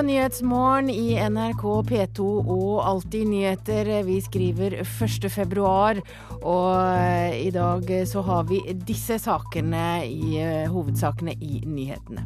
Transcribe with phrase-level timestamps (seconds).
[0.00, 3.88] på Nyhetsmorgen i NRK P2 og Alltid nyheter.
[4.06, 5.26] Vi skriver 1.
[5.28, 5.98] februar,
[6.40, 12.24] og i dag så har vi disse sakene i eh, hovedsakene i nyhetene.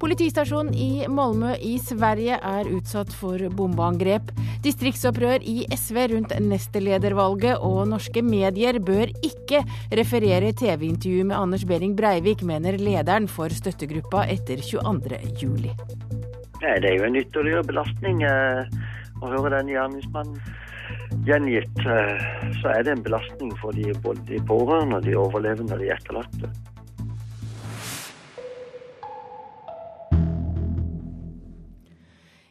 [0.00, 4.32] Politistasjonen i Malmö i Sverige er utsatt for bombeangrep.
[4.64, 9.60] Distriktsopprør i SV rundt nestledervalget, og norske medier bør ikke
[9.92, 15.20] referere TV-intervju med Anders Behring Breivik, mener lederen for støttegruppa etter 22.
[15.44, 15.76] juli.
[16.60, 18.66] Nei, Det er jo en ytterligere belastning eh,
[19.20, 20.40] å høre den gjerningsmannen
[21.24, 21.78] gjengitt.
[21.84, 22.26] Eh,
[22.60, 26.52] så er det en belastning for de, både de pårørende, de overlevende og de etterlatte.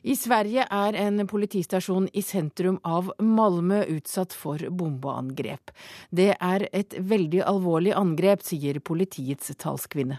[0.10, 5.70] I Sverige er en politistasjon i sentrum av Malmö utsatt for bombeangrep.
[6.10, 10.18] Det er et veldig alvorlig angrep, sier politiets talskvinne.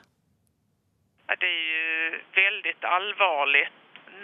[1.31, 2.21] Det er jo
[2.85, 3.67] alvorlig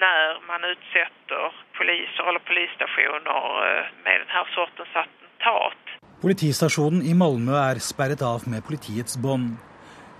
[0.00, 5.82] når man utsetter poliser eller polisstationer med med denne sortens attentat.
[6.20, 9.56] Politistasjonen i Malmö er sperret av med politiets bånd.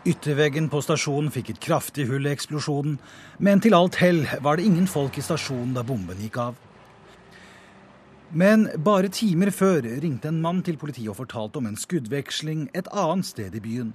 [0.07, 2.99] Ytterveggen på stasjonen fikk et kraftig hull i eksplosjonen,
[3.43, 6.55] men til alt hell var det ingen folk i stasjonen da bomben gikk av.
[8.31, 12.89] Men bare timer før ringte en mann til politiet og fortalte om en skuddveksling et
[12.93, 13.93] annet sted i byen.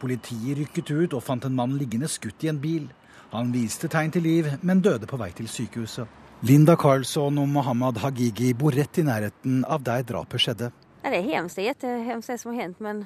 [0.00, 2.88] Politiet rykket ut og fant en mann liggende skutt i en bil.
[3.34, 6.06] Han viste tegn til liv, men døde på vei til sykehuset.
[6.46, 10.68] Linda Karlsson og Mohammed Hagigi bor rett i nærheten av der drapet skjedde.
[11.02, 11.56] Ja, det er hemskt.
[11.58, 13.00] Det er jättehemskt det som har hendt, men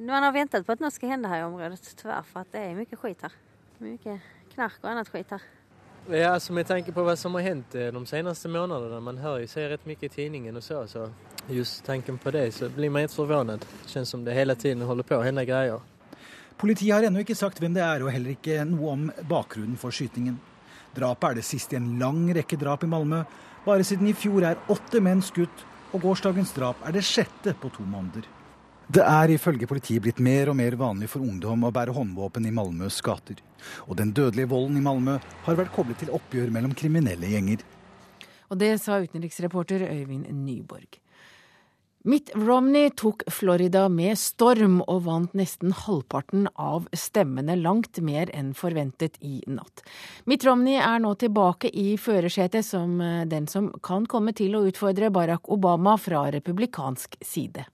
[0.00, 2.62] man har ventet på at noe skal hende her i området, tyvärr, for at det
[2.62, 3.34] er mye skit her.
[3.84, 4.14] Mye
[4.54, 5.44] knark og annet skit her.
[6.08, 9.42] Ja, altså med tanke på hva som har hendt eh, de seneste månedene, man hører
[9.44, 11.08] jo ser rett mye i tidningen og så, så
[11.52, 13.68] just tanken på det så blir man helt forvirret.
[13.90, 15.84] Kjennes som det hele tiden holder på å hende greier.
[16.56, 19.92] Politiet har ennå ikke sagt hvem det er, og heller ikke noe om bakgrunnen for
[19.92, 20.38] skytingen.
[20.96, 23.20] Drapet er det siste i en lang rekke drap i Malmö.
[23.66, 27.68] Bare siden i fjor er åtte menn skutt, og gårsdagens drap er det sjette på
[27.74, 28.24] to måneder.
[28.88, 32.54] Det er ifølge politiet blitt mer og mer vanlig for ungdom å bære håndvåpen i
[32.54, 33.40] Malmøs gater.
[33.90, 37.64] Og den dødelige volden i Malmö har vært koblet til oppgjør mellom kriminelle gjenger.
[38.46, 41.00] Og det sa utenriksreporter Øyvind Nyborg.
[42.08, 48.52] Mitt Romney tok Florida med storm og vant nesten halvparten av stemmene, langt mer enn
[48.54, 49.82] forventet i natt.
[50.22, 55.10] Mitt Romney er nå tilbake i førersetet som den som kan komme til å utfordre
[55.10, 57.66] Barack Obama fra republikansk side.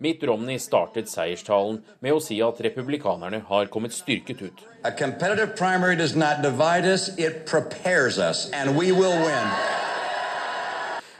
[0.00, 4.64] Mitt Romney startet seierstalen med å si at republikanerne har kommet styrket ut.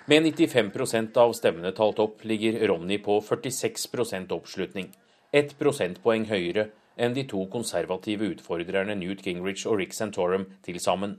[0.09, 4.93] Med 95% av stemmene talt opp ligger Romney på 46% oppslutning.
[5.34, 11.17] Ett prosentpoeng høyere enn de to konservative utfordrerne Newt Gingrich og Rick Santorum til sammen.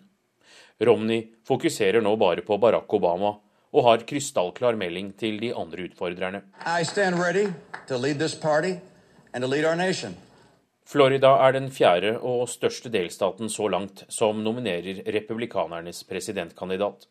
[0.79, 3.33] Romney fokuserer nå bare på Barack Obama
[3.75, 6.41] og har krystallklar melding til de andre utfordrerne.
[10.87, 17.09] Florida er den fjerde og største delstaten så langt som nominerer republikanernes presidentkandidat.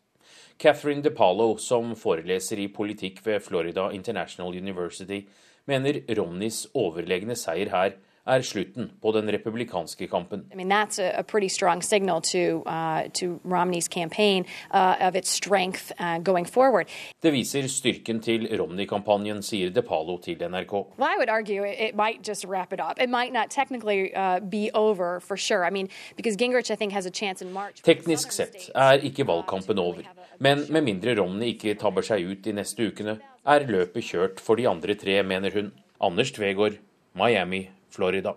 [0.57, 5.21] Catherine DePalo, som foreleser i politikk ved Florida International University,
[5.69, 7.97] mener Romneys overlegne seier her
[8.27, 10.45] er slutten på den republikanske kampen.
[10.51, 15.15] I mean, that's a, a pretty strong signal to, uh, to Romney's campaign uh, of
[15.15, 16.87] its strength uh, going forward.
[17.21, 20.73] Det viser styrken til Romney-kampanjen, sier De Palo til NRK.
[20.97, 22.99] Well, I would argue it, it might just wrap it up.
[23.01, 25.65] It might not technically uh, be over for sure.
[25.65, 27.81] I mean, because Gingrich, I think, has a chance in March.
[27.83, 30.03] Teknisk sett er ikke valgkampen over,
[30.39, 33.17] men med mindre Romney ikke tabber seg ut de neste ukene,
[33.47, 35.71] er løpet kjørt for de andre tre, mener hun.
[36.03, 36.77] Anders Tvegård,
[37.17, 38.35] Miami, Florida.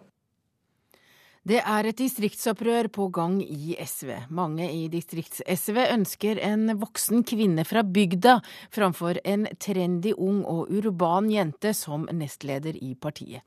[1.41, 4.11] Det er et distriktsopprør på gang i SV.
[4.37, 8.34] Mange i distrikts-SV ønsker en voksen kvinne fra bygda
[8.74, 13.41] framfor en trendy ung og urban jente som nestleder i partiet.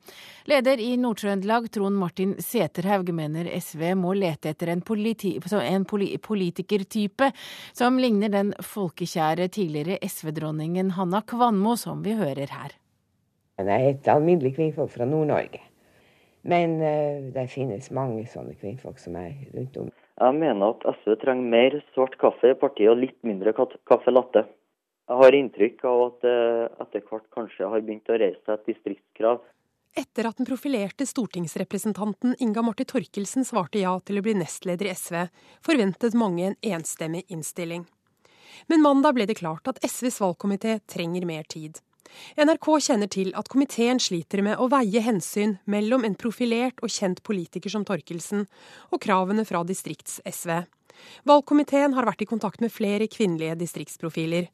[0.49, 7.29] Leder i Nord-Trøndelag, Trond Martin Seterhaug, mener SV må lete etter en, politi en politikertype
[7.77, 12.73] som ligner den folkekjære tidligere SV-dronningen Hanna Kvanmo, som vi hører her.
[13.61, 15.61] Det er et alminnelig kvinnfolk fra Nord-Norge.
[16.43, 19.91] Men uh, det finnes mange sånne kvinnfolk som er rundt om.
[20.19, 24.45] Jeg mener at SV trenger mer svart kaffe i partiet og litt mindre kaffe latte.
[25.09, 26.37] Jeg har inntrykk av at det
[26.85, 29.41] etter hvert kanskje har begynt å reise seg et distriktskrav.
[29.93, 34.93] Etter at den profilerte stortingsrepresentanten Inga Marte Torkelsen svarte ja til å bli nestleder i
[34.95, 35.19] SV,
[35.65, 37.83] forventet mange en enstemmig innstilling.
[38.71, 41.77] Men mandag ble det klart at SVs valgkomité trenger mer tid.
[42.37, 47.23] NRK kjenner til at komiteen sliter med å veie hensyn mellom en profilert og kjent
[47.25, 48.45] politiker som Torkelsen
[48.91, 50.63] og kravene fra distrikts-SV.
[51.27, 54.49] Valgkomiteen har vært i kontakt med flere kvinnelige distriktsprofiler.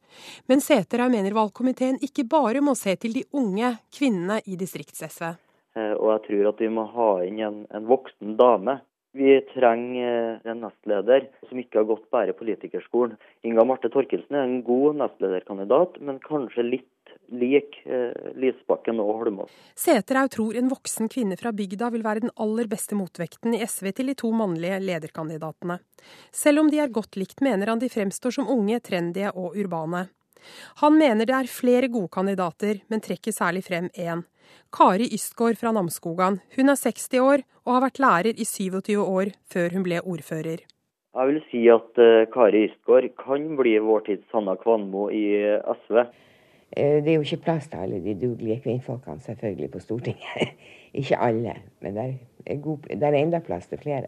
[0.48, 5.34] Men Sæterhaug mener valgkomiteen ikke bare må se til de unge kvinnene i distrikts-SV.
[5.78, 8.80] Eh, og jeg tror at vi må ha inn en, en voksen dame
[9.18, 13.18] vi trenger eh, en nestleder som ikke har gått bare politikerskolen.
[13.48, 19.54] Inga Marte Torkelsen er en god nestlederkandidat, men kanskje litt lik eh, Lysbakken og Holmås.
[19.78, 23.92] Seterhaug tror en voksen kvinne fra bygda vil være den aller beste motvekten i SV
[23.98, 25.80] til de to mannlige lederkandidatene.
[26.32, 30.08] Selv om de er godt likt, mener han de fremstår som unge, trendy og urbane.
[30.82, 34.24] Han mener det er flere gode kandidater, men trekker særlig frem én.
[34.74, 36.40] Kari Ystgård fra Namsskogan.
[36.56, 40.64] Hun er 60 år og har vært lærer i 27 år før hun ble ordfører.
[41.10, 45.26] Jeg vil si at uh, Kari Ystgård kan bli vår tids Sanna Kvanmo i
[45.84, 46.06] SV.
[46.78, 50.54] Eh, det er jo ikke plass til alle de dugelige kvinnfolkene selvfølgelig på Stortinget.
[51.00, 52.04] ikke alle, men det
[52.48, 54.06] er, det er enda plass til flere.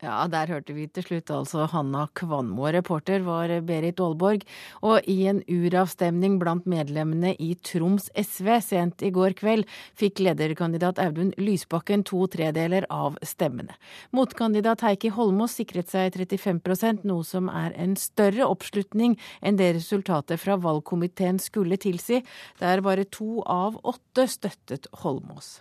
[0.00, 2.64] Ja, der hørte vi til slutt altså Hanna Kvanmo.
[2.72, 4.46] Reporter var Berit Aalborg.
[4.80, 11.02] Og i en uravstemning blant medlemmene i Troms SV sent i går kveld, fikk lederkandidat
[11.04, 13.76] Audun Lysbakken to tredeler av stemmene.
[14.16, 20.40] Motkandidat Heikki Holmås sikret seg 35% noe som er en større oppslutning enn det resultatet
[20.40, 22.22] fra valgkomiteen skulle tilsi,
[22.62, 25.58] der bare to av åtte støttet Holmås.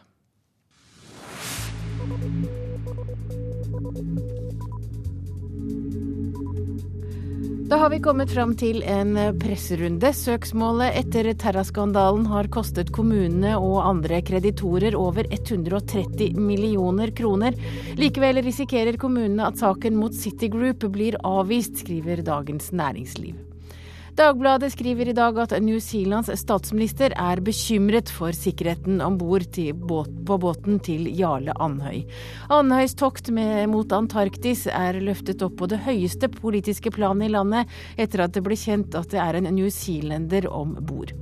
[7.69, 10.09] Da har vi kommet fram til en presserunde.
[10.17, 17.53] Søksmålet etter Terra-skandalen har kostet kommunene og andre kreditorer over 130 millioner kroner.
[17.99, 23.37] Likevel risikerer kommunene at saken mot City Group blir avvist, skriver Dagens Næringsliv.
[24.19, 30.37] Dagbladet skriver i dag at New Zealands statsminister er bekymret for sikkerheten om bord på
[30.43, 32.01] båten til Jarle Andhøy.
[32.51, 38.25] Andhøys tokt mot Antarktis er løftet opp på det høyeste politiske planet i landet etter
[38.25, 41.15] at det ble kjent at det er en newzealender om bord.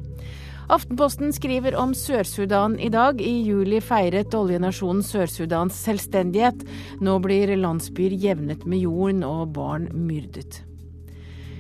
[0.73, 3.21] Aftenposten skriver om Sør-Sudan i dag.
[3.21, 6.65] I juli feiret oljenasjonen Sør-Sudans selvstendighet.
[7.05, 10.63] Nå blir landsbyer jevnet med jorden og barn myrdet.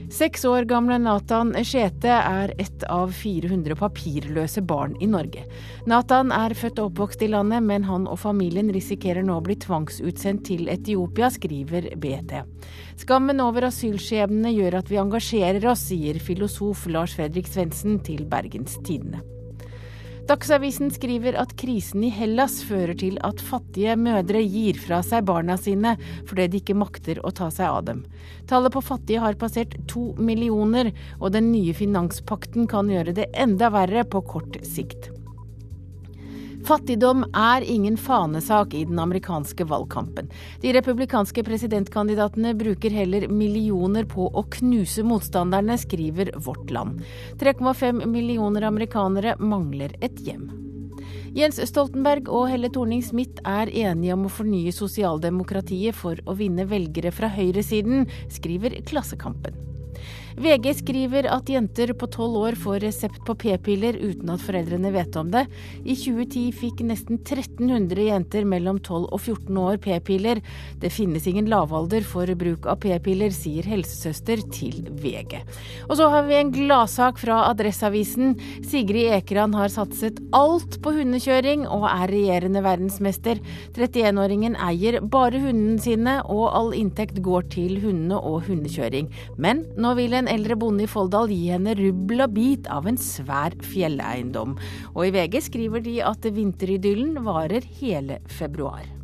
[0.07, 5.43] Seks år gamle Nathan Skjete er ett av 400 papirløse barn i Norge.
[5.83, 9.57] Nathan er født og oppvokst i landet, men han og familien risikerer nå å bli
[9.59, 12.39] tvangsutsendt til Etiopia, skriver BT.
[13.03, 18.79] Skammen over asylskjebnene gjør at vi engasjerer oss, sier filosof Lars Fredrik Svendsen til Bergens
[18.87, 19.25] Tidende.
[20.27, 25.55] Dagsavisen skriver at krisen i Hellas fører til at fattige mødre gir fra seg barna
[25.55, 25.93] sine
[26.27, 28.01] fordi de ikke makter å ta seg av dem.
[28.51, 30.91] Tallet på fattige har passert to millioner,
[31.21, 35.13] og den nye finanspakten kan gjøre det enda verre på kort sikt.
[36.67, 40.27] Fattigdom er ingen fanesak i den amerikanske valgkampen.
[40.59, 47.05] De republikanske presidentkandidatene bruker heller millioner på å knuse motstanderne, skriver Vårt Land.
[47.39, 50.49] 3,5 millioner amerikanere mangler et hjem.
[51.37, 57.15] Jens Stoltenberg og Helle Thorning-Smith er enige om å fornye sosialdemokratiet for å vinne velgere
[57.15, 59.66] fra høyresiden, skriver Klassekampen.
[60.37, 65.15] VG skriver at jenter på tolv år får resept på p-piller uten at foreldrene vet
[65.17, 65.47] om det.
[65.81, 70.41] I 2010 fikk nesten 1300 jenter mellom 12 og 14 år p-piller.
[70.77, 75.39] Det finnes ingen lavalder for bruk av p-piller, sier helsesøster til VG.
[75.87, 78.37] Og så har vi en gladsak fra Adresseavisen.
[78.61, 83.41] Sigrid Ekran har satset alt på hundekjøring og er regjerende verdensmester.
[83.73, 89.09] 31-åringen eier bare hundene sine, og all inntekt går til hundene og hundekjøring.
[89.41, 92.87] Men nå vil en en eldre bonde i Folldal gi henne rubbel og bit av
[92.89, 94.57] en svær fjelleiendom.
[94.93, 98.96] Og i VG skriver de at vinteridyllen varer hele februar.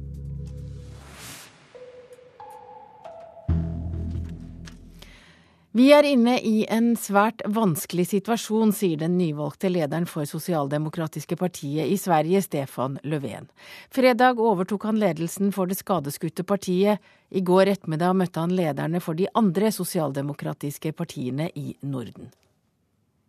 [5.75, 11.89] Vi er inne i en svært vanskelig situasjon, sier den nyvalgte lederen for Sosialdemokratiske partiet
[11.89, 13.48] i Sverige, Stefan Löfven.
[13.89, 17.01] Fredag overtok han ledelsen for det skadeskutte partiet.
[17.34, 22.30] I går ettermiddag møtte han lederne for de andre sosialdemokratiske partiene i Norden.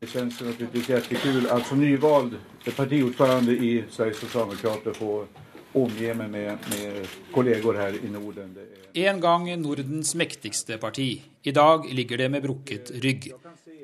[0.04, 5.22] Det kjennes naturligvis kjempekult at som nyvalgt partiordfører i Sveriges Sosialdemokrater få
[5.74, 8.54] omgi meg med, med kolleger her i Norden.
[8.94, 11.08] En gang Nordens mektigste parti.
[11.42, 13.32] I dag ligger det med brukket rygg.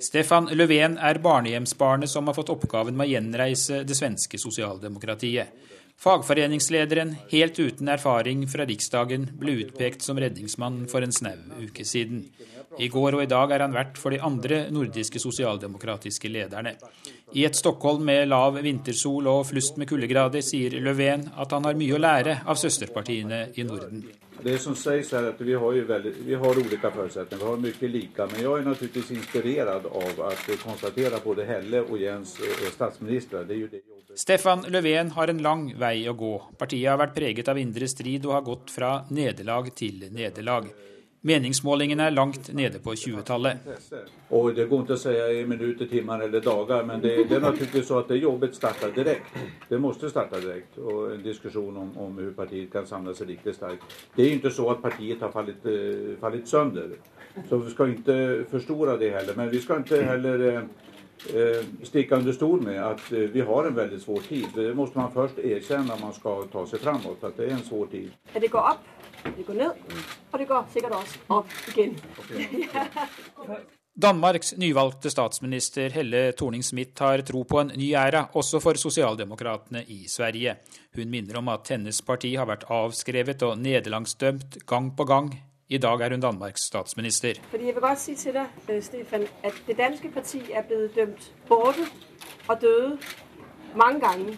[0.01, 5.51] Stefan Löfven er barnehjemsbarnet som har fått oppgaven med å gjenreise det svenske sosialdemokratiet.
[6.01, 12.23] Fagforeningslederen, helt uten erfaring fra Riksdagen, ble utpekt som redningsmann for en snau uke siden.
[12.81, 16.73] I går og i dag er han vert for de andre nordiske sosialdemokratiske lederne.
[17.37, 21.77] I et Stockholm med lav vintersol og flust med kuldegrader sier Löfven at han har
[21.77, 24.07] mye å lære av søsterpartiene i Norden.
[24.43, 27.63] Det som sies er at vi har, ju väldigt, vi har ulike forutsetninger, vi har
[27.65, 28.27] mye like.
[28.33, 33.45] Men jeg er naturligvis inspirerad av att konstatera både Helle og Jens er statsministre.
[33.45, 33.81] Det är ju det
[34.15, 36.33] Stefan Löfven har en lang vei å gå.
[36.59, 40.67] Partiet har vært preget av indre strid og har gått fra nederlag til nederlag.
[41.23, 43.57] Meningsmålingene er langt nede på 20-tallet.
[44.31, 47.43] Og Det går ikke å si i minutter, timer eller dager, men det, det er
[47.45, 49.43] naturligvis så at det jobbet starter direkte.
[49.69, 50.81] Det måtte starte direkte.
[50.81, 53.85] Og en diskusjon om, om hvordan partiet kan samle seg riktig sterkt.
[54.17, 56.95] Det er jo ikke så at partiet har fallet uh, sønder.
[57.49, 59.37] Så vi skal ikke forstore det heller.
[59.37, 63.77] Men vi skal ikke heller uh, stikke under stol med at uh, vi har en
[63.77, 64.49] veldig svår tid.
[64.57, 67.21] Det må man først erkjenne når man skal ta seg framover.
[67.29, 68.09] At det er en svår tid.
[68.41, 69.73] Det går opp det går ned,
[70.33, 72.01] og det går sikkert også opp igjen.
[74.01, 80.07] Danmarks nyvalgte statsminister Helle Thorning-Smith har tro på en ny æra, også for sosialdemokratene i
[80.09, 80.55] Sverige.
[80.97, 85.35] Hun minner om at hennes parti har vært avskrevet og nederlagsdømt gang på gang.
[85.69, 87.43] I dag er hun Danmarks statsminister.
[87.51, 90.97] Fordi jeg vil godt si til deg, øh, Stefan, at det danske parti er blitt
[90.97, 91.85] dømt borte
[92.49, 92.99] og døde
[93.77, 94.35] mange ganger.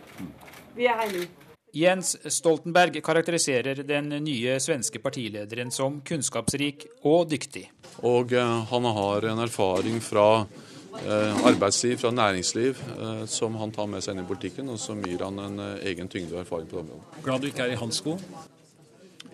[0.76, 1.41] Vi er her nå.
[1.72, 7.64] Jens Stoltenberg karakteriserer den nye svenske partilederen som kunnskapsrik og dyktig.
[8.04, 13.88] Og eh, han har en erfaring fra eh, arbeidsliv, fra næringsliv, eh, som han tar
[13.88, 16.76] med seg inn i politikken, og som gir han en egen tyngde og erfaring på
[16.76, 17.22] det området.
[17.24, 18.18] Glad du ikke er i hans sko?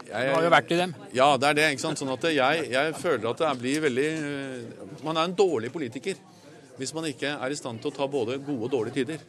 [0.06, 0.94] Jeg, du har jo vært i dem.
[1.18, 1.66] Ja, det er det.
[1.74, 1.98] ikke sant?
[1.98, 4.06] Sånn at jeg, jeg føler at det blir veldig
[5.02, 6.16] Man er en dårlig politiker
[6.78, 9.26] hvis man ikke er i stand til å ta både gode og dårlige tider.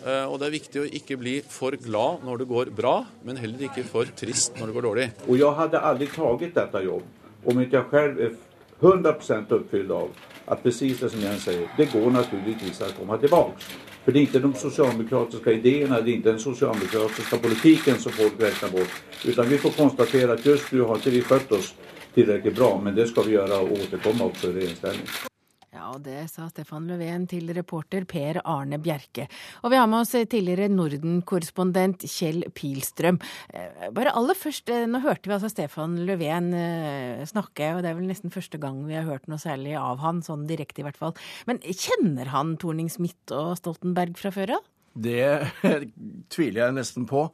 [0.00, 2.94] Eh, og det er viktig å ikke bli for glad når det går bra,
[3.26, 5.08] men heller ikke for trist når det går dårlig.
[5.28, 8.34] Og jeg hadde aldri tatt dette jobb om ikke jeg selv er
[8.80, 10.08] 100% oppfylt av
[10.50, 13.70] at precis det som Jens sier, det går naturligvis å komme tilbake.
[14.04, 18.40] For det er ikke de sosialdemokratiske ideene, det er ikke den sosialdemokratiske politikken som folk
[18.40, 19.00] regner bort.
[19.24, 21.74] Utan vi får konstatere at just nå har ikke vi skjøtt oss
[22.16, 25.29] tilrekkelig bra, men det skal vi gjøre og återkomme også i regjeringsställning.
[25.70, 29.28] Ja, det sa Stefan Löfven til reporter Per Arne Bjerke.
[29.62, 33.20] Og vi har med oss tidligere Norden-korrespondent Kjell Pilstrøm.
[33.54, 37.92] Eh, bare aller først, eh, nå hørte vi altså Stefan Löfven eh, snakke, og det
[37.92, 40.88] er vel nesten første gang vi har hørt noe særlig av han, sånn direkte i
[40.88, 41.14] hvert fall.
[41.46, 44.66] Men kjenner han Torning-Smith og Stoltenberg fra før av?
[44.98, 45.22] Det
[46.34, 47.28] tviler jeg nesten på.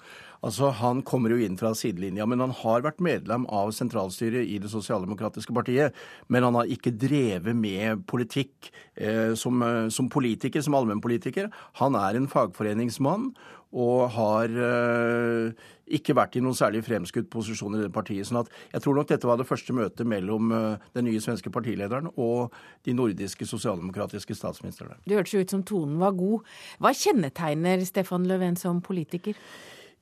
[0.45, 4.59] Altså, Han kommer jo inn fra sidelinja, men han har vært medlem av sentralstyret i
[4.59, 5.95] Det sosialdemokratiske partiet.
[6.28, 11.50] Men han har ikke drevet med politikk eh, som, eh, som, politiker, som allmennpolitiker.
[11.81, 13.33] Han er en fagforeningsmann
[13.76, 15.66] og har eh,
[15.99, 18.26] ikke vært i noen særlig fremskutt posisjon i det partiet.
[18.26, 21.52] sånn at jeg tror nok dette var det første møtet mellom eh, den nye svenske
[21.52, 22.55] partilederen og
[22.87, 24.99] de nordiske sosialdemokratiske statsministrene.
[25.05, 26.47] Det hørtes ut som tonen var god.
[26.81, 29.37] Hva kjennetegner Stefan Löfven som politiker?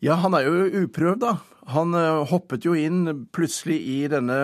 [0.02, 1.36] Ja, han er jo uprøvd, da.
[1.72, 4.36] Han eh, hoppet jo inn plutselig i denne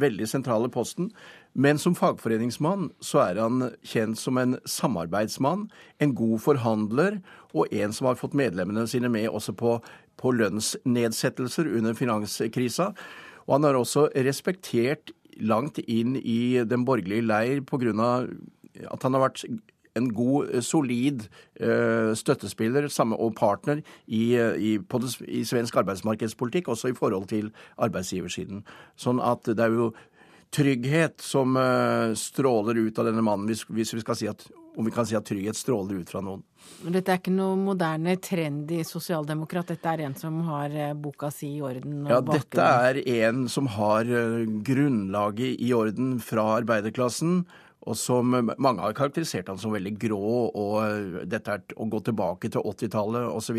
[0.00, 1.10] veldig sentrale posten.
[1.52, 5.66] Men som fagforeningsmann så er han kjent som en samarbeidsmann,
[6.00, 7.18] en god forhandler
[7.52, 9.76] og en som har fått medlemmene sine med også på,
[10.16, 12.92] på lønnsnedsettelser under finanskrisa.
[13.44, 15.12] Og han har også respektert
[15.44, 17.92] langt inn i den borgerlige leir pga.
[18.88, 19.44] at han har vært
[19.98, 26.96] en god, solid støttespiller støttespiller og partner i, i, det, i, svensk arbeidsmarkedspolitikk, også i
[26.96, 28.64] forhold til arbeidsgiversiden.
[28.96, 29.92] Sånn at det er jo
[30.52, 31.56] trygghet som
[32.18, 34.44] stråler ut av denne mannen, hvis, vi skal si at,
[34.76, 36.42] om vi kan si at trygghet stråler ut fra noen.
[36.82, 41.64] Dette er ikke noe moderne trendy sosialdemokrat, dette er en som har boka si i
[41.64, 42.04] orden?
[42.04, 42.36] ja, bakgrunn.
[42.36, 44.08] dette er en som har
[44.66, 47.42] grunnlaget i orden fra arbeiderklassen.
[47.82, 50.22] Og som mange har karakterisert han som veldig grå,
[50.54, 53.58] og dette er å gå tilbake til 80-tallet osv.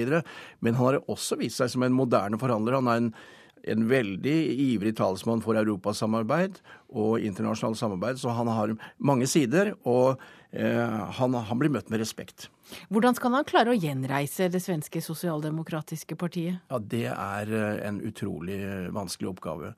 [0.64, 2.80] Men han har også vist seg som en moderne forhandler.
[2.80, 3.16] Han er en
[3.64, 6.60] en veldig ivrig talsmann for europasamarbeid
[6.94, 10.20] og internasjonalt samarbeid, så han har mange sider, og
[10.52, 12.50] eh, han, han, blir møtt med respekt.
[12.92, 16.60] Hvordan skal han klare å gjenreise det svenske sosialdemokratiske partiet?
[16.70, 18.60] Ja, Det er eh, en utrolig
[18.96, 19.74] vanskelig oppgave.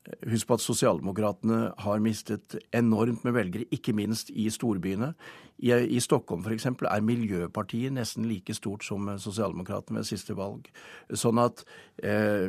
[0.00, 5.10] Husk på at sosialdemokratene har mistet enormt med velgere, ikke minst i storbyene.
[5.60, 6.70] I, i Stockholm f.eks.
[6.72, 10.70] er Miljøpartiet nesten like stort som sosialdemokratene ved siste valg.
[11.12, 11.66] Sånn at,
[12.02, 12.48] eh,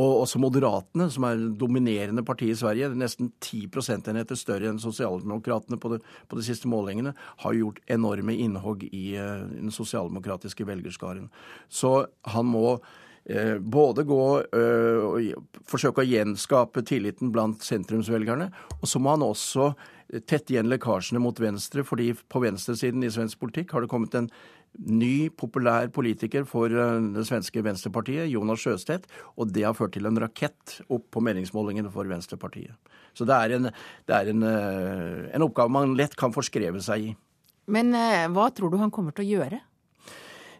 [0.00, 5.76] Og også Moderatene, som er dominerende parti i Sverige, nesten 10 prosentenheter større enn sosialdemokratene
[5.76, 7.12] på, det, på de siste målingene,
[7.44, 11.28] har gjort enorme innhogg i eh, den sosialdemokratiske velgerskaren.
[11.68, 12.78] Så han må
[13.60, 14.22] både gå
[14.56, 18.48] eh, og forsøke å gjenskape tilliten blant sentrumsvelgerne,
[18.80, 19.72] og så må han også
[20.26, 24.26] tette igjen lekkasjene mot venstre, fordi på venstresiden i svensk politikk har det kommet en
[24.78, 29.06] ny, populær politiker for eh, det svenske Venstrepartiet, Jonas Sjøstedt,
[29.38, 32.74] og det har ført til en rakett opp på meningsmålingene for Venstrepartiet.
[33.14, 33.70] Så det er en,
[34.06, 37.16] det er en, en oppgave man lett kan forskreve seg i.
[37.70, 37.90] Men
[38.34, 39.58] hva tror du han kommer til å gjøre?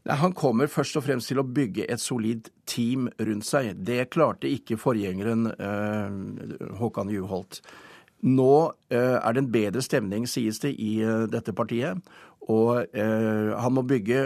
[0.08, 3.74] Han kommer først og fremst til å bygge et solid team rundt seg.
[3.84, 7.60] Det klarte ikke forgjengeren eh, Håkan Juholt.
[8.24, 8.54] Nå
[8.92, 12.00] eh, er det en bedre stemning, sies det, i eh, dette partiet.
[12.50, 14.22] Og han må bygge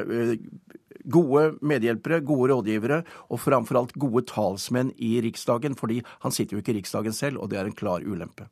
[1.13, 6.63] gode medhjelpere, gode rådgivere og framfor alt gode talsmenn i Riksdagen, fordi han sitter jo
[6.63, 8.49] ikke i Riksdagen selv, og det er en klar ulempe.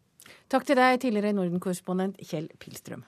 [0.52, 3.06] Takk til deg, tidligere Norden-korrespondent Kjell Pilstrøm.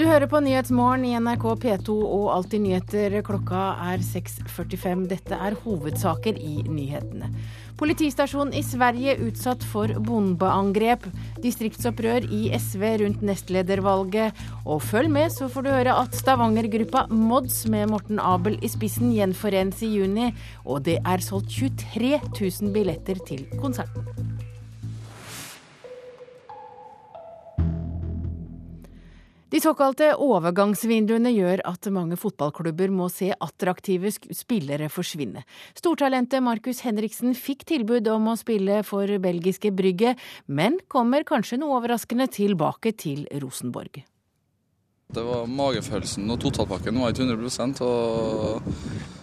[0.00, 3.16] Du hører på Nyhetsmorgen i NRK P2 og Alltid nyheter.
[3.26, 5.02] Klokka er 6.45.
[5.10, 7.28] Dette er hovedsaker i nyhetene.
[7.80, 11.04] Politistasjonen i Sverige utsatt for bombeangrep.
[11.44, 14.40] Distriktsopprør i SV rundt nestledervalget.
[14.64, 19.12] Og følg med, så får du høre at Stavanger-gruppa Mods med Morten Abel i spissen
[19.16, 20.30] gjenforenes i juni.
[20.64, 24.39] Og det er solgt 23 000 billetter til konserten.
[29.50, 35.42] De såkalte overgangsvinduene gjør at mange fotballklubber må se attraktive spillere forsvinne.
[35.74, 40.14] Stortalentet Markus Henriksen fikk tilbud om å spille for belgiske Brygge,
[40.46, 44.04] men kommer kanskje noe overraskende tilbake til Rosenborg.
[45.10, 48.62] Det var magefølelsen og totalpakken var ikke 100 og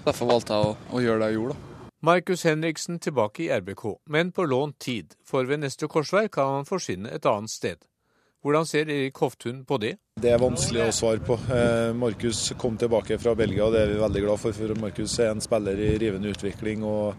[0.03, 1.55] derfor valgte jeg å, å gjøre det jeg gjorde.
[1.55, 1.91] da.
[2.07, 6.67] Markus Henriksen tilbake i RBK, men på lånt tid, for ved neste korsvei kan han
[6.67, 7.87] forsvinne et annet sted.
[8.45, 9.95] Hvordan ser Erik Hoftun på det?
[10.21, 11.39] Det er vanskelig å svare på.
[11.49, 14.53] Eh, Markus kom tilbake fra Belgia, og det er vi veldig glad for.
[14.53, 17.17] For Markus er en spiller i rivende utvikling og,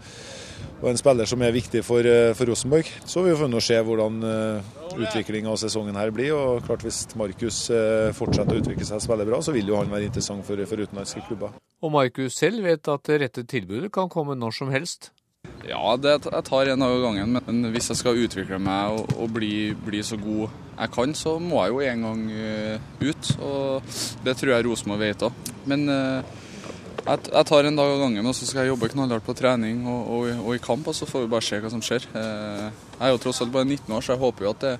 [0.78, 2.86] og en spiller som er viktig for, eh, for Rosenborg.
[3.02, 6.30] Så vi får nå se hvordan uh, utviklinga av sesongen her blir.
[6.38, 7.64] og klart Hvis Markus
[8.14, 10.86] fortsetter å utvikle seg og spille bra, så vil jo han være interessant for, for
[10.86, 11.58] utenlandske klubber.
[11.82, 15.10] Og Markus selv vet at det rette tilbudet kan komme når som helst.
[15.68, 17.38] Ja, det, jeg tar en dag av gangen.
[17.44, 21.34] Men hvis jeg skal utvikle meg og, og bli, bli, så god jeg kan, så
[21.42, 23.32] må jeg jo en gang uh, ut.
[23.44, 25.50] Og det tror jeg Rosenborg vet òg.
[25.68, 26.22] Men uh,
[27.02, 29.84] jeg, jeg, tar en dag av gangen, og så skal jeg jobbe knallhardt på trening
[29.90, 30.88] og, og, og, i kamp.
[30.88, 32.08] Og så får vi bare se hva som skjer.
[32.14, 34.74] Uh, jeg er jo tross alt bare 19 år, så jeg håper jo at det,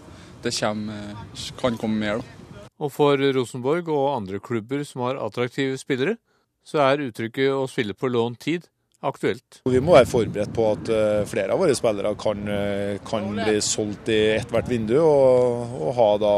[0.46, 1.28] det kommer,
[1.60, 2.22] kan komme mer.
[2.22, 2.64] da.
[2.78, 6.16] Og for Rosenborg og andre klubber som har attraktive spillere,
[6.64, 8.68] så er uttrykket å spille på lånt tid
[9.00, 9.60] aktuelt.
[9.64, 13.60] Vi må være forberedt på at eh, flere av våre spillere kan, eh, kan bli
[13.64, 16.32] solgt i ethvert vindu, og, og, ha da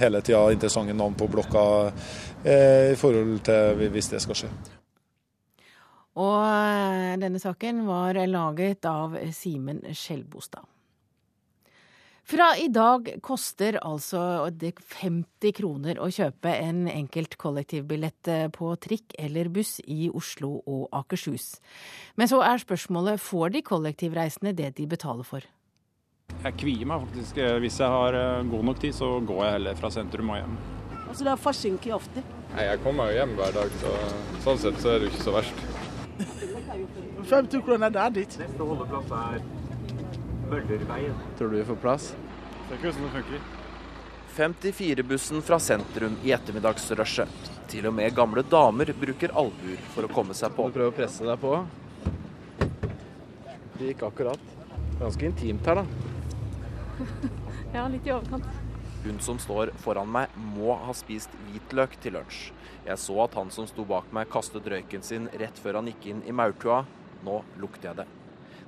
[0.00, 1.66] hele tida interessante navn på blokka
[2.44, 4.52] eh, i forhold til hvis det skal skje.
[6.16, 10.64] Og eh, denne saken var laget av Simen Skjelbostad.
[12.26, 18.72] Fra i dag koster altså det 50 kroner å kjøpe en enkelt kollektivbillett eh, på
[18.82, 21.60] trikk eller buss i Oslo og Akershus.
[22.18, 25.46] Men så er spørsmålet får de kollektivreisende det de betaler for?
[26.40, 27.38] Jeg kvier meg faktisk.
[27.62, 30.56] Hvis jeg har eh, god nok tid, så går jeg heller fra sentrum og hjem.
[31.06, 32.24] Altså Det er forsinket ofte?
[32.56, 33.94] Nei, Jeg kommer jo hjem hver dag, så
[34.48, 35.62] sånn sett så er det jo ikke så verst.
[37.30, 38.36] 50 kroner, det er ditt.
[38.42, 39.38] Neste holdeplass er
[40.50, 41.14] Møllerveien.
[41.38, 42.10] Tror du vi får plass?
[42.66, 43.46] Ser ikke ut som det funker.
[44.36, 47.50] 54-bussen fra sentrum i ettermiddagsrushet.
[47.72, 50.68] Til og med gamle damer bruker albuer for å komme seg på.
[50.68, 51.54] Du prøver å presse deg på.
[53.78, 54.52] Det gikk akkurat.
[55.00, 55.86] Ganske intimt her, da.
[57.76, 58.46] ja, litt i overkant.
[59.06, 62.50] Hun som står foran meg, må ha spist hvitløk til lunsj.
[62.86, 66.10] Jeg så at han som sto bak meg kastet røyken sin rett før han gikk
[66.12, 66.84] inn i maurtua.
[67.26, 68.08] Nå lukter jeg det.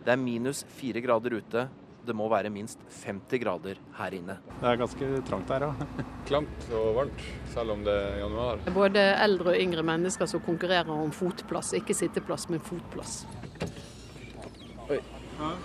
[0.09, 1.63] Det er minus fire grader ute.
[2.09, 4.39] Det må være minst 50 grader her inne.
[4.49, 5.89] Det er ganske trangt her, ja.
[6.31, 8.63] Klamt og varmt, selv om det er januar.
[8.73, 11.75] Både eldre og yngre mennesker som konkurrerer om fotplass.
[11.77, 13.19] Ikke sitteplass, men fotplass.
[14.89, 14.97] Oi.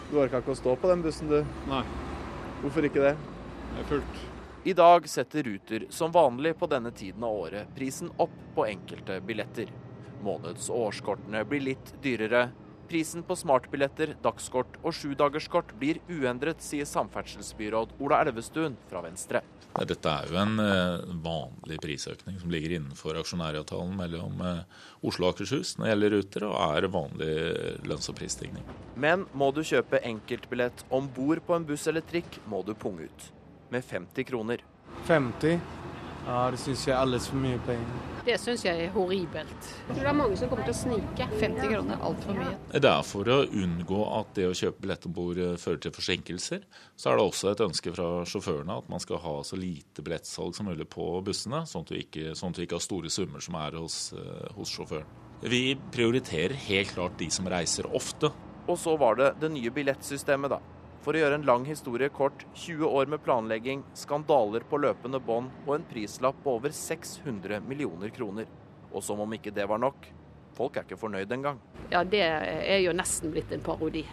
[0.09, 1.39] Du orka ikke å stå på den bussen, du?
[1.71, 1.79] Nei.
[2.65, 3.13] Hvorfor ikke det?
[3.69, 4.19] Det er fullt.
[4.67, 9.21] I dag setter Ruter som vanlig på denne tiden av året prisen opp på enkelte
[9.23, 9.71] billetter.
[10.19, 12.49] Måneds- og årskortene blir litt dyrere.
[12.89, 19.41] Prisen på smartbilletter, dagskort og sjudagerskort blir uendret, sier samferdselsbyråd Ola Elvestuen fra Venstre.
[19.89, 24.61] Dette er jo en eh, vanlig prisøkning som ligger innenfor aksjonæravtalen mellom eh,
[25.01, 27.31] Oslo og Akershus når det gjelder ruter, og er vanlig
[27.89, 28.67] lønns- og prisstigning.
[28.93, 33.09] Men må du kjøpe enkeltbillett om bord på en buss eller trikk, må du punge
[33.09, 33.29] ut.
[33.73, 34.61] Med 50 kroner.
[35.09, 35.57] 50?
[36.27, 38.12] Ja, det syns jeg er altfor for mye penger.
[38.23, 39.65] Det syns jeg er horribelt.
[39.89, 41.25] Jeg tror det er mange som kommer til å snike.
[41.41, 42.53] 50 kroner er altfor mye.
[42.71, 45.91] Det er for å unngå at det å kjøpe billett om bord eh, fører til
[45.97, 46.63] forsinkelser.
[46.95, 50.55] Så er det også et ønske fra sjåførene at man skal ha så lite billettsalg
[50.55, 53.43] som mulig på bussene, sånn at vi ikke, sånn at vi ikke har store summer
[53.43, 55.19] som er hos, eh, hos sjåføren.
[55.43, 58.31] Vi prioriterer helt klart de som reiser ofte.
[58.71, 60.63] Og så var det det nye billettsystemet, da.
[61.03, 65.51] For å gjøre en lang historie kort, 20 år med planlegging, skandaler på løpende bånd
[65.65, 68.47] og en prislapp på over 600 millioner kroner.
[68.93, 70.05] Og som om ikke det var nok,
[70.55, 71.59] folk er ikke fornøyd engang.
[71.91, 74.05] Ja, det er jo nesten blitt en parodi.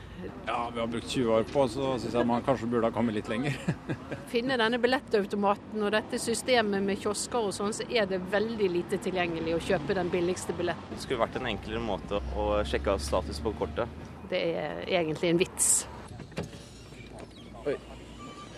[0.48, 3.14] Ja, vi har brukt 20 år på, så syns jeg man kanskje burde ha kommet
[3.20, 3.54] litt lenger.
[4.34, 8.98] Finne denne billettautomaten og dette systemet med kiosker og sånn, så er det veldig lite
[9.06, 10.98] tilgjengelig å kjøpe den billigste billetten.
[10.98, 14.02] Det skulle vært en enklere måte å sjekke av status på kortet.
[14.34, 15.72] Det er egentlig en vits.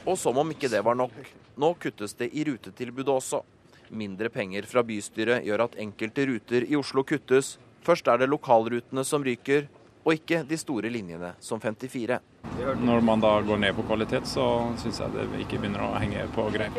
[0.06, 1.14] Og som om ikke det var nok.
[1.56, 3.42] Nå kuttes det i rutetilbudet også.
[3.92, 7.58] Mindre penger fra bystyret gjør at enkelte ruter i Oslo kuttes.
[7.84, 9.68] Først er det lokalrutene som ryker,
[10.02, 12.18] og ikke de store linjene som 54.
[12.82, 14.46] Når man da går ned på kvalitet, så
[14.82, 16.78] syns jeg det ikke begynner å henge på greip.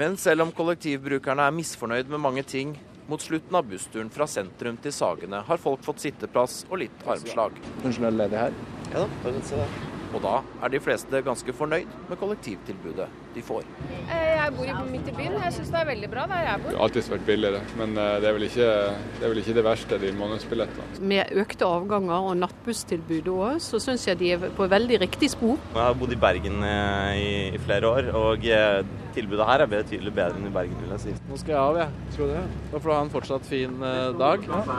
[0.00, 2.72] Men selv om kollektivbrukerne er misfornøyd med mange ting,
[3.10, 7.58] mot slutten av bussturen fra sentrum til Sagene har folk fått sitteplass og litt armslag.
[7.82, 8.60] Det er ledig her?
[8.92, 9.99] Ja da, bare kan se det.
[10.10, 13.62] Og da er de fleste ganske fornøyd med kollektivtilbudet de får.
[14.10, 15.36] Jeg bor midt i byen.
[15.38, 16.76] Jeg syns det er veldig bra der jeg Det bor.
[16.78, 19.64] har alltid vært billigere, men eh, det er vel ikke det, er vel ikke det
[19.64, 20.88] verste, de månedsbillettene.
[21.12, 25.54] Med økte avganger og nattbusstilbud òg, så syns jeg de er på veldig riktig spor.
[25.76, 28.82] Jeg har bodd i Bergen eh, i, i flere år, og eh,
[29.14, 31.14] tilbudet her er betydelig bedre enn i Bergen, vil jeg si.
[31.30, 32.14] Nå skal jeg av, jeg.
[32.16, 32.56] Skal du?
[32.72, 34.48] Da får du ha en fortsatt fin dag.
[34.50, 34.72] dag.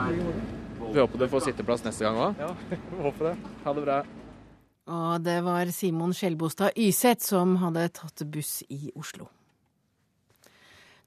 [0.91, 2.41] Vi håper du får sitteplass neste gang òg.
[2.41, 2.51] Ja,
[3.05, 3.37] håper det.
[3.63, 4.01] Ha det bra.
[4.91, 9.29] Og det var Simon Skjelbostad Yseth som hadde tatt buss i Oslo.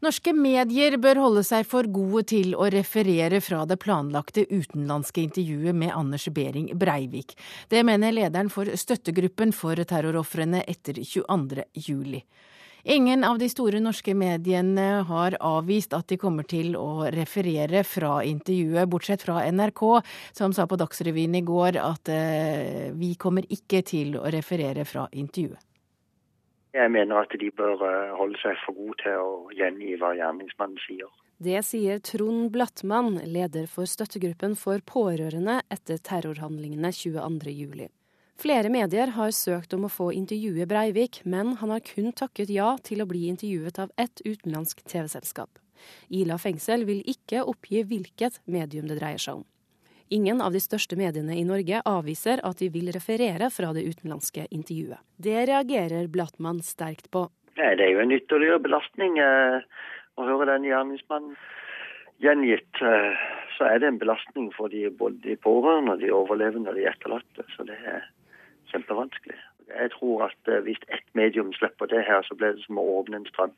[0.05, 5.77] Norske medier bør holde seg for gode til å referere fra det planlagte utenlandske intervjuet
[5.77, 7.33] med Anders Behring Breivik.
[7.73, 11.64] Det mener lederen for støttegruppen for terrorofrene etter 22.
[11.87, 12.20] juli.
[12.87, 18.18] Ingen av de store norske mediene har avvist at de kommer til å referere fra
[18.29, 19.85] intervjuet, bortsett fra NRK,
[20.37, 25.07] som sa på Dagsrevyen i går at eh, vi kommer ikke til å referere fra
[25.16, 25.64] intervjuet.
[26.77, 30.85] Jeg mener at de bør eh, holde seg for gode til å gjengi hva gjerningsmannen
[30.85, 31.09] sier.
[31.40, 37.88] Det sier Trond Blattmann, leder for støttegruppen for pårørende etter terrorhandlingene 22.07.
[38.40, 42.75] Flere medier har søkt om å få intervjue Breivik, men han har kun takket ja
[42.83, 45.61] til å bli intervjuet av ett utenlandsk TV-selskap.
[46.11, 49.44] Ila fengsel vil ikke oppgi hvilket medium det dreier seg om.
[50.12, 54.44] Ingen av de største mediene i Norge avviser at de vil referere fra det utenlandske
[54.53, 55.01] intervjuet.
[55.16, 57.29] Det reagerer Blattmann sterkt på.
[57.57, 59.62] Nei, Det er jo en ytterligere belastning eh,
[60.18, 61.38] å høre den gjerningsmannen
[62.23, 62.83] gjengitt.
[62.83, 63.25] Eh,
[63.57, 67.47] så er det en belastning for de, både de pårørende, de overlevende og de etterlatte.
[67.57, 68.05] Så det er
[68.74, 69.40] kjempevanskelig.
[69.72, 72.88] Jeg tror at eh, hvis ett medium slipper det her, så blir det som å
[72.98, 73.54] åpne en strøm.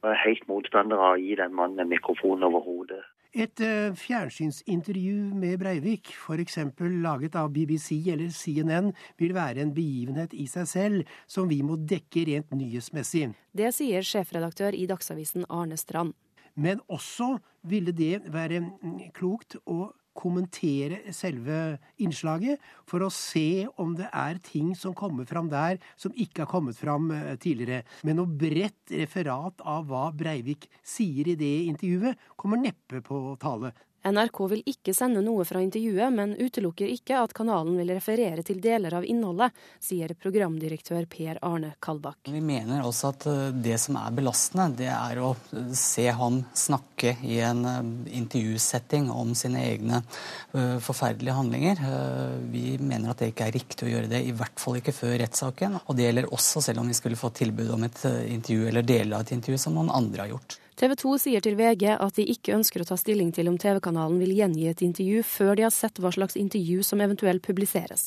[0.00, 3.02] Jeg er helt motstander av å gi den mannen en mikrofon over hodet.
[3.30, 6.56] Et uh, fjernsynsintervju med Breivik, f.eks.
[6.80, 8.90] laget av BBC eller CNN,
[9.20, 13.28] vil være en begivenhet i seg selv som vi må dekke rent nyhetsmessig.
[13.54, 16.16] Det sier sjefredaktør i Dagsavisen Arne Strand.
[16.58, 18.64] Men også ville det være
[19.14, 25.50] klokt å kommentere selve innslaget, for å se om det er ting som kommer fram
[25.52, 27.84] der som ikke har kommet fram tidligere.
[28.06, 33.72] Men noe bredt referat av hva Breivik sier i det intervjuet, kommer neppe på tale.
[34.00, 38.60] NRK vil ikke sende noe fra intervjuet, men utelukker ikke at kanalen vil referere til
[38.64, 42.30] deler av innholdet, sier programdirektør Per Arne Kalbakk.
[42.32, 43.26] Vi mener også at
[43.60, 45.34] det som er belastende, det er å
[45.76, 47.66] se ham snakke i en
[48.08, 50.00] intervjusetting om sine egne
[50.80, 51.84] forferdelige handlinger.
[52.48, 55.18] Vi mener at det ikke er riktig å gjøre det, i hvert fall ikke før
[55.20, 55.76] rettssaken.
[55.84, 59.18] Og det gjelder også selv om vi skulle få tilbud om et intervju eller deler
[59.18, 60.56] av et intervju som noen andre har gjort.
[60.80, 64.16] TV 2 sier til VG at de ikke ønsker å ta stilling til om TV-kanalen
[64.22, 68.06] vil gjengi et intervju før de har sett hva slags intervju som eventuelt publiseres.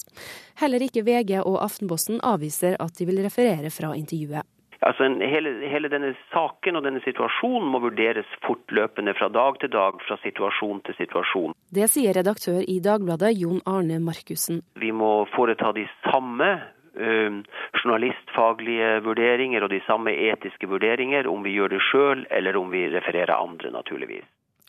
[0.57, 4.49] Heller ikke VG og Aftenposten avviser at de vil referere fra intervjuet.
[4.81, 10.01] Altså, hele, hele, denne saken og denne situasjonen må vurderes fortløpende fra dag til dag,
[10.09, 11.53] fra situasjon til situasjon.
[11.69, 14.63] Det sier redaktør i Dagbladet Jon Arne Markussen.
[14.81, 16.55] Vi må foreta de samme
[16.93, 22.85] journalistfaglige vurderinger og de samme etiske vurderinger om vi gjør det sjøl eller om vi
[22.93, 24.27] refererer andre, naturligvis.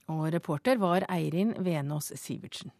[0.08, 2.72] Og reporter var Eirin Venås Sivertsen.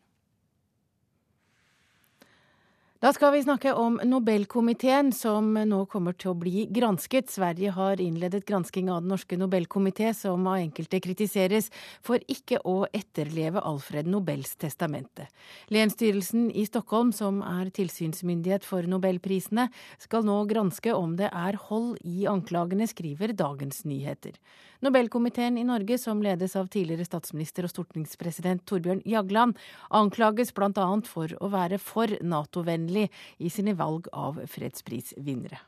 [3.05, 7.29] Da skal vi snakke om Nobelkomiteen, som nå kommer til å bli gransket.
[7.29, 11.69] Sverige har innledet gransking av Den norske nobelkomité, som av enkelte kritiseres
[12.01, 15.29] for ikke å etterleve Alfred Nobels testamente.
[15.69, 19.69] Lensstyrelsen i Stockholm, som er tilsynsmyndighet for nobelprisene,
[20.01, 24.41] skal nå granske om det er hold i anklagene, skriver Dagens Nyheter.
[24.83, 29.59] Nobelkomiteen i Norge, som ledes av tidligere statsminister og stortingspresident Torbjørn Jagland,
[29.95, 30.89] anklages bl.a.
[31.07, 33.07] for å være for Nato-vennlig
[33.39, 35.61] i sine valg av fredsprisvinnere.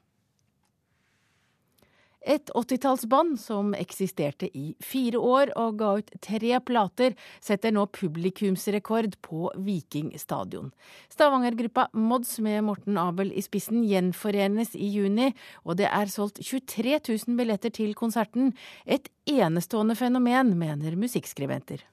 [2.27, 9.15] Et åttitallsband som eksisterte i fire år og ga ut tre plater, setter nå publikumsrekord
[9.23, 10.73] på Viking stadion.
[11.15, 15.31] Stavanger-gruppa Mods med Morten Abel i spissen gjenforenes i juni,
[15.63, 18.57] og det er solgt 23 000 billetter til konserten.
[18.85, 21.87] Et enestående fenomen, mener musikkskribenter.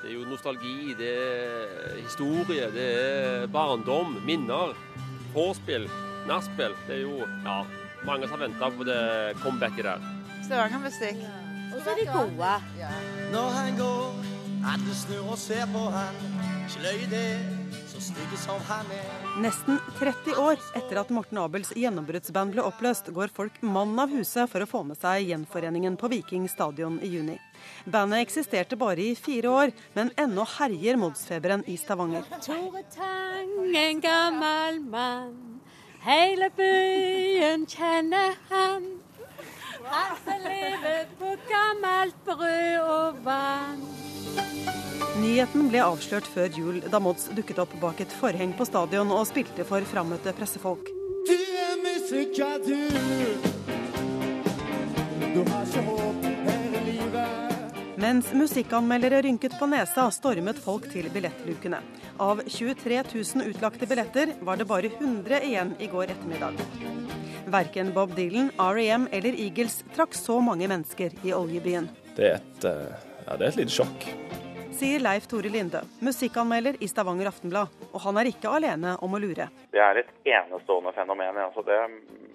[0.00, 4.76] Det er jo nostalgi, det er historie, det er barndom, minner.
[5.32, 5.88] Vorspiel,
[6.28, 6.76] nachspiel.
[6.88, 7.62] Det er jo ja,
[8.06, 9.00] mange som har venta på det
[9.42, 10.10] comebacket der.
[10.46, 11.24] Stavanger-musikk.
[11.70, 12.52] Og så er de gode.
[13.32, 14.30] Når han går,
[14.66, 16.16] alle snur og ser på han.
[16.70, 17.40] Sløy det,
[17.90, 19.06] så stygge som han er.
[19.42, 24.50] Nesten 30 år etter at Morten Abels gjennombruddsband ble oppløst, går folk mann av huset
[24.50, 27.38] for å få med seg gjenforeningen på Viking stadion i juni.
[27.84, 32.26] Bandet eksisterte bare i fire år, men ennå herjer Mods-feberen i Stavanger.
[32.44, 35.59] Tore Tang, en gammel mann.
[36.00, 38.86] Hele byen kjenner han.
[39.84, 43.82] Han som lever på gammelt brød og vann.
[45.20, 49.26] Nyheten ble avslørt før jul, da Mods dukket opp bak et forheng på stadion og
[49.28, 50.88] spilte for frammøtte pressefolk.
[51.28, 52.78] Du er musiker, du.
[55.34, 57.49] Du har ikke håp her i livet.
[58.00, 61.82] Mens musikkanmeldere rynket på nesa, stormet folk til billettlukene.
[62.16, 66.56] Av 23 000 utlagte billetter var det bare 100 igjen i går ettermiddag.
[67.52, 71.90] Verken Bob Dylan, REM eller Eagles trakk så mange mennesker i oljebyen.
[72.16, 74.08] Det er et, eh, ja, et lite sjokk.
[74.70, 77.68] Sier Leif Tore Linde, musikkanmelder i Stavanger Aftenblad.
[77.92, 79.48] Og han er ikke alene om å lure.
[79.74, 81.36] Det er et enestående fenomen.
[81.42, 81.78] Altså det,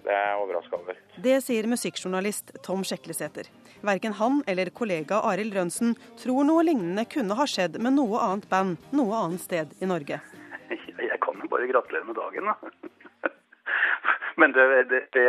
[0.04, 0.98] det er jeg overraska over.
[1.24, 3.48] Det sier musikkjournalist Tom Sjeklesæter.
[3.86, 8.46] Verken han eller kollega Arild Rønsen tror noe lignende kunne ha skjedd med noe annet
[8.52, 10.20] band noe annet sted i Norge.
[11.10, 13.32] Jeg kan jo bare gratulere med dagen, da.
[14.40, 15.26] Men det, det, det,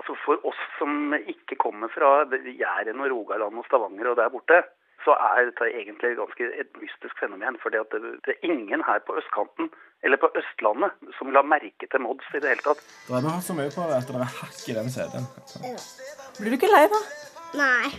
[0.00, 4.62] altså for oss som ikke kommer fra Jæren og Rogaland og Stavanger og der borte,
[5.06, 7.58] så er dette egentlig ganske et mystisk fenomen.
[7.62, 7.84] For det,
[8.26, 9.70] det, er ingen her på østkanten,
[10.04, 12.82] eller på Østlandet, som la merke til Mods i det hele tatt.
[13.06, 15.30] Dere har hørt så mye på at dere hakker den CD-en.
[16.40, 17.00] Blir du ikke lei, da?
[17.56, 17.92] Nei.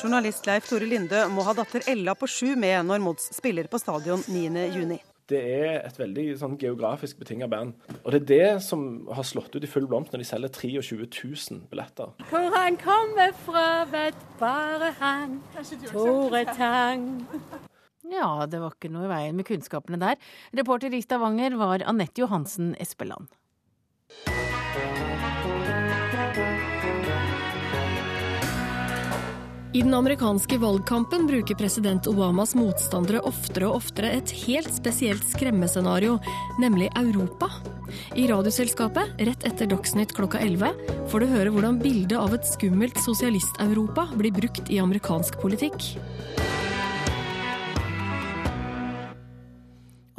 [0.00, 3.78] Journalist Leif Tore Linde må ha datter Ella på sju med når Mods spiller på
[3.82, 5.09] stadion 9.6.
[5.30, 7.76] Det er et veldig sånn, geografisk betinga band.
[8.02, 11.06] Og det er det som har slått ut i full blomst når de selger 23
[11.06, 12.10] 000 billetter.
[12.32, 15.38] Hvor han kommer fra, vet bare han.
[15.92, 17.06] Tore Tang.
[18.10, 20.18] Ja, det var ikke noe i veien med kunnskapene der.
[20.58, 23.30] Reporter i Stavanger var Anette Johansen Espeland.
[29.72, 36.16] I den amerikanske valgkampen bruker president Obamas motstandere oftere og oftere et helt spesielt skremmescenario,
[36.58, 37.46] nemlig Europa.
[38.18, 40.74] I Radioselskapet, rett etter Dagsnytt klokka 11,
[41.12, 45.92] får du høre hvordan bildet av et skummelt sosialist-Europa blir brukt i amerikansk politikk.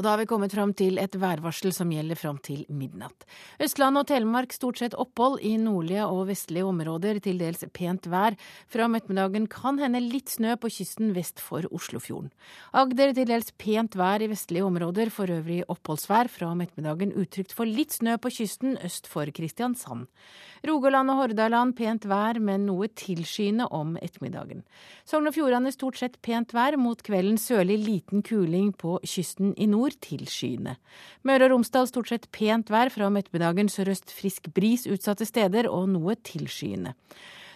[0.01, 3.21] Og da har vi kommet fram til et værvarsel som gjelder fram til midnatt.
[3.61, 8.33] Østland og Telemark stort sett opphold, i nordlige og vestlige områder til dels pent vær.
[8.65, 12.31] Fra om ettermiddagen kan hende litt snø på kysten vest for Oslofjorden.
[12.73, 16.33] Agder til dels pent vær i vestlige områder, for øvrig oppholdsvær.
[16.33, 20.09] Fra om ettermiddagen utrygt for litt snø på kysten øst for Kristiansand.
[20.67, 24.61] Rogaland og Hordaland pent vær, men noe tilskyende om ettermiddagen.
[25.09, 29.65] Sogn og Fjordane stort sett pent vær, mot kvelden sørlig liten kuling på kysten i
[29.71, 30.75] nord tilskyende.
[31.25, 35.69] Møre og Romsdal stort sett pent vær, fra om ettermiddagen sørøst frisk bris utsatte steder
[35.71, 36.93] og noe tilskyende.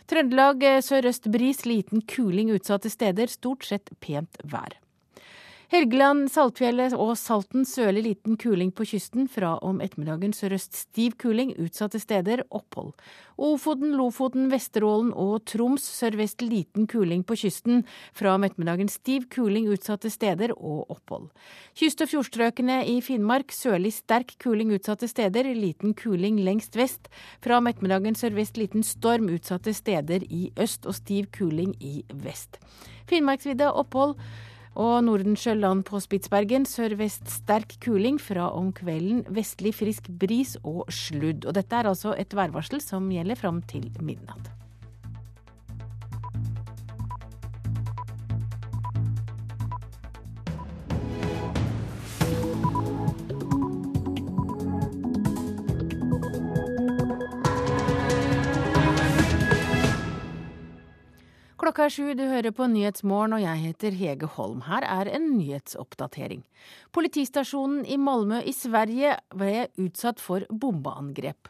[0.10, 4.78] Trøndelag sørøst bris, liten kuling utsatte steder, stort sett pent vær.
[5.74, 9.26] Helgeland, Saltfjellet og Salten sørlig liten kuling på kysten.
[9.32, 12.92] Fra om ettermiddagen sørøst stiv kuling, utsatte steder opphold.
[13.42, 17.82] Ofoten, Lofoten, Vesterålen og Troms sørvest liten kuling på kysten.
[18.14, 21.32] Fra om ettermiddagen stiv kuling, utsatte steder og opphold.
[21.74, 27.10] Kyst- og fjordstrøkene i Finnmark sørlig sterk kuling utsatte steder, liten kuling lengst vest.
[27.42, 32.62] Fra om ettermiddagen sørvest liten storm utsatte steder i øst og stiv kuling i vest.
[33.10, 34.20] Finnmarksvidda opphold.
[34.76, 41.48] Og Nordensjøland på Spitsbergen sørvest sterk kuling, fra om kvelden vestlig frisk bris og sludd.
[41.48, 44.52] Og dette er altså et værvarsel som gjelder fram til midnatt.
[61.66, 64.60] Klokka er sju, du hører på Nyhetsmorgen og jeg heter Hege Holm.
[64.68, 66.44] Her er en nyhetsoppdatering.
[66.94, 71.48] Politistasjonen i Malmö i Sverige ble utsatt for bombeangrep.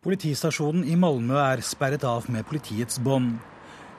[0.00, 3.34] Politistasjonen i Malmö er sperret av med politiets bånd.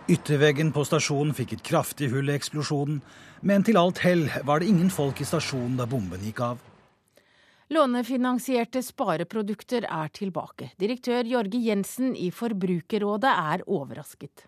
[0.10, 3.04] Ytterveggen på stasjonen fikk et kraftig hull i eksplosjonen,
[3.46, 6.64] men til alt hell var det ingen folk i stasjonen da bomben gikk av.
[7.70, 10.72] Lånefinansierte spareprodukter er tilbake.
[10.82, 14.48] Direktør Jorge Jensen i Forbrukerrådet er overrasket.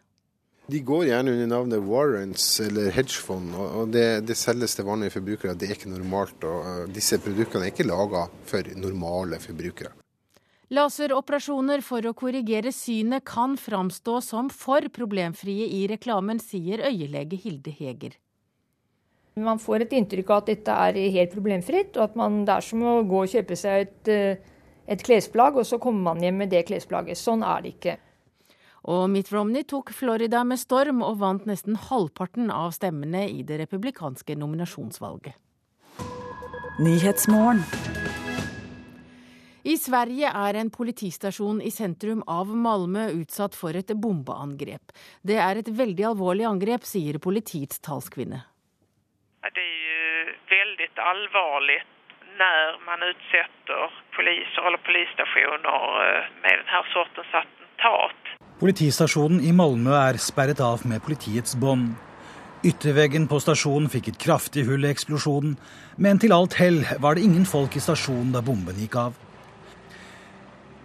[0.66, 5.54] De går gjerne under navnet warrants eller hedgefond, og det, det selges til vanlige forbrukere.
[5.54, 6.42] Det er ikke normalt.
[6.42, 9.94] og Disse produktene er ikke laga for normale forbrukere.
[10.74, 17.74] Laseroperasjoner for å korrigere synet kan framstå som for problemfrie i reklamen, sier øyelege Hilde
[17.76, 18.18] Heger.
[19.38, 22.66] Man får et inntrykk av at dette er helt problemfritt, og at man, det er
[22.66, 24.42] som å gå og kjøpe seg et,
[24.90, 27.20] et klesplagg, og så kommer man hjem med det klesplagget.
[27.22, 27.98] Sånn er det ikke.
[28.86, 33.58] Og Mitt Romney tok Florida med storm og vant nesten halvparten av stemmene i det
[33.64, 35.34] republikanske nominasjonsvalget.
[39.66, 44.94] I Sverige er en politistasjon i sentrum av Malmö utsatt for et bombeangrep.
[45.26, 48.44] Det er et veldig alvorlig angrep, sier politiets talskvinne.
[49.50, 51.80] Det er jo veldig alvorlig
[52.38, 55.90] når man utsetter poliser eller politistasjoner
[56.44, 58.35] med denne sortens attentat.
[58.56, 61.90] Politistasjonen i Malmö er sperret av med politiets bånd.
[62.64, 65.58] Ytterveggen på stasjonen fikk et kraftig hull i eksplosjonen,
[66.00, 69.20] men til alt hell var det ingen folk i stasjonen da bomben gikk av.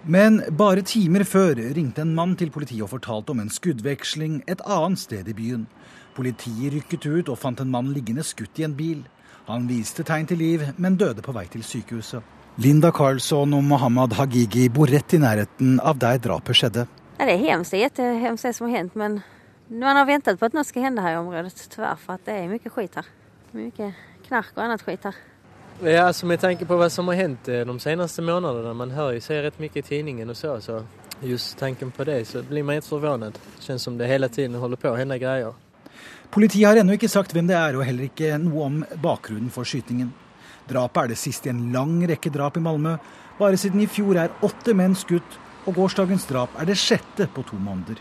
[0.02, 4.66] Men bare timer før ringte en mann til politiet og fortalte om en skuddveksling et
[4.66, 5.66] annet sted i byen.
[6.18, 9.04] Politiet rykket ut og fant en mann liggende skutt i en bil.
[9.46, 12.24] Han viste tegn til liv, men døde på vei til sykehuset.
[12.58, 16.90] Linda Karlsson og Mohammed Hagigi bor rett i nærheten av der drapet skjedde.
[17.20, 17.74] Ja, det er hemskt.
[17.74, 18.94] Det er jättehemskt det som har hendt.
[18.96, 19.18] Men
[19.68, 21.96] man har ventet på at något skal hende her i området, tyvärr.
[21.96, 23.08] For att det er mye skit her.
[23.52, 25.14] Mye knark og annet skit her.
[25.82, 29.20] Ja, alltså med tanke på vad som har hänt de senaste månaderna, man hör ju
[29.20, 30.84] sig rätt mycket i tidningen och så, så
[31.20, 33.38] just tanken på det så blir man inte förvånad.
[33.56, 35.54] Det känns som det hela tiden håller på att hända grejer.
[36.30, 39.64] Politiet har ennå ikke sagt hvem det er, og heller ikke noe om bakgrunnen for
[39.64, 40.12] skytingen.
[40.68, 42.96] Drapet er det siste i en lang rekke drap i Malmö.
[43.38, 45.38] Bare siden i fjor er åtte menn skutt,
[45.70, 48.00] og gårsdagens drap er det sjette på to måneder.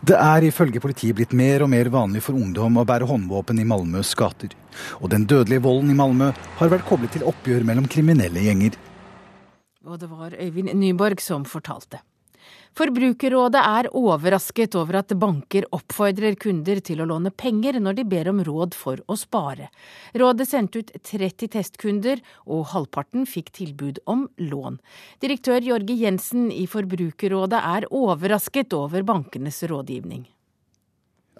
[0.00, 3.66] Det er ifølge politiet blitt mer og mer vanlig for ungdom å bære håndvåpen i
[3.68, 4.54] Malmøs gater.
[5.02, 8.78] Og den dødelige volden i Malmø har vært koblet til oppgjør mellom kriminelle gjenger.
[9.84, 12.00] Og det var Øyvind Nyborg som fortalte.
[12.78, 18.30] Forbrukerrådet er overrasket over at banker oppfordrer kunder til å låne penger når de ber
[18.30, 19.68] om råd for å spare.
[20.14, 24.78] Rådet sendte ut 30 testkunder, og halvparten fikk tilbud om lån.
[25.20, 30.28] Direktør Jorge Jensen i Forbrukerrådet er overrasket over bankenes rådgivning.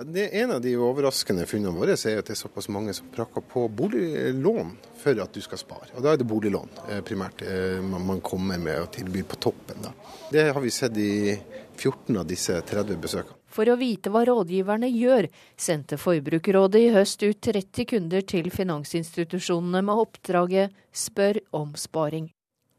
[0.04, 3.44] Det En av de overraskende funnene våre er at det er såpass mange som prakker
[3.44, 5.90] på boliglån for at du skal spare.
[5.96, 6.70] Og Da er det boliglån
[7.04, 7.44] primært
[7.82, 9.82] man kommer med og tilbyr på toppen.
[9.84, 9.92] Da.
[10.30, 11.36] Det har vi sett i
[11.76, 13.36] 14 av disse 30 besøkene.
[13.50, 15.26] For å vite hva rådgiverne gjør,
[15.58, 22.30] sendte Forbrukerrådet i høst ut 30 kunder til finansinstitusjonene med oppdraget Spør om sparing.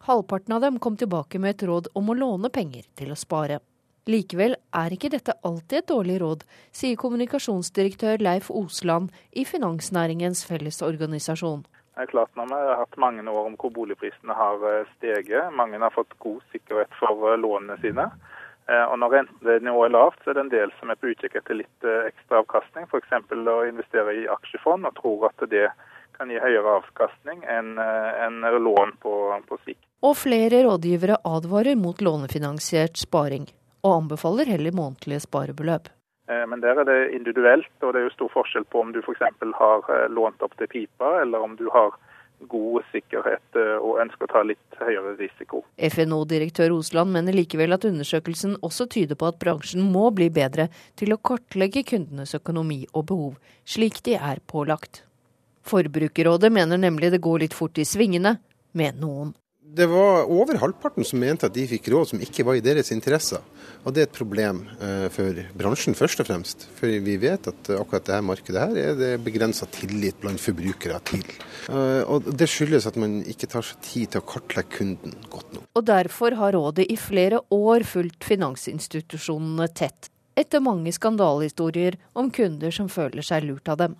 [0.07, 3.59] Halvparten av dem kom tilbake med et råd om å låne penger til å spare.
[4.09, 11.61] Likevel er ikke dette alltid et dårlig råd, sier kommunikasjonsdirektør Leif Osland i Finansnæringens Fellesorganisasjon.
[11.93, 15.77] Det er klart Når vi har hatt mange år om hvor boligprisene har steget, mange
[15.77, 18.07] har fått god sikkerhet for lånene sine.
[18.89, 21.61] Og Når rentenivået er lavt, så er det en del som er på utkikk etter
[21.61, 22.89] litt ekstra avkastning.
[22.89, 23.13] F.eks.
[23.29, 25.67] å investere i aksjefond og tror at det
[26.17, 29.83] kan gi høyere avkastning enn en lån på, på sikt.
[30.01, 33.45] Og flere rådgivere advarer mot lånefinansiert sparing
[33.83, 35.89] og anbefaler heller månedlige sparebeløp.
[36.29, 39.01] Eh, Men der er det individuelt, og det er jo stor forskjell på om du
[39.01, 39.25] f.eks.
[39.59, 41.97] har eh, lånt opp til pipa, eller om du har
[42.49, 45.63] god sikkerhet eh, og ønsker å ta litt høyere risiko.
[45.77, 51.13] FNO-direktør Osland mener likevel at undersøkelsen også tyder på at bransjen må bli bedre til
[51.13, 55.03] å kartlegge kundenes økonomi og behov, slik de er pålagt.
[55.67, 58.39] Forbrukerrådet mener nemlig det går litt fort i svingene
[58.73, 59.35] med noen.
[59.73, 62.89] Det var over halvparten som mente at de fikk råd som ikke var i deres
[62.91, 63.39] interesser.
[63.85, 66.65] Og det er et problem eh, for bransjen, først og fremst.
[66.75, 71.23] For vi vet at akkurat dette markedet her er det begrensa tillit blant forbrukere til.
[71.71, 75.55] Eh, og det skyldes at man ikke tar seg tid til å kartlegge kunden godt
[75.55, 75.69] nok.
[75.79, 82.75] Og derfor har rådet i flere år fulgt finansinstitusjonene tett, etter mange skandalehistorier om kunder
[82.75, 83.95] som føler seg lurt av dem.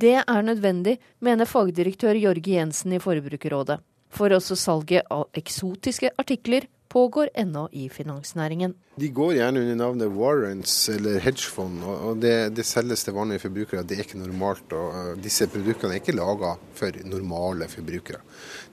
[0.00, 3.82] Det er nødvendig, mener fagdirektør Jorge Jensen i Forbrukerrådet.
[4.10, 8.74] For også salget av eksotiske artikler pågår ennå i finansnæringen.
[8.98, 13.84] De går gjerne under navnet warrants eller hedgefond, og det, det selges til vanlige forbrukere.
[13.86, 14.74] Det er ikke normalt.
[14.74, 18.24] og Disse produktene er ikke laga for normale forbrukere.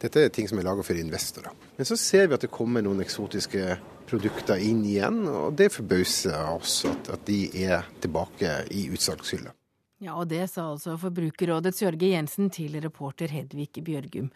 [0.02, 1.54] Dette er ting som er laga for investorer.
[1.78, 3.78] Men så ser vi at det kommer noen eksotiske
[4.10, 9.54] produkter inn igjen, og det forbauser oss at, at de er tilbake i utsalgshylla.
[9.98, 14.28] Ja, og det sa altså Forbrukerrådets Jørge Jensen til reporter Hedvig Bjørgum.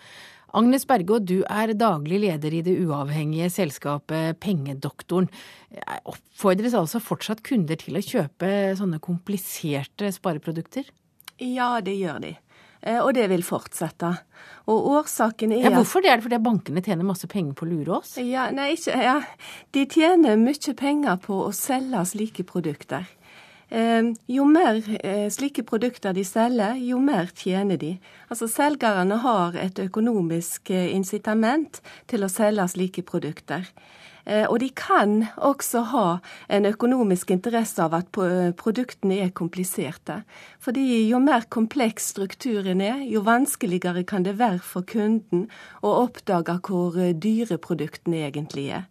[0.54, 5.30] Agnes Bergå, du er daglig leder i det uavhengige selskapet Pengedoktoren.
[6.04, 8.50] Oppfordres altså fortsatt kunder til å kjøpe
[8.80, 10.90] sånne kompliserte spareprodukter?
[11.42, 12.34] Ja, det gjør de.
[12.82, 14.12] Eh, Og det vil fortsette.
[14.68, 16.12] Og årsaken er Ja, hvorfor det?
[16.12, 18.18] Er det fordi bankene tjener masse penger på å lure oss?
[18.18, 19.22] Ja, nei, ikke, ja.
[19.72, 23.06] De tjener mye penger på å selge slike produkter.
[23.72, 27.94] Eh, jo mer eh, slike produkter de selger, jo mer tjener de.
[28.28, 31.80] Altså Selgerne har et økonomisk eh, incitament
[32.12, 33.72] til å selge slike produkter.
[34.22, 36.04] Og de kan også ha
[36.54, 40.20] en økonomisk interesse av at produktene er kompliserte.
[40.62, 45.48] Fordi jo mer kompleks strukturen er, jo vanskeligere kan det være for kunden
[45.82, 48.86] å oppdage hvor dyre produktene egentlig er.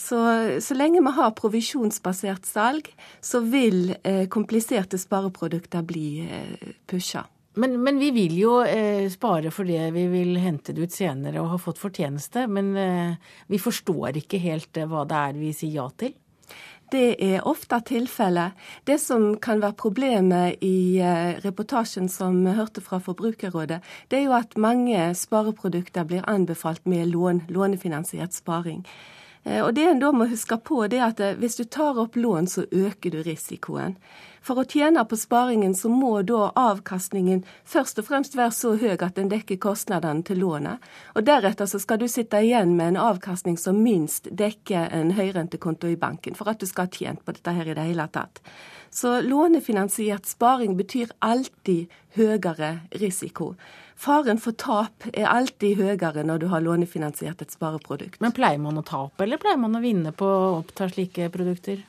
[0.00, 0.20] Så,
[0.64, 2.86] så lenge vi har provisjonsbasert salg,
[3.20, 7.26] så vil eh, kompliserte spareprodukter bli eh, pusha.
[7.60, 11.42] Men, men vi vil jo eh, spare for det vi vil hente det ut senere
[11.42, 12.46] og ha fått fortjeneste.
[12.48, 16.16] Men eh, vi forstår ikke helt eh, hva det er vi sier ja til.
[16.90, 18.56] Det er ofte tilfellet.
[18.88, 24.26] Det som kan være problemet i eh, reportasjen som vi hørte fra Forbrukerrådet, det er
[24.30, 28.86] jo at mange spareprodukter blir anbefalt med lån, lånefinansiert sparing.
[29.44, 31.98] Eh, Og det en da må huske på, det er at eh, hvis du tar
[31.98, 33.96] opp lån, så øker du risikoen.
[34.42, 38.94] For å tjene på sparingen, så må da avkastningen først og fremst være så høy
[38.94, 40.80] at den dekker kostnadene til lånet.
[41.14, 45.92] Og deretter så skal du sitte igjen med en avkastning som minst dekker en høyrentekonto
[45.92, 48.40] i banken, for at du skal ha tjent på dette her i det hele tatt.
[48.90, 53.52] Så lånefinansiert sparing betyr alltid høyere risiko.
[54.00, 58.16] Faren for tap er alltid høyere når du har lånefinansiert et spareprodukt.
[58.24, 61.82] Men pleier man å tape, eller pleier man å vinne på å oppta slike produkter?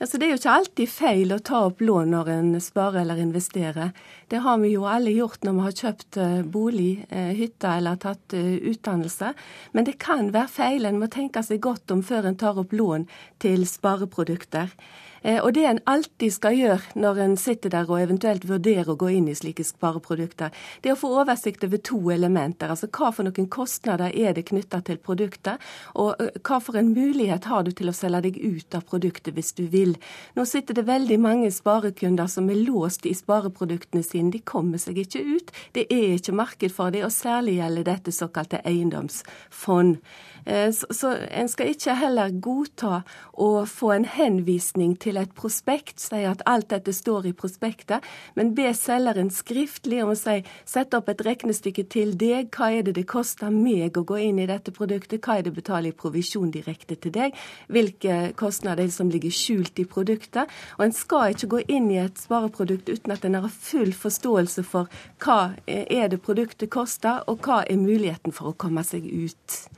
[0.00, 3.04] Ja, så Det er jo ikke alltid feil å ta opp lån når en sparer
[3.04, 3.94] eller investerer.
[4.28, 7.96] Det har vi jo alle gjort når vi har kjøpt eh, bolig, eh, hytte eller
[8.02, 9.32] tatt eh, utdannelse.
[9.72, 10.84] Men det kan være feil.
[10.84, 13.06] En må tenke seg godt om før en tar opp lån
[13.38, 14.74] til spareprodukter.
[15.22, 18.96] Eh, Og det en alltid skal gjøre når en sitter der og eventuelt vurderer å
[18.96, 20.50] gå inn i slike spareprodukter,
[20.82, 22.70] det er å få oversikt over to elementer.
[22.70, 25.62] Altså hva for noen kostnader er det knytta til produktet,
[25.94, 29.54] og hva for en mulighet har du til å selge deg ut av produktet hvis
[29.56, 29.96] du vil.
[30.36, 34.32] Nå sitter det veldig mange sparekunder som er låst i spareproduktene sine.
[34.34, 35.52] De kommer seg ikke ut.
[35.72, 40.00] Det er ikke marked for dem, og særlig gjelder dette såkalte eiendomsfond.
[40.46, 43.00] Eh, Så, en skal ikke heller godta
[43.34, 48.04] å få en henvisning til et prospekt, si at alt dette står i prospektet,
[48.36, 52.86] men be selgeren skriftlig om å si sett opp et regnestykke til deg, hva er
[52.86, 55.96] det det koster meg å gå inn i dette produktet, hva er det betaler i
[55.98, 57.34] provisjon direkte til deg,
[57.66, 60.46] hvilke kostnader er som ligger skjult i produktet.
[60.78, 64.62] Og en skal ikke gå inn i et spareprodukt uten at en har full forståelse
[64.62, 64.86] for
[65.24, 69.75] hva er det produktet koster, og hva er muligheten for å komme seg ut.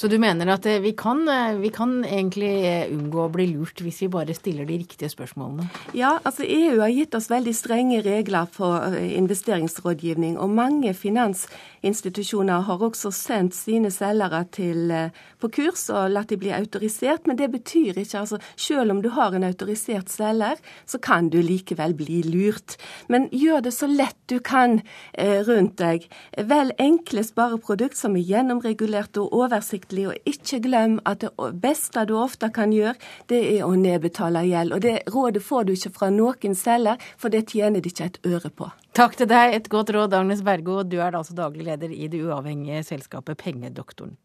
[0.00, 3.50] Så du mener at eh, vi kan, eh, vi kan egentlig eh, unngå å bli
[3.50, 5.66] lurt hvis vi bare stiller de riktige spørsmålene?
[5.92, 12.84] Ja, altså EU har gitt oss veldig strenge regler for investeringsrådgivning, og mange finansinstitusjoner har
[12.86, 14.88] også sendt sine selgere til,
[15.36, 19.10] på kurs og latt de bli autorisert, men det betyr ikke altså Selv om du
[19.12, 22.78] har en autorisert selger, så kan du likevel bli lurt.
[23.08, 24.80] Men gjør det så lett du kan
[25.18, 26.06] rundt deg.
[26.48, 30.08] Vel enkle spareprodukt som er gjennomregulerte og oversiktlige oversiktlig.
[30.08, 32.94] Og ikke glem at det beste du ofte kan gjøre,
[33.28, 34.72] det er å nedbetale gjeld.
[34.72, 38.20] Og det rådet får du ikke fra noen selger, for det tjener de ikke et
[38.26, 38.70] øre på.
[38.94, 39.54] Takk til deg.
[39.54, 40.82] Et godt råd, Agnes Bergo.
[40.82, 44.16] Du er altså daglig leder i det uavhengige selskapet Pengedoktoren.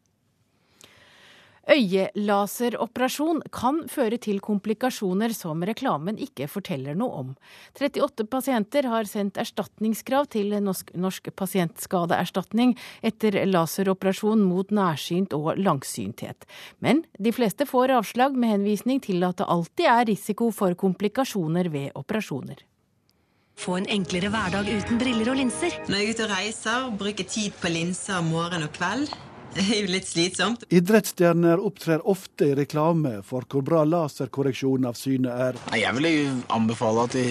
[1.66, 7.32] Øyelaseroperasjon kan føre til komplikasjoner som reklamen ikke forteller noe om.
[7.74, 16.46] 38 pasienter har sendt erstatningskrav til Norsk, Norsk pasientskadeerstatning etter laseroperasjon mot nærsynt og langsynthet.
[16.86, 21.74] Men de fleste får avslag med henvisning til at det alltid er risiko for komplikasjoner
[21.74, 22.62] ved operasjoner.
[23.56, 25.78] Få en enklere hverdag uten briller og linser.
[25.88, 29.16] Når jeg er ute og reiser, bruker tid på linser morgen og kveld.
[29.58, 30.66] Det er jo litt slitsomt.
[30.68, 35.60] Idrettsstjerner opptrer ofte i reklame for hvor bra laserkorreksjon av synet er.
[35.80, 37.24] Jeg vil jo anbefale at de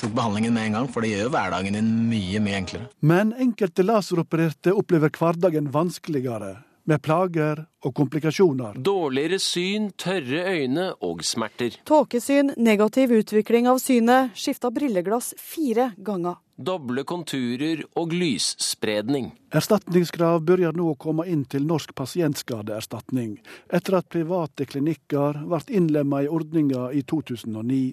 [0.00, 2.88] tok behandlingen med en gang, for det gjør jo hverdagen din mye, mye enklere.
[3.04, 6.54] Men enkelte laseropererte opplever hverdagen vanskeligere,
[6.86, 8.80] med plager og komplikasjoner.
[8.80, 11.76] Dårligere syn, tørre øyne og smerter.
[11.84, 16.40] Tåkesyn, negativ utvikling av synet, skifta brilleglass fire ganger.
[16.56, 19.28] Doble konturer og lysspredning.
[19.52, 23.34] Erstatningskrav begynner nå å komme inn til Norsk pasientskadeerstatning,
[23.68, 27.92] etter at private klinikker ble innlemma i ordninga i 2009.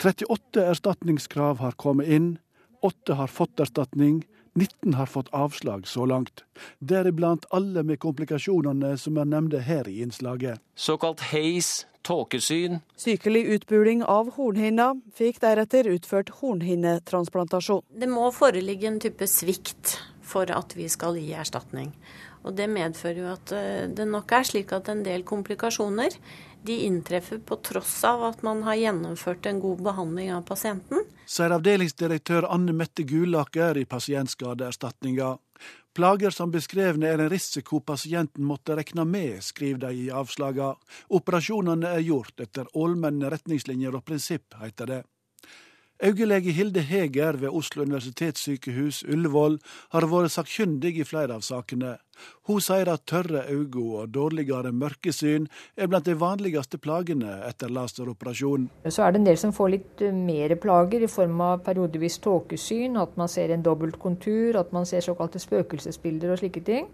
[0.00, 2.30] 38 erstatningskrav har kommet inn,
[2.80, 4.22] åtte har fått erstatning,
[4.58, 6.44] 19 har fått avslag så langt,
[6.78, 10.60] deriblant alle med komplikasjonene som er nevnte her i innslaget.
[10.74, 12.80] Såkalt heis, tåkesyn.
[12.96, 17.84] Sykelig utbuling av hornhinna fikk deretter utført hornhinnetransplantasjon.
[17.88, 19.98] Det må foreligge en type svikt
[20.28, 21.92] for at vi skal gi erstatning.
[22.46, 26.14] Og Det medfører jo at eh, det nok er slik at en del komplikasjoner
[26.62, 31.04] de inntreffer på tross av at man har gjennomført en god behandling av pasienten.
[31.28, 35.36] Sier avdelingsdirektør Anne Mette Gulaker i Pasientskadeerstatninga.
[35.98, 40.74] Plager som beskrevne er en risiko pasienten måtte regne med, skriver de i avslaga.
[41.10, 45.00] Operasjonene er gjort etter allmenne retningslinjer og prinsipp, heter det.
[45.98, 49.56] Øyelege Hilde Heger ved Oslo universitetssykehus Ullevål
[49.90, 51.96] har vært sakkyndig i flere av sakene.
[52.46, 58.68] Hun sier at tørre øyne og dårligere mørkesyn er blant de vanligste plagene etter laseroperasjon.
[58.86, 62.20] Så er det en del som får litt eh, mer plager i form av periodevis
[62.22, 66.86] tåkesyn, at man ser en dobbelt kontur, at man ser såkalte spøkelsesbilder og slike ting.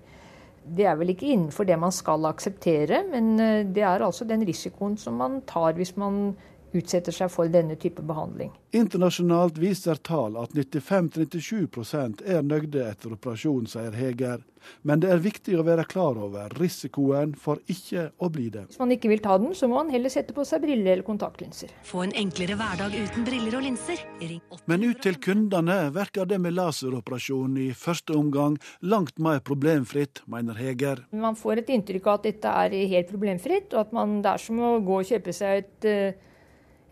[0.65, 4.49] Det er vel ikke innenfor det man skal akseptere, men eh, det er altså den
[4.49, 6.39] risikoen som man tar hvis man
[6.75, 8.53] utsetter seg for denne type behandling.
[8.75, 14.43] Internasjonalt viser tall at 95-97% er nøyde etter operasjon, sier Heger.
[14.83, 18.67] Men det er viktig å være klar over risikoen for ikke å bli det.
[18.71, 21.07] Hvis man ikke vil ta den, så må man heller sette på seg briller eller
[21.07, 21.73] kontaktlinser.
[21.87, 24.01] Få en enklere hverdag uten briller og linser.
[24.23, 24.65] Ring 8.
[24.73, 30.59] Men ut til kundene virker det med laseroperasjon i første omgang langt mer problemfritt, mener
[30.59, 31.05] Heger.
[31.13, 34.43] Man får et inntrykk av at dette er helt problemfritt, og at man, det er
[34.43, 36.31] som å gå og kjøpe seg et uh,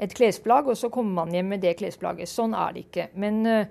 [0.03, 2.30] et klesplagg, og så kommer man hjem med det klesplagget.
[2.30, 3.09] Sånn er det ikke.
[3.22, 3.66] Men uh,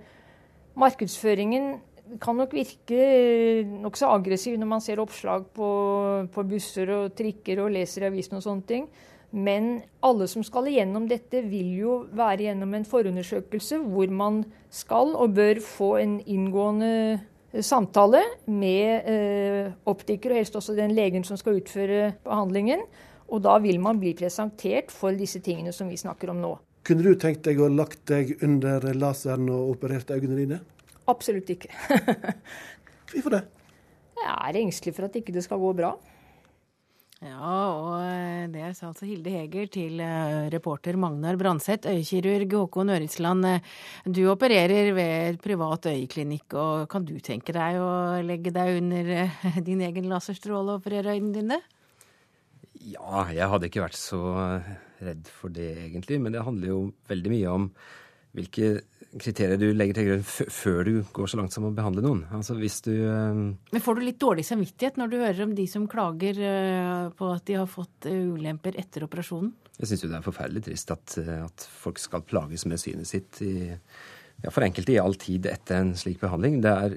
[0.79, 1.73] markedsføringen
[2.21, 5.69] kan nok virke uh, nokså aggressiv når man ser oppslag på,
[6.31, 8.87] på, busser og trikker og leser i avisen og sånne ting.
[9.31, 15.15] Men alle som skal igjennom dette, vil jo være gjennom en forundersøkelse hvor man skal
[15.15, 16.91] og bør få en inngående
[17.53, 18.19] eh, samtale
[18.51, 22.83] med eh, optiker, og helst også den legen som skal utføre behandlingen.
[23.31, 26.51] Og da vil man bli presentert for disse tingene som vi snakker om nå.
[26.87, 30.61] Kunne du tenkt deg å lagt deg under laseren og operert øynene dine?
[31.11, 31.69] Absolutt ikke.
[33.11, 33.43] Hvorfor det?
[34.21, 35.95] Jeg er engstelig for at ikke det skal gå bra.
[37.21, 42.89] Ja, og eh, det sa altså Hilde Heger til eh, reporter Magnar Branseth, øyekirurg Håkon
[42.95, 43.45] Øritsland.
[43.45, 43.67] Eh,
[44.09, 47.91] du opererer ved privat øyeklinikk, og kan du tenke deg å
[48.25, 49.11] legge deg under
[49.69, 51.61] din egen laserstråle og operere øynene dine?
[52.81, 54.21] Ja, jeg hadde ikke vært så
[55.01, 56.21] redd for det, egentlig.
[56.21, 56.79] Men det handler jo
[57.11, 57.67] veldig mye om
[58.37, 58.79] hvilke
[59.19, 60.21] kriterier du legger til grunn
[60.55, 62.21] før du går så langt som å behandle noen.
[62.31, 63.41] Altså hvis du uh...
[63.51, 67.31] Men får du litt dårlig samvittighet når du hører om de som klager uh, på
[67.33, 69.51] at de har fått ulemper etter operasjonen?
[69.81, 73.41] Jeg syns jo det er forferdelig trist at, at, folk skal plages med synet sitt
[73.43, 73.55] i
[74.41, 76.59] ja, for enkelte i all tid etter en slik behandling.
[76.63, 76.95] Det er,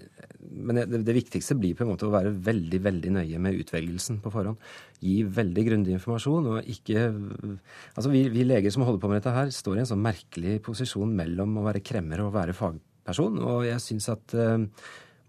[0.54, 4.20] men det, det, viktigste blir på en måte å være veldig veldig nøye med utvelgelsen
[4.24, 4.60] på forhånd.
[5.04, 9.34] Gi veldig grundig informasjon og ikke Altså, vi, vi, leger som holder på med dette
[9.34, 13.40] her, står i en sånn merkelig posisjon mellom å være kremmer og å være fagperson.
[13.44, 14.56] Og jeg syns at uh,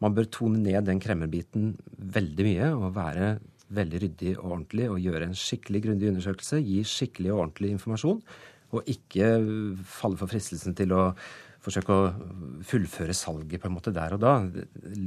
[0.03, 1.73] man bør tone ned den kremmerbiten
[2.15, 3.35] veldig mye og være
[3.75, 6.61] veldig ryddig og ordentlig og gjøre en skikkelig grundig undersøkelse.
[6.63, 8.21] Gi skikkelig og ordentlig informasjon.
[8.75, 9.29] Og ikke
[9.87, 11.03] falle for fristelsen til å
[11.65, 12.05] forsøke å
[12.65, 14.37] fullføre salget på en måte der og da.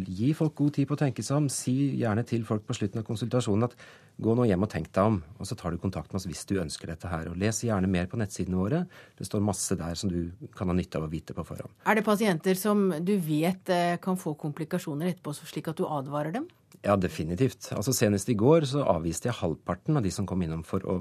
[0.08, 1.48] Gi folk god tid på å tenke seg om.
[1.52, 3.76] Si gjerne til folk på slutten av konsultasjonen at
[4.18, 6.42] gå nå hjem og tenk deg om, og så tar du kontakt med oss hvis
[6.50, 7.30] du ønsker dette her.
[7.30, 8.82] Og les gjerne mer på nettsidene våre.
[9.18, 11.74] Det står masse der som du kan ha nytte av å vite på forhånd.
[11.86, 16.34] Er det pasienter som du vet eh, kan få komplikasjoner etterpå, slik at du advarer
[16.34, 16.50] dem?
[16.82, 17.70] Ja, definitivt.
[17.74, 21.00] Altså Senest i går så avviste jeg halvparten av de som kom innom for å,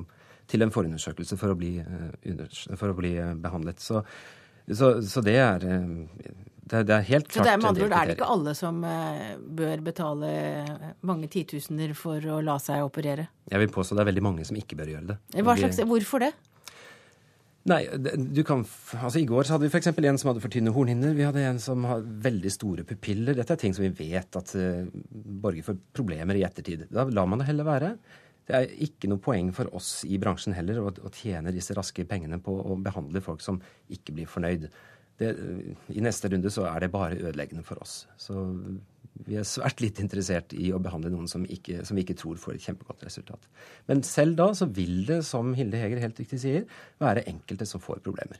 [0.49, 2.45] til en forundersøkelse for å bli, eh,
[2.75, 3.81] for å bli eh, behandlet.
[3.81, 4.05] Så
[4.75, 6.33] så, så det, er, eh,
[6.67, 8.55] det, det er helt klart Så det er med andre ord er det ikke alle
[8.57, 10.31] som eh, bør betale
[11.07, 13.29] mange titusener for å la seg operere?
[13.47, 15.17] Jeg vil påstå det er veldig mange som ikke bør gjøre det.
[15.47, 16.33] Slags, hvorfor det?
[17.67, 18.61] Nei, du kan,
[18.95, 19.89] altså I går så hadde vi f.eks.
[19.91, 21.15] en som hadde for tynne hornhinner.
[21.15, 23.35] Vi hadde en som har veldig store pupiller.
[23.35, 24.53] Dette er ting som vi vet at
[25.43, 26.85] borger for problemer i ettertid.
[26.87, 27.89] Da lar man det heller være.
[28.47, 32.05] Det er ikke noe poeng for oss i bransjen heller å, å tjene disse raske
[32.07, 33.59] pengene på å behandle folk som
[33.91, 34.69] ikke blir fornøyd.
[35.17, 35.31] Det,
[35.91, 38.05] I neste runde så er det bare ødeleggende for oss.
[38.21, 38.37] Så
[39.25, 42.37] vi er svært litt interessert i å behandle noen som, ikke, som vi ikke tror
[42.39, 43.49] får et kjempegodt resultat.
[43.89, 46.67] Men selv da så vil det, som Hilde Heger helt riktig sier,
[47.01, 48.39] være enkelte som får problemer.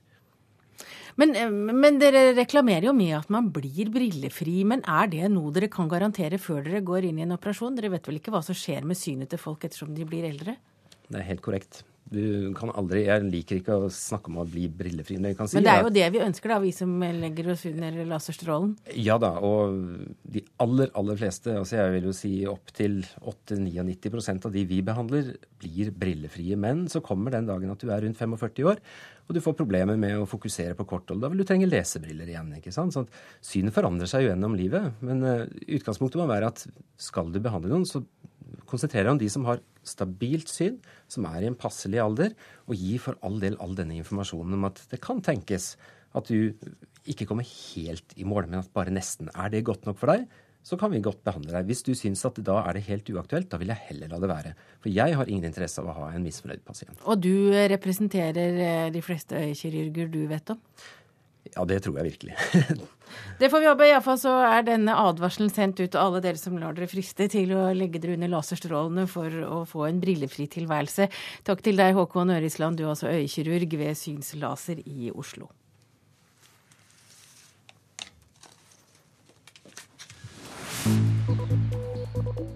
[1.18, 4.62] Men, eh, men, dere reklamerer jo med at man blir brillefri.
[4.70, 7.76] Men er det noe dere kan garantere før dere går inn i en operasjon?
[7.76, 10.58] Dere vet vel ikke hva som skjer med synet til folk ettersom de blir eldre?
[11.08, 11.82] Det er helt korrekt.
[12.08, 15.18] Du kan aldri, Jeg liker ikke å snakke om å bli brillefri.
[15.20, 17.98] Men, si men det er jo det vi ønsker, da, vi som legger oss under
[18.08, 18.76] laserstrålen?
[18.96, 19.76] Ja da, og
[20.24, 25.34] de aller, aller fleste, altså jeg vil jo si opptil 8-99% av de vi behandler,
[25.60, 26.56] blir brillefrie.
[26.60, 28.82] Men så kommer den dagen at du er rundt 45 år,
[29.28, 31.20] og du får problemer med å fokusere på korthold.
[31.24, 32.54] Da vil du trenge lesebriller igjen.
[32.56, 32.96] ikke sant?
[32.96, 34.96] Sånn at Synet forandrer seg jo gjennom livet.
[35.04, 36.64] Men uh, utgangspunktet må være at
[36.96, 38.06] skal du behandle noen, så
[38.68, 39.60] konsentrer deg om de som har
[39.90, 40.80] stabilt syn,
[41.12, 42.36] som er i en passelig alder,
[42.68, 45.76] og gi for all del all denne informasjonen om at det kan tenkes
[46.18, 46.54] at du
[47.08, 49.32] ikke kommer helt i mål, men at bare nesten.
[49.36, 50.28] Er det godt nok for deg?
[50.68, 51.68] så kan vi godt behandle deg.
[51.70, 54.30] Hvis du syns at da er det helt uaktuelt, da vil jeg heller la det
[54.32, 54.54] være.
[54.84, 57.00] For jeg har ingen interesse av å ha en misfornøyd pasient.
[57.08, 60.60] Og du representerer eh, de fleste øyekirurger du vet om?
[61.56, 62.36] Ja, det tror jeg virkelig.
[63.42, 63.88] det får vi håpe.
[63.88, 67.54] Iallfall så er denne advarselen sendt ut til alle dere som lar dere friste til
[67.58, 71.10] å legge dere under laserstrålene for å få en brillefri tilværelse.
[71.48, 75.50] Takk til deg, Håkon Ørisland, du er altså øyekirurg ved Synslaser i Oslo.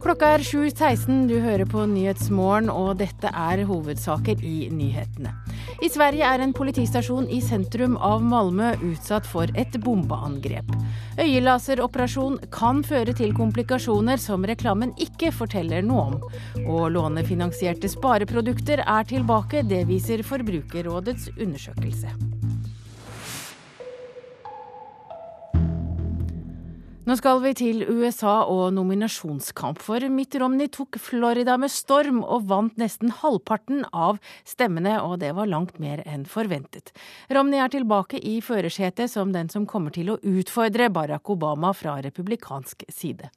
[0.02, 5.36] Klokka er 7.16, du hører på Nyhetsmorgen, og dette er hovedsaker i nyhetene.
[5.80, 10.68] I Sverige er en politistasjon i sentrum av Malmö utsatt for et bombeangrep.
[11.22, 16.20] Øyelaseroperasjon kan føre til komplikasjoner som reklamen ikke forteller noe om.
[16.66, 22.41] Og lånefinansierte spareprodukter er tilbake, det viser Forbrukerrådets undersøkelse.
[27.02, 32.46] Nå skal vi til USA og nominasjonskamp, for Mitt Romney tok Florida med storm og
[32.52, 36.94] vant nesten halvparten av stemmene, og det var langt mer enn forventet.
[37.34, 41.98] Romney er tilbake i førersetet som den som kommer til å utfordre Barack Obama fra
[42.06, 43.32] republikansk side.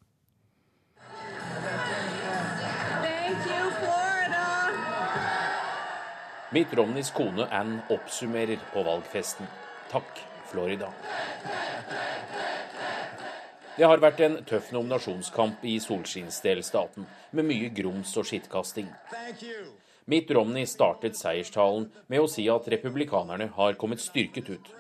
[6.53, 9.49] Mitt Romneys kone Ann oppsummerer på valgfesten.
[9.89, 10.21] Takk,
[10.53, 10.93] Florida.
[13.75, 18.87] Det har vært en tøff nominasjonskamp i solskinnsdelstaten, med mye grums og skittkasting.
[20.07, 24.71] Mitt Romney startet seierstalen med å si at republikanerne har kommet styrket ut.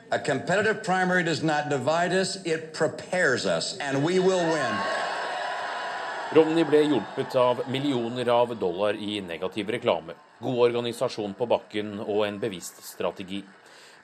[6.35, 12.27] Romney ble hjulpet av millioner av dollar i negativ reklame, god organisasjon på bakken og
[12.29, 13.43] en bevisst strategi.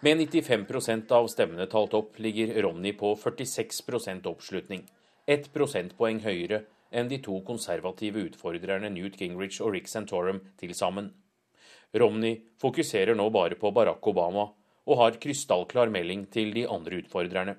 [0.03, 4.87] Med 95% av stemmene talt opp ligger Romney på 46% oppslutning.
[5.29, 11.11] Ett prosentpoeng høyere enn de to konservative utfordrerne Newt Gingrich og Rick Santorum til sammen.
[11.93, 14.47] Romney fokuserer nå bare på Barack Obama
[14.89, 17.59] og har krystallklar melding til de andre utfordrerne.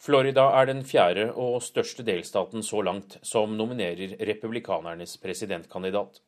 [0.00, 6.22] Florida er den fjerde og største delstaten så langt som nominerer republikanernes presidentkandidat.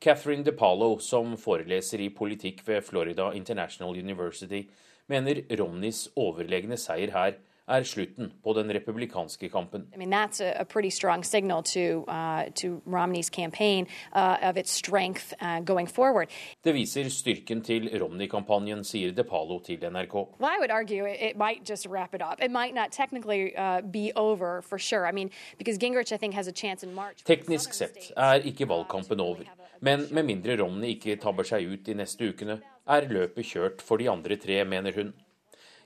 [0.00, 4.62] Catherine DePalo, som foreleser i politikk ved Florida International University,
[5.08, 7.38] mener Romneys overlegne seier her
[7.68, 9.86] er slutten på den republikanske kampen.
[9.94, 14.56] I mean, that's a, a pretty strong signal to, uh, to Romney's campaign uh, of
[14.56, 16.28] its strength uh, going forward.
[16.64, 20.14] Det viser styrken til Romney-kampanjen, sier DePalo til NRK.
[20.14, 22.42] Well, I would argue it, it might just wrap it up.
[22.42, 25.06] It might not technically uh, be over for sure.
[25.06, 27.24] I mean, because Gingrich, I think, has a chance in March.
[27.24, 29.44] Teknisk sett er ikke valgkampen over.
[29.80, 32.58] Men med mindre Romney ikke tabber seg ut de neste ukene,
[32.88, 35.12] er løpet kjørt for de andre tre, mener hun.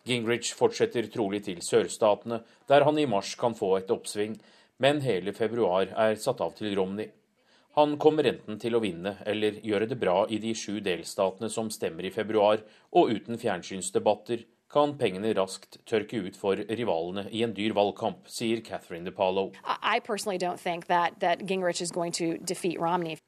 [0.08, 4.38] Gingrich fortsetter trolig til sørstatene, der han i mars kan få et oppsving,
[4.82, 7.10] men hele februar er satt av til Romney.
[7.76, 11.70] Han kommer enten til å vinne eller gjøre det bra i de sju delstatene som
[11.72, 12.60] stemmer i februar,
[12.92, 14.42] og uten fjernsynsdebatter
[14.72, 19.52] kan pengene raskt tørke ut for rivalene i en dyr valgkamp, sier Catherine DePalo.
[20.88, 21.38] That, that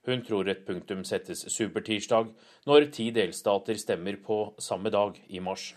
[0.07, 2.33] Hun tror et punktum settes supertirsdag,
[2.67, 5.75] når ti delstater stemmer på samme dag i mars.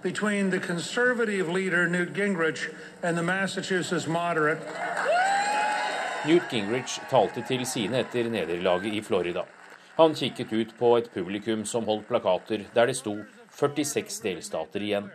[0.00, 4.58] between the conservative leader Newt Gingrich and the Massachusetts moderate.
[6.26, 9.42] Newt Gingrich talte til sine etter nederlaget i Florida.
[9.98, 13.16] Han kikket ut på et publikum som holdt plakater der det sto
[13.58, 15.08] 46 delstater igjen.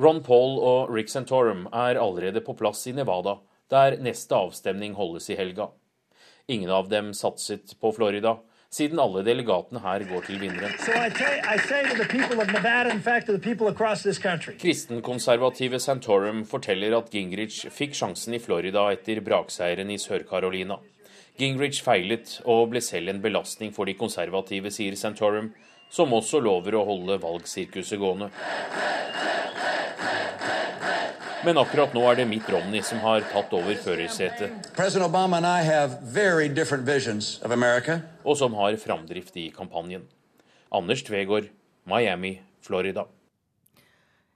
[0.00, 3.34] Ron Paul og Rick Santorum er allerede på plass i Nevada,
[3.68, 5.66] der neste avstemning holdes i helga.
[6.48, 8.38] Ingen av dem satset på Florida,
[8.72, 10.72] siden alle delegatene her går til vinneren.
[14.62, 20.80] Kristenkonservative Santorum forteller at Gingrich fikk sjansen i Florida etter brakseieren i Sør-Carolina.
[21.40, 25.54] Gingrich feilet og ble selv en belastning for de konservative, sier Santorum,
[25.90, 28.28] som også lover å holde valgsirkuset gående.
[31.40, 34.68] Men akkurat nå er det Mitt Romney som har tatt over førersetet.
[38.28, 40.04] Og som har framdrift i kampanjen.
[40.68, 41.48] Anders Tvegård,
[41.88, 43.06] Miami, Florida.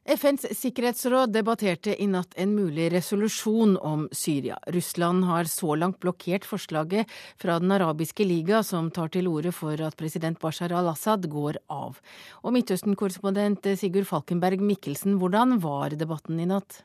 [0.04, 4.58] FNs sikkerhetsråd debatterte i natt en mulig resolusjon om Syria.
[4.68, 7.08] Russland har så langt blokkert forslaget
[7.40, 11.96] fra Den arabiske liga, som tar til orde for at president Bashar al-Assad går av.
[12.44, 16.82] Og Midtøsten-korrespondent Sigurd Falkenberg Mikkelsen, hvordan var debatten i natt?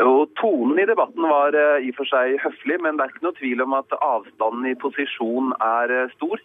[0.00, 3.28] Og Tonen i debatten var eh, i og for seg høflig, men det er ikke
[3.28, 6.40] noe tvil om at avstanden i posisjon er eh, stor.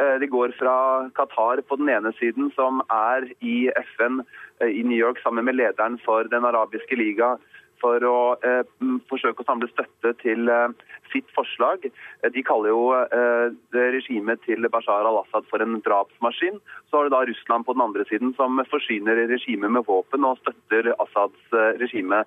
[0.00, 0.74] Det de går fra
[1.12, 5.56] Qatar på den ene siden, som er i FN eh, i New York sammen med
[5.56, 7.36] lederen for Den arabiske liga,
[7.80, 8.60] for å eh,
[9.08, 10.72] forsøke å samle støtte til eh,
[11.12, 11.86] sitt forslag.
[11.88, 16.60] Eh, de kaller jo eh, regimet til Bashar al-Assad for en drapsmaskin.
[16.90, 20.38] Så har du da Russland på den andre siden, som forsyner regimet med våpen og
[20.42, 22.24] støtter Assads regime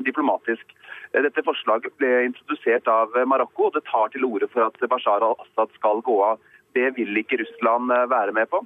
[0.00, 0.70] diplomatisk.
[1.12, 5.74] Dette forslaget ble introdusert av Marokko, og det tar til orde for at Bashar al-Assad
[5.74, 6.38] skal gå av
[6.76, 8.62] det vil ikke Russland eh, være med på.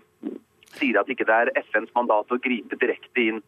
[0.79, 3.43] Sier at ikke det er FNs mandat å gripe direkte inn.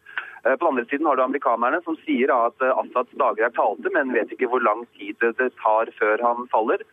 [0.45, 3.57] Eh, på den andre siden har du amerikanerne som sier at eh, Assads dager er
[3.57, 6.85] talte, men vet ikke hvor lang tid det tar før han faller.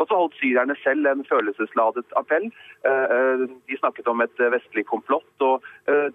[0.00, 2.46] Og så holdt syrerne selv en følelsesladet appell.
[3.68, 5.66] De snakket om et vestlig komplott og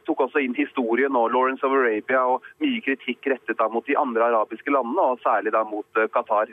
[0.10, 3.94] tok også inn historien og Lawrence of Arabia og mye kritikk rettet da mot de
[3.94, 6.50] andre arabiske landene, og særlig da mot Qatar.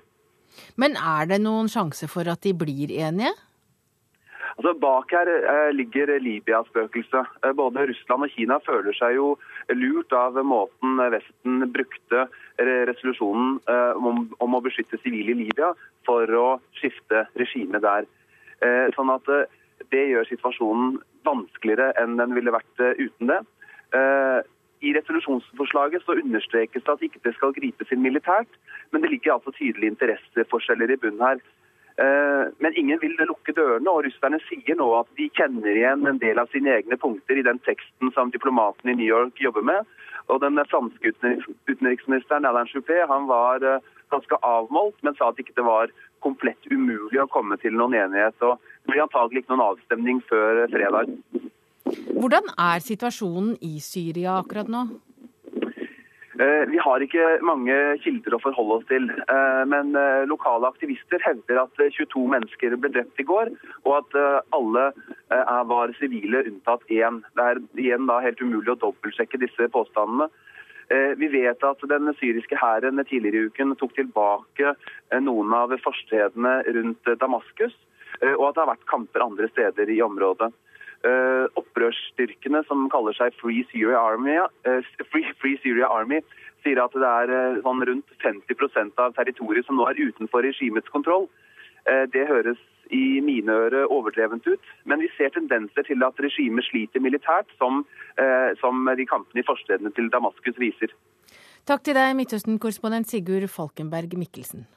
[0.77, 3.33] Men er det noen sjanse for at de blir enige?
[4.63, 7.31] Altså Bak her eh, ligger Libya-spøkelset.
[7.45, 9.33] Eh, både Russland og Kina føler seg jo
[9.75, 12.29] lurt av måten Vesten brukte
[12.63, 15.73] resolusjonen eh, om, om å beskytte sivile i Libya
[16.07, 16.47] for å
[16.79, 18.07] skifte regime der.
[18.95, 19.27] Sånn at
[19.91, 20.93] det gjør situasjonen
[21.27, 23.41] vanskeligere enn den ville vært uten det.
[24.87, 28.55] I resolusjonsforslaget så understrekes det at ikke det skal gripes inn militært,
[28.95, 31.43] men det ligger altså tydelige interesseforskjeller i bunnen her.
[32.01, 36.21] Eh, men ingen vil lukke dørene, og russerne sier nå at de kjenner igjen en
[36.23, 39.91] del av sine egne punkter i den teksten som diplomatene i New York jobber med.
[40.33, 41.13] Og Den franske
[41.69, 43.85] utenriksministeren Alain Juppé han var eh,
[44.15, 45.93] ganske avmålt, men sa at ikke det var
[46.25, 48.37] komplett umulig å komme til noen enighet.
[48.41, 51.17] og Det blir antagelig ikke noen avstemning før fredag.
[52.13, 54.87] Hvordan er situasjonen i Syria akkurat nå?
[56.43, 61.23] Eh, vi har ikke mange kilder å forholde oss til, eh, men eh, lokale aktivister
[61.23, 63.53] hevder at 22 mennesker ble drept i går,
[63.85, 64.17] og at
[64.57, 64.89] alle
[65.69, 67.21] var sivile unntatt én.
[67.37, 70.29] Det er igjen da helt umulig å dobbeltsjekke disse påstandene.
[71.17, 74.75] Vi vet at den syriske hæren tidligere i uken tok tilbake
[75.25, 77.73] noen av forstedene rundt Damaskus,
[78.35, 80.51] og at det har vært kamper andre steder i området.
[81.03, 86.21] Uh, opprørsstyrkene som kaller seg Free Syria Army, uh, Free, Free Syria Army
[86.63, 90.93] sier at det er uh, sånn rundt 50% av territoriet som nå er utenfor regimets
[90.95, 91.27] kontroll.
[92.15, 92.61] det høres
[92.95, 97.83] i mine ører overdrevent ut, men vi ser tendenser til at regimet sliter militært, som,
[98.61, 100.95] som de kampene i forstedene til Damaskus viser.
[101.67, 104.69] Takk til deg, Midtøsten-korrespondent Sigurd Falkenberg Mikkelsen.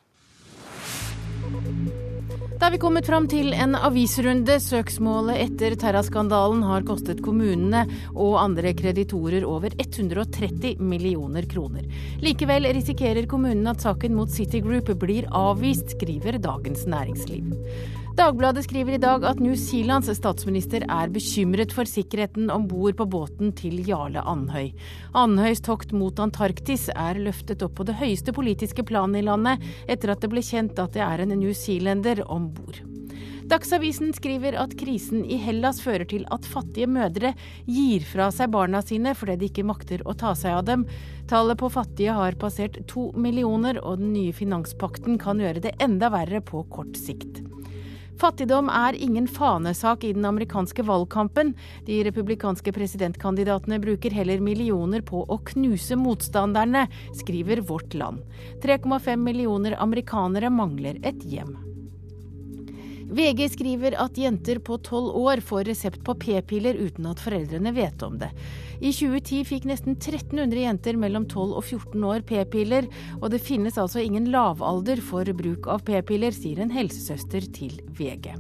[2.60, 4.56] Da har vi kommet fram til en avisrunde.
[4.64, 7.82] Søksmålet etter Terra-skandalen har kostet kommunene
[8.14, 11.84] og andre kreditorer over 130 millioner kroner.
[12.24, 17.52] Likevel risikerer kommunene at saken mot City Group blir avvist, skriver Dagens Næringsliv.
[18.16, 23.04] Dagbladet skriver i dag at New Zealands statsminister er bekymret for sikkerheten om bord på
[23.12, 24.70] båten til Jarle Andhøy.
[25.20, 30.14] Andhøys tokt mot Antarktis er løftet opp på det høyeste politiske planet i landet, etter
[30.14, 32.80] at det ble kjent at det er en newzealender om bord.
[33.52, 37.34] Dagsavisen skriver at krisen i Hellas fører til at fattige mødre
[37.68, 40.88] gir fra seg barna sine fordi de ikke makter å ta seg av dem.
[41.28, 46.14] Tallet på fattige har passert to millioner, og den nye finanspakten kan gjøre det enda
[46.16, 47.44] verre på kort sikt.
[48.16, 51.52] Fattigdom er ingen fanesak i den amerikanske valgkampen.
[51.86, 56.88] De republikanske presidentkandidatene bruker heller millioner på å knuse motstanderne,
[57.20, 58.24] skriver Vårt Land.
[58.64, 61.58] 3,5 millioner amerikanere mangler et hjem.
[63.06, 68.02] VG skriver at jenter på tolv år får resept på p-piller uten at foreldrene vet
[68.06, 68.32] om det.
[68.82, 72.90] I 2010 fikk nesten 1300 jenter mellom 12 og 14 år p-piller,
[73.22, 78.34] og det finnes altså ingen lavalder for bruk av p-piller, sier en helsesøster til VG.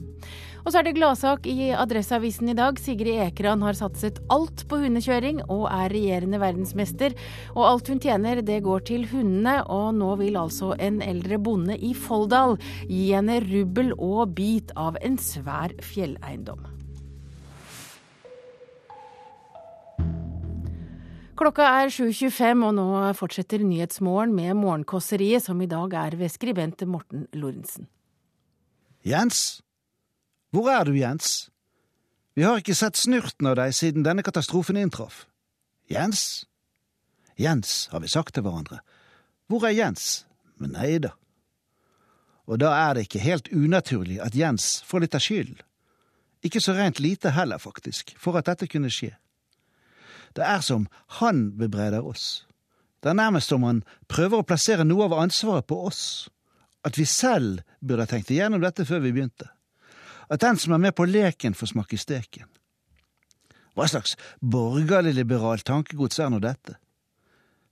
[0.65, 2.79] Og så er det gladsak i Adresseavisen i dag.
[2.81, 7.13] Sigrid Ekran har satset alt på hundekjøring og er regjerende verdensmester.
[7.53, 11.77] Og alt hun tjener, det går til hundene, og nå vil altså en eldre bonde
[11.77, 12.57] i Folldal
[12.89, 16.65] gi henne rubbel og bit av en svær fjelleiendom.
[21.35, 22.87] Klokka er 7.25, og nå
[23.19, 27.85] fortsetter Nyhetsmorgen med Morgenkåseriet, som i dag er ved skribent Morten Lorentzen.
[29.05, 29.64] Jens?
[30.55, 31.49] Hvor er du, Jens?
[32.35, 35.25] Vi har ikke sett snurten av deg siden denne katastrofen inntraff.
[35.91, 36.45] Jens?
[37.35, 38.79] Jens, har vi sagt til hverandre.
[39.51, 40.23] Hvor er Jens?
[40.55, 41.11] Men nei da.
[42.47, 45.59] Og da er det ikke helt unaturlig at Jens får litt av skylden.
[46.47, 49.11] Ikke så rent lite heller, faktisk, for at dette kunne skje.
[50.39, 50.85] Det er som
[51.19, 52.45] han bebreder oss.
[53.03, 56.29] Det er nærmest som han prøver å plassere noe av ansvaret på oss.
[56.87, 59.51] At vi selv burde ha tenkt igjennom dette før vi begynte.
[60.29, 62.49] At den som er med på leken, får smake steken.
[63.75, 66.77] Hva slags borgerlig-liberalt tankegods er nå dette?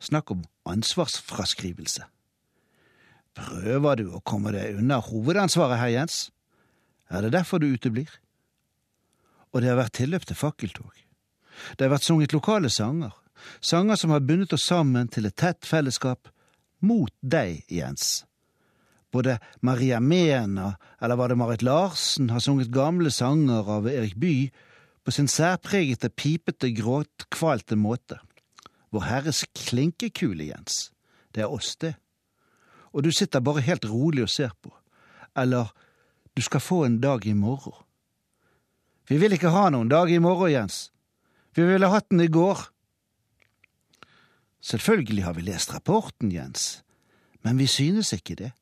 [0.03, 2.03] Snakk om ansvarsfraskrivelse.
[3.33, 6.27] Prøver du å komme deg unna hovedansvaret, herr Jens?
[7.09, 8.11] Er det derfor du uteblir?
[9.53, 10.91] Og det har vært tilløp til fakkeltog.
[11.77, 13.13] Det har vært sunget lokale sanger,
[13.61, 16.29] sanger som har bundet oss sammen til et tett fellesskap
[16.83, 18.23] mot deg, Jens.
[19.13, 24.49] Både Maria Mena, eller var det Marit Larsen, har sunget gamle sanger av Erik Bye
[25.05, 28.17] på sin særpregete, pipete, gråtkvalte måte.
[28.89, 30.89] Vår Herres klinkekule, Jens.
[31.33, 31.93] Det er oss, det.
[32.93, 34.73] Og du sitter bare helt rolig og ser på.
[35.37, 35.69] Eller
[36.33, 37.77] du skal få en dag i morgen.
[39.09, 40.89] Vi vil ikke ha noen dag i morgen, Jens.
[41.53, 42.65] Vi ville hatt den i går.
[44.63, 46.81] Selvfølgelig har vi lest rapporten, Jens,
[47.43, 48.53] men vi synes ikke det.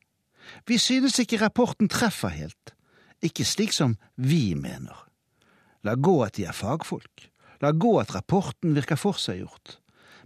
[0.66, 2.74] Vi synes ikke rapporten treffer helt,
[3.22, 4.96] ikke slik som vi mener.
[5.82, 7.28] La gå at de er fagfolk,
[7.62, 9.78] la gå at rapporten virker forseggjort,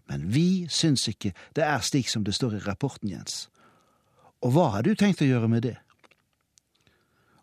[0.08, 3.46] men vi syns ikke det er slik som det står i rapporten, Jens.
[4.44, 5.76] Og hva har du tenkt å gjøre med det?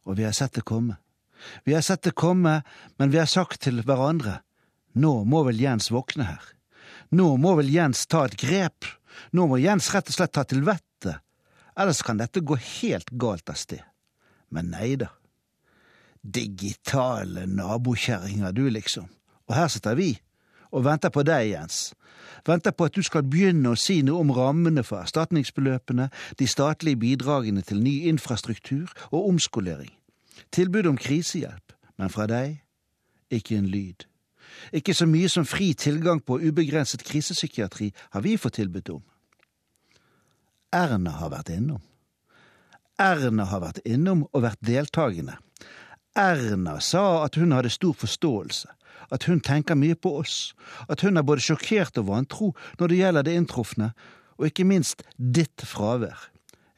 [0.07, 0.99] Og vi har sett det komme.
[1.65, 2.61] Vi har sett det komme,
[2.97, 4.41] men vi har sagt til hverandre
[4.93, 6.43] nå må vel Jens våkne her.
[7.13, 8.86] Nå må vel Jens ta et grep.
[9.34, 10.89] Nå må Jens rett og slett ta til vettet.
[11.80, 13.82] Ellers kan dette gå helt galt av sted.
[14.53, 15.09] Men nei da.
[16.24, 19.09] Digitale nabokjerringer, du, liksom.
[19.49, 20.13] Og her sitter vi
[20.74, 21.91] og venter på deg, Jens.
[22.47, 26.09] Venter på at du skal begynne å si noe om rammene for erstatningsbeløpene,
[26.39, 29.91] de statlige bidragene til ny infrastruktur og omskolering.
[30.51, 31.74] Tilbud om krisehjelp.
[31.97, 32.57] Men fra deg
[33.30, 34.07] ikke en lyd.
[34.74, 39.03] Ikke så mye som fri tilgang på ubegrenset krisepsykiatri har vi fått tilbud om.
[40.74, 41.82] Erna har vært innom.
[43.01, 45.38] Erna har vært innom og vært deltakende.
[46.17, 48.69] Erna sa at hun hadde stor forståelse,
[49.13, 50.53] at hun tenker mye på oss,
[50.89, 53.91] at hun er både sjokkert og vantro når det gjelder det inntrufne,
[54.38, 56.30] og ikke minst ditt fravær.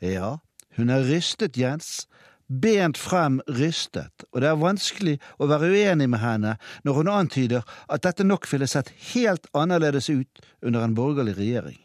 [0.03, 0.37] Ja,
[0.75, 2.07] hun er rystet, Jens,
[2.47, 7.63] bent frem rystet, og det er vanskelig å være uenig med henne når hun antyder
[7.87, 11.84] at dette nok ville sett helt annerledes ut under en borgerlig regjering.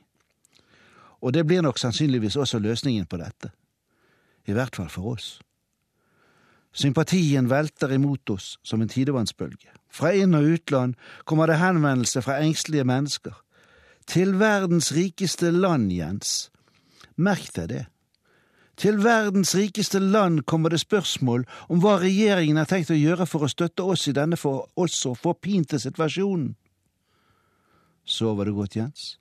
[1.20, 3.52] Og det blir nok sannsynligvis også løsningen på dette.
[4.48, 5.38] I hvert fall for oss.
[6.72, 9.74] Sympatien velter imot oss som en tidevannsbølge.
[9.90, 10.94] Fra inn- og utland
[11.24, 13.34] kommer det henvendelser fra engstelige mennesker.
[14.06, 16.50] Til verdens rikeste land, Jens.
[17.16, 17.86] Merk deg det
[18.80, 23.44] Til verdens rikeste land kommer det spørsmål om hva regjeringen har tenkt å gjøre for
[23.44, 26.54] å støtte oss i denne for oss så forpinte situasjonen.
[28.08, 29.19] Sover du godt, Jens?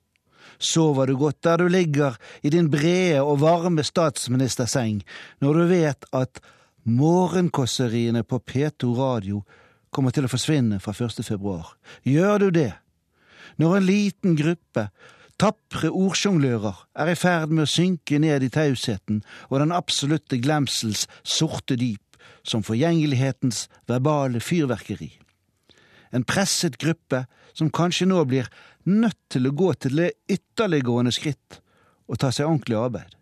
[0.58, 5.02] Sover du godt der du ligger i din brede og varme statsministerseng
[5.40, 6.42] når du vet at
[6.84, 9.42] morgenkåseriene på P2 radio
[9.90, 11.24] kommer til å forsvinne fra 1.
[11.26, 11.74] februar?
[12.06, 12.72] Gjør du det?
[13.60, 14.88] Når en liten gruppe
[15.40, 21.06] tapre ordsjonglører er i ferd med å synke ned i tausheten og den absolutte glemsels
[21.24, 25.10] sorte dyp som forgjengelighetens verbale fyrverkeri.
[26.12, 27.24] En presset gruppe
[27.54, 28.48] som kanskje nå blir
[28.88, 31.60] nødt til å gå til det ytterliggående skritt
[32.10, 33.14] og ta seg ordentlig arbeid.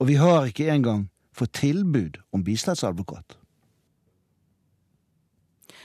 [0.00, 3.38] Og vi har ikke engang fått tilbud om bistandsadvokat.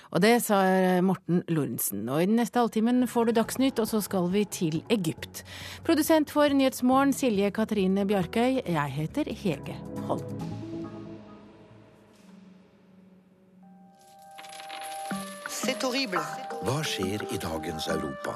[0.09, 0.57] Og det sa
[1.05, 2.07] Morten Lorentzen.
[2.09, 5.43] Og i den neste halvtimen får du Dagsnytt, og så skal vi til Egypt.
[5.85, 8.63] Produsent for Nyhetsmorgen Silje Katrine Bjarkøy.
[8.65, 9.77] Jeg heter Hege
[10.09, 10.58] Holm.
[15.69, 18.33] Hva skjer i dagens Europa?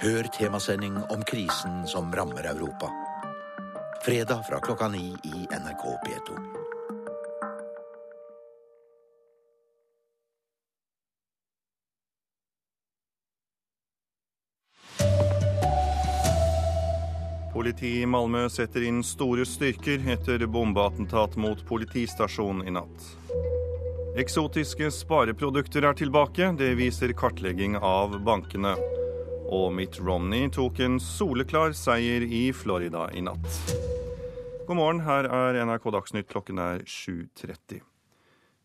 [0.00, 2.88] Hør temasending om krisen som rammer Europa.
[4.06, 6.38] Fredag fra klokka ni i NRK P2.
[17.52, 23.12] Politiet i Malmö setter inn store styrker etter bombeattentat mot politistasjonen i natt.
[24.14, 28.76] Eksotiske spareprodukter er tilbake, det viser kartlegging av bankene.
[29.50, 33.58] Og Mitt Romney tok en soleklar seier i Florida i natt.
[34.68, 37.82] God morgen, her er NRK Dagsnytt, klokken er 7.30.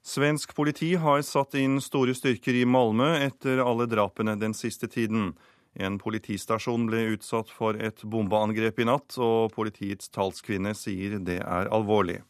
[0.05, 5.31] Svensk politi har satt inn store styrker i Malmö etter alle drapene den siste tiden.
[5.73, 11.73] En politistasjon ble utsatt for et bombeangrep i natt, og politiets talskvinne sier det er
[11.73, 12.21] alvorlig.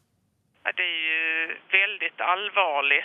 [2.19, 2.99] Alvorlig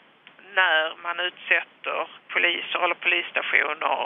[0.55, 4.03] når man utsetter poliser eller polisstationer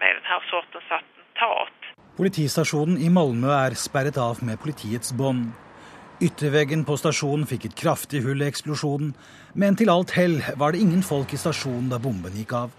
[0.00, 1.90] med denne sortens attentat.
[2.18, 5.50] Politistasjonen i Malmö er sperret av med politiets bånd.
[6.22, 9.10] Ytterveggen på stasjonen fikk et kraftig hull i eksplosjonen,
[9.58, 12.70] men til alt hell var det ingen folk i stasjonen da bomben gikk av.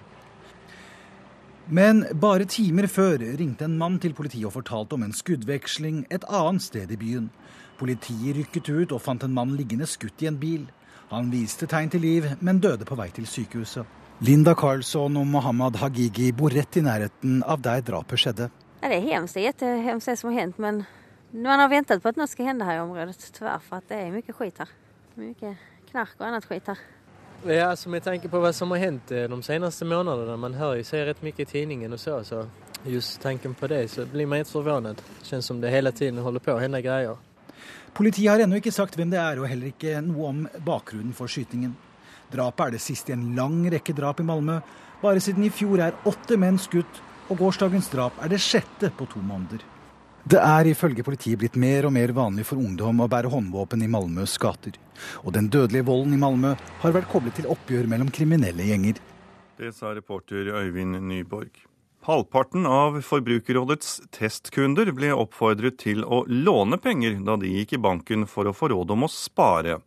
[1.67, 6.27] Men bare timer før ringte en mann til politiet og fortalte om en skuddveksling et
[6.29, 7.31] annet sted i byen.
[7.79, 10.67] Politiet rykket ut og fant en mann liggende skutt i en bil.
[11.11, 13.85] Han viste tegn til liv, men døde på vei til sykehuset.
[14.25, 18.49] Linda Karlsson og Mohammed Hagigi bor rett i nærheten av der drapet skjedde.
[18.81, 19.35] Ja, det er hemskt.
[19.59, 20.85] Det er hemskt det som har hendt, men
[21.33, 23.17] man har ventet på at noe skal hende her i området.
[23.35, 24.71] Tyvärr, for at det er mye skit her.
[25.19, 25.55] Mye
[25.91, 26.83] knark og annet skit her.
[27.45, 30.79] Ja, altså, med tanke på hva som har hänt eh, de seneste månedene, man hører
[30.79, 32.45] jo sig rett mye i tidningen og så, så
[32.85, 35.03] just tanken på det så blir man helt forvirret.
[35.23, 37.17] Känns som det hele tiden holder på å hende grejer.
[37.95, 41.31] Politiet har ennå ikke sagt hvem det er, og heller ikke noe om bakgrunnen for
[41.31, 41.71] skytingen.
[42.33, 44.57] Drapet er det siste i en lang rekke drap i Malmö.
[44.99, 49.07] Bare siden i fjor er åtte menn skutt, og gårsdagens drap er det sjette på
[49.13, 49.63] to måneder.
[50.25, 53.89] Det er ifølge politiet blitt mer og mer vanlig for ungdom å bære håndvåpen i
[53.93, 54.75] Malmøs gater.
[55.23, 58.99] Og den dødelige volden i Malmø har vært koblet til oppgjør mellom kriminelle gjenger.
[59.55, 61.63] Det sa reporter Øyvind Nyborg.
[62.05, 68.27] Halvparten av Forbrukerrådets testkunder ble oppfordret til å låne penger da de gikk i banken
[68.29, 69.79] for å få råd om å spare.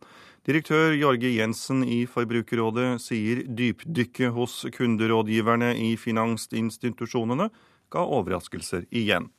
[0.43, 7.47] Direktør Jorge Jensen i Forbrukerrådet sier dypdykket hos kunderådgiverne i finansinstitusjonene
[7.87, 9.29] ga overraskelser igjen.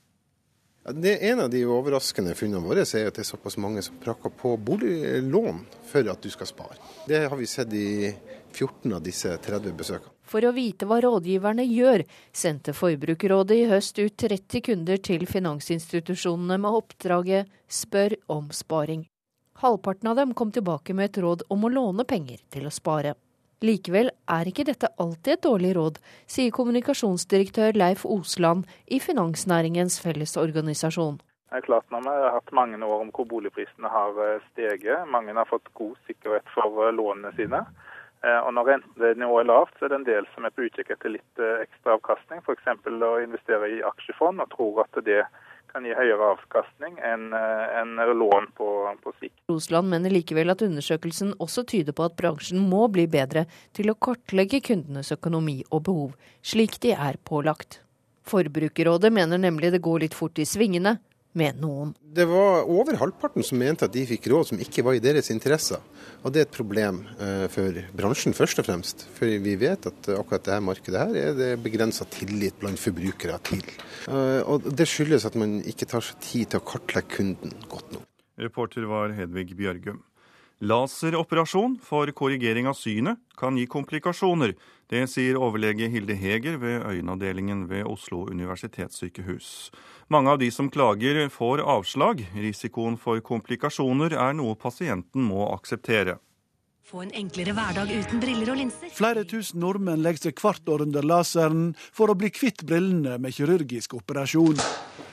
[0.89, 4.33] Det En av de overraskende funnene våre er at det er såpass mange som prakker
[4.33, 5.61] på boliglån
[5.91, 6.81] for at du skal spare.
[7.05, 8.09] Det har vi sett i
[8.55, 10.17] 14 av disse 30 besøkene.
[10.31, 16.59] For å vite hva rådgiverne gjør, sendte Forbrukerrådet i høst ut 30 kunder til finansinstitusjonene
[16.63, 19.09] med oppdraget Spør om sparing.
[19.59, 23.17] Halvparten av dem kom tilbake med et råd om å låne penger til å spare.
[23.61, 25.99] Likevel er ikke dette alltid et dårlig råd,
[26.31, 31.19] sier kommunikasjonsdirektør Leif Osland i Finansnæringens Fellesorganisasjon.
[31.51, 34.17] Det er klart Man har hatt mange år om hvor boligprisene har
[34.53, 37.67] steget, mange har fått god sikkerhet for lånene sine.
[38.21, 41.15] Og Når rentenivået er lavt, så er det en del som er på utkikk etter
[41.15, 42.43] litt ekstra avkastning.
[42.45, 42.67] F.eks.
[42.85, 45.23] å investere i aksjefond, og tror at det
[45.73, 48.69] kan gi høyere avkastning enn en lån på,
[49.05, 49.37] på sikt.
[49.51, 53.47] Rosland mener likevel at undersøkelsen også tyder på at bransjen må bli bedre
[53.77, 57.81] til å kartlegge kundenes økonomi og behov, slik de er pålagt.
[58.31, 60.99] Forbrukerrådet mener nemlig det går litt fort i svingene
[61.39, 61.93] med noen.
[62.03, 65.31] Det var over halvparten som mente at de fikk råd som ikke var i deres
[65.31, 65.79] interesser.
[66.25, 66.99] Og det er et problem
[67.55, 69.07] for bransjen, først og fremst.
[69.17, 73.65] For vi vet at akkurat dette markedet her er det begrensa tillit blant forbrukere til.
[74.11, 78.07] Og det skyldes at man ikke tar seg tid til å kartlegge kunden godt nok.
[78.41, 80.03] Reporter var Hedvig Bjørgum.
[80.61, 84.53] Laseroperasjon for korrigering av synet kan gi komplikasjoner.
[84.93, 89.71] Det sier overlege Hilde Heger ved øyenavdelingen ved Oslo universitetssykehus.
[90.11, 92.25] Mange av de som klager, får avslag.
[92.35, 96.17] Risikoen for komplikasjoner er noe pasienten må akseptere.
[96.83, 98.91] Få en enklere hverdag uten briller og linser.
[98.91, 103.37] Flere tusen nordmenn legger seg hvert år under laseren for å bli kvitt brillene med
[103.37, 104.59] kirurgisk operasjon.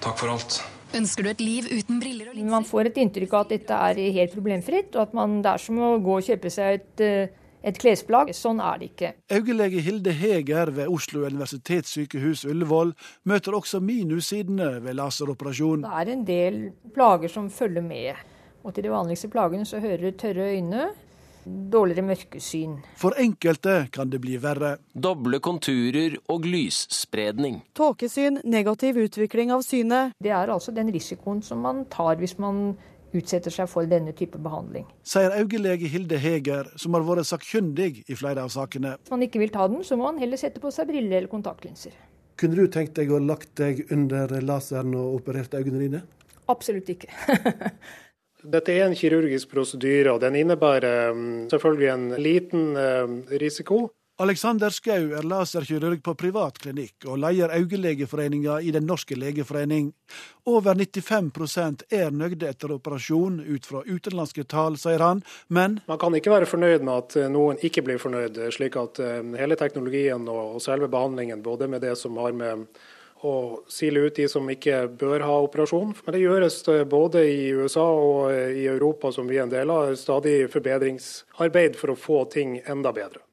[0.02, 0.58] Takk for alt.
[0.98, 2.54] Ønsker du et liv uten briller og linser?
[2.56, 5.62] Man får et inntrykk av at dette er helt problemfritt, og at man, det er
[5.62, 8.32] som å gå og kjøpe seg et, eh, et klesplagg.
[8.36, 9.12] Sånn er det ikke.
[9.34, 12.94] Øyelege Hilde Heger ved Oslo universitetssykehus Ullevål
[13.30, 15.86] møter også minussidene ved laseroperasjon.
[15.88, 16.62] Det er en del
[16.96, 18.24] plager som følger med.
[18.64, 20.90] Og til de vanligste plagene så hører tørre øyne,
[21.48, 22.74] dårligere mørkesyn.
[23.00, 24.74] For enkelte kan det bli verre.
[24.92, 27.62] Doble konturer og lysspredning.
[27.78, 30.18] Tåkesyn, negativ utvikling av synet.
[30.20, 32.76] Det er altså den risikoen som man tar hvis man
[33.16, 34.88] utsetter seg for denne type behandling.
[35.08, 38.98] Sier øyelege Hilde Heger, som har vært sakkyndig i flere av sakene.
[39.02, 41.32] Hvis man ikke vil ta den, så må man heller sette på seg briller eller
[41.32, 41.96] kontaktlinser.
[42.38, 46.04] Kunne du tenkt deg å lagt deg under laseren og operert øynene dine?
[46.52, 47.10] Absolutt ikke.
[48.48, 53.88] Dette er en kirurgisk prosedyre, og den innebærer um, selvfølgelig en liten um, risiko.
[54.20, 59.92] Alexander Skau er laserkirurg på privat klinikk og leder Øyelegeforeninga i Den norske legeforening.
[60.50, 65.22] Over 95 er nøyde etter operasjon ut fra utenlandske tall, sier han,
[65.54, 68.98] men Man kan ikke være fornøyd med at uh, noen ikke blir fornøyd, slik at
[68.98, 72.66] um, hele teknologien og selve behandlingen, både med det som har med
[73.22, 73.36] å
[73.70, 75.94] sile ut de som ikke bør ha operasjon.
[75.94, 76.60] Men det gjøres
[76.90, 81.94] både i USA og i Europa, som vi er en del av, stadig forbedringsarbeid for
[81.94, 83.27] å få ting enda bedre.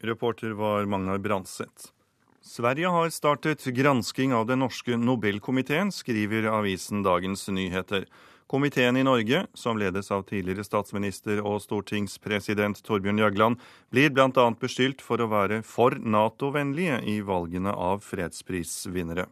[0.00, 1.92] Reporter var Magnar Branseth.
[2.40, 8.06] Sverige har startet gransking av den norske Nobelkomiteen, skriver avisen Dagens Nyheter.
[8.46, 13.58] Komiteen i Norge, som ledes av tidligere statsminister og stortingspresident Torbjørn Jagland,
[13.92, 14.46] blir bl.a.
[14.60, 19.26] beskyldt for å være for Nato-vennlige i valgene av fredsprisvinnere.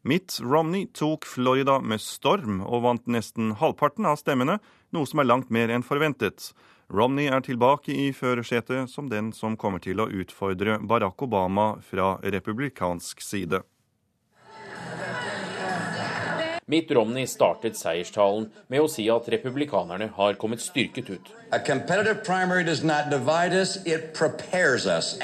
[0.00, 4.56] Mitt Romney tok Florida med storm og vant nesten halvparten av stemmene,
[4.96, 6.54] noe som er langt mer enn forventet.
[6.90, 12.16] Romney er tilbake i førersetet som den som kommer til å utfordre Barack Obama fra
[12.24, 13.60] republikansk side.
[16.70, 21.30] Mitt Romney startet seierstalen med å si at republikanerne har kommet styrket ut.
[24.90, 25.18] Us.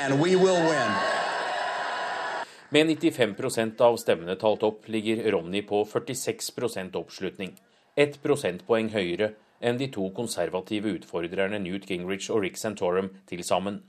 [2.70, 7.54] Med 95 av stemmene talt opp ligger Romney på 46% oppslutning.
[7.96, 13.82] Ett prosentpoeng høyere enn de to konservative utfordrerne Newt Gingrich og Rick Santorum til sammen.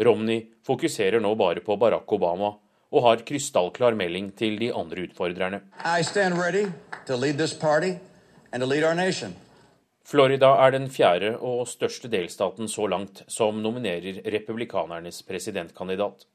[0.00, 2.54] Romney fokuserer nå bare på Barack Obama
[2.92, 5.62] og har krystallklar melding til de andre utfordrerne.
[10.04, 16.26] Florida er den fjerde og største delstaten så langt som nominerer republikanernes presidentkandidat.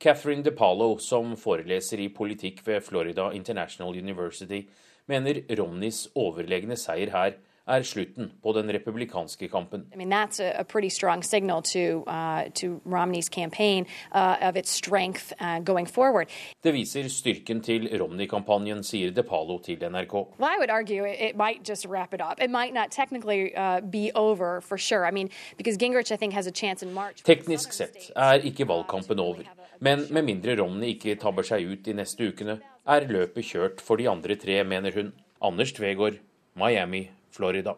[0.00, 4.64] Catherine DePalo, som foreleser i politikk ved Florida International University,
[5.06, 7.36] mener Romneys overlegne seier her
[7.66, 9.86] er slutten på den republikanske kampen.
[9.92, 14.56] I mean, that's a, a pretty strong signal to, uh, to Romney's campaign uh, of
[14.56, 16.28] its strength uh, going forward.
[16.62, 20.14] Det viser styrken til Romney-kampanjen, sier DePalo til NRK.
[20.38, 22.40] Well, I would argue it, it might just wrap it up.
[22.42, 25.06] It might not technically uh, be over for sure.
[25.06, 27.22] I mean, because Gingrich, I think, has a chance in March.
[27.24, 29.42] Teknisk sett er ikke valgkampen over,
[29.80, 33.96] men med mindre Romney ikke tabber seg ut de neste ukene, er løpet kjørt for
[33.96, 35.12] de andre tre, mener hun.
[35.44, 36.20] Anders Tvegård,
[36.56, 37.74] Miami, Florida.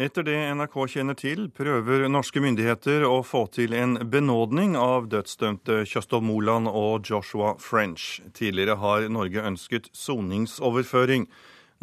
[0.00, 5.82] Etter det NRK kjenner til, prøver norske myndigheter å få til en benådning av dødsdømte
[5.90, 8.22] Kjøstov Moland og Joshua French.
[8.32, 11.26] Tidligere har Norge ønsket soningsoverføring.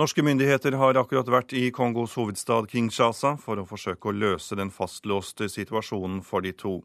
[0.02, 4.74] Norske myndigheter har akkurat vært i Kongos hovedstad Kinshasa for å forsøke å løse den
[4.74, 6.80] fastlåste situasjonen for de to.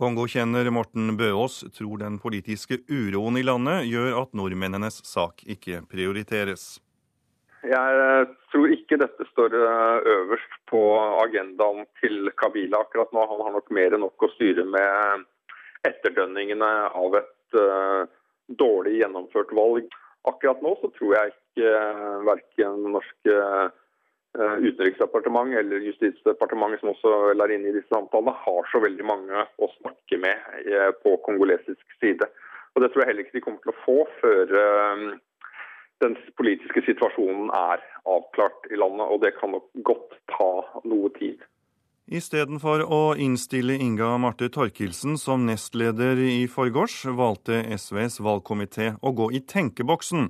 [0.00, 6.78] Kongo-kjenner Morten Bøås tror den politiske uroen i landet gjør at nordmennenes sak ikke prioriteres.
[7.62, 10.80] Jeg tror ikke dette står øverst på
[11.22, 13.22] agendaen til Kabila akkurat nå.
[13.30, 15.22] Han har nok mer enn nok å styre med
[15.86, 18.02] etterdønningene av et uh,
[18.58, 19.86] dårlig gjennomført valg.
[20.30, 27.34] Akkurat nå så tror jeg ikke uh, verken norske uh, utenriksdepartement eller justisdepartementet, som også
[27.34, 30.70] er inne i disse samtalene, har så veldig mange å snakke med
[31.02, 32.30] på kongolesisk side.
[32.72, 34.54] Og Det tror jeg heller ikke de kommer til å få før
[36.02, 40.52] den politiske situasjonen er avklart i landet, og det kan nok godt ta
[40.84, 41.40] noe tid.
[42.12, 49.30] Istedenfor å innstille Inga Marte Torkildsen som nestleder i forgårs, valgte SVs valgkomité å gå
[49.38, 50.28] i tenkeboksen.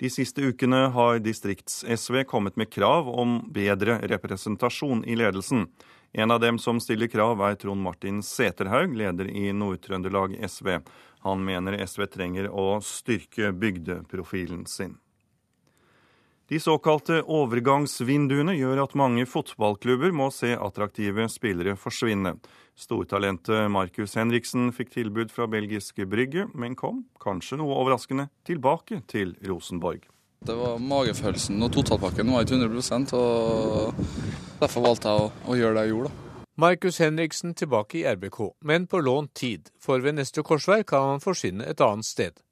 [0.00, 5.68] De siste ukene har distrikts-SV kommet med krav om bedre representasjon i ledelsen.
[6.12, 10.80] En av dem som stiller krav, er Trond Martin Seterhaug, leder i Nord-Trøndelag SV.
[11.28, 14.96] Han mener SV trenger å styrke bygdeprofilen sin.
[16.50, 22.32] De såkalte overgangsvinduene gjør at mange fotballklubber må se attraktive spillere forsvinne.
[22.74, 29.36] Stortalentet Markus Henriksen fikk tilbud fra belgiske Brygge, men kom, kanskje noe overraskende, tilbake til
[29.46, 30.08] Rosenborg.
[30.42, 34.02] Det var magefølelsen og totalpakken var ikke 100 og
[34.58, 36.10] derfor valgte jeg å, å gjøre det jeg gjorde.
[36.10, 36.44] da.
[36.66, 41.22] Markus Henriksen tilbake i RBK, men på lånt tid, for ved neste korsvei kan han
[41.22, 42.42] forsvinne et annet sted.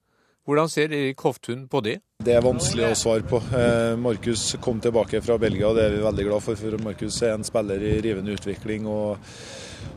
[0.48, 1.98] Hvordan ser Erik Hoftun på det?
[2.24, 3.36] Det er vanskelig å svare på.
[3.52, 6.56] Eh, Markus kom tilbake fra Belgia, og det er vi veldig glad for.
[6.56, 9.20] For Markus er en spiller i rivende utvikling og,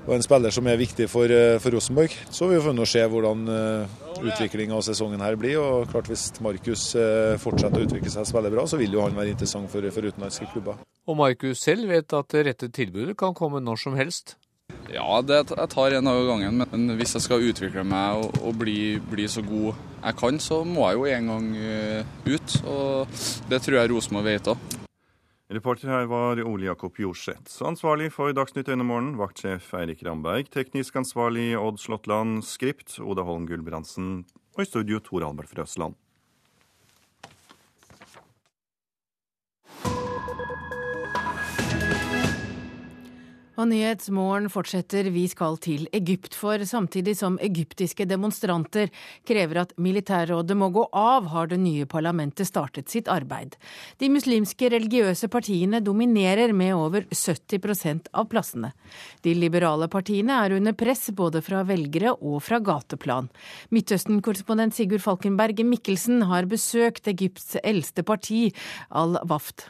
[0.03, 2.17] og en spiller som er viktig for, eh, for Rosenborg.
[2.35, 5.55] Så vi får nå se hvordan uh, utviklinga av sesongen her blir.
[5.55, 6.89] og klart Hvis Markus
[7.39, 10.03] fortsetter å utvikle seg og spille bra, så vil jo han være interessant for, for
[10.03, 10.83] utenlandske klubber.
[11.07, 14.35] Og Markus selv vet at det rette tilbudet kan komme når som helst.
[14.91, 16.63] Ja, det, jeg tar en av gangen.
[16.73, 20.61] Men hvis jeg skal utvikle meg og, og bli, bli, så god jeg kan, så
[20.67, 22.55] må jeg jo en gang uh, ut.
[22.67, 24.69] Og det tror jeg Rosenborg vet òg.
[25.51, 27.57] Reporter her var Ole Jakob Jorseth.
[27.67, 30.47] Ansvarlig for Dagsnytt morgen, vaktsjef Eirik Ramberg.
[30.51, 32.39] Teknisk ansvarlig Odd Slåttland.
[32.47, 34.23] Skript Oda Holm Gulbrandsen.
[34.55, 35.99] Og i studio Tor Albert Frøsland.
[43.61, 45.05] Og Nyhetsmorgen fortsetter.
[45.13, 48.89] Vi skal til Egypt, for samtidig som egyptiske demonstranter
[49.27, 53.53] krever at militærrådet må gå av, har det nye parlamentet startet sitt arbeid.
[54.01, 58.71] De muslimske religiøse partiene dominerer med over 70% av plassene.
[59.21, 63.29] De liberale partiene er under press både fra velgere og fra gateplan.
[63.69, 68.47] Midtøsten-korrespondent Sigurd Falkenberg Mikkelsen har besøkt Egypts eldste parti,
[68.89, 69.67] Al-Waft.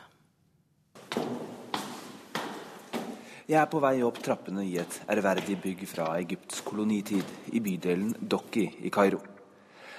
[3.52, 8.14] Jeg er på vei opp trappene i et ærverdig bygg fra Egypts kolonitid i bydelen
[8.16, 9.18] Dokki i Kairo.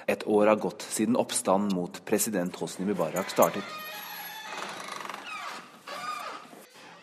[0.09, 3.75] Et år har gått siden oppstanden mot president Hosni Mubarak startet.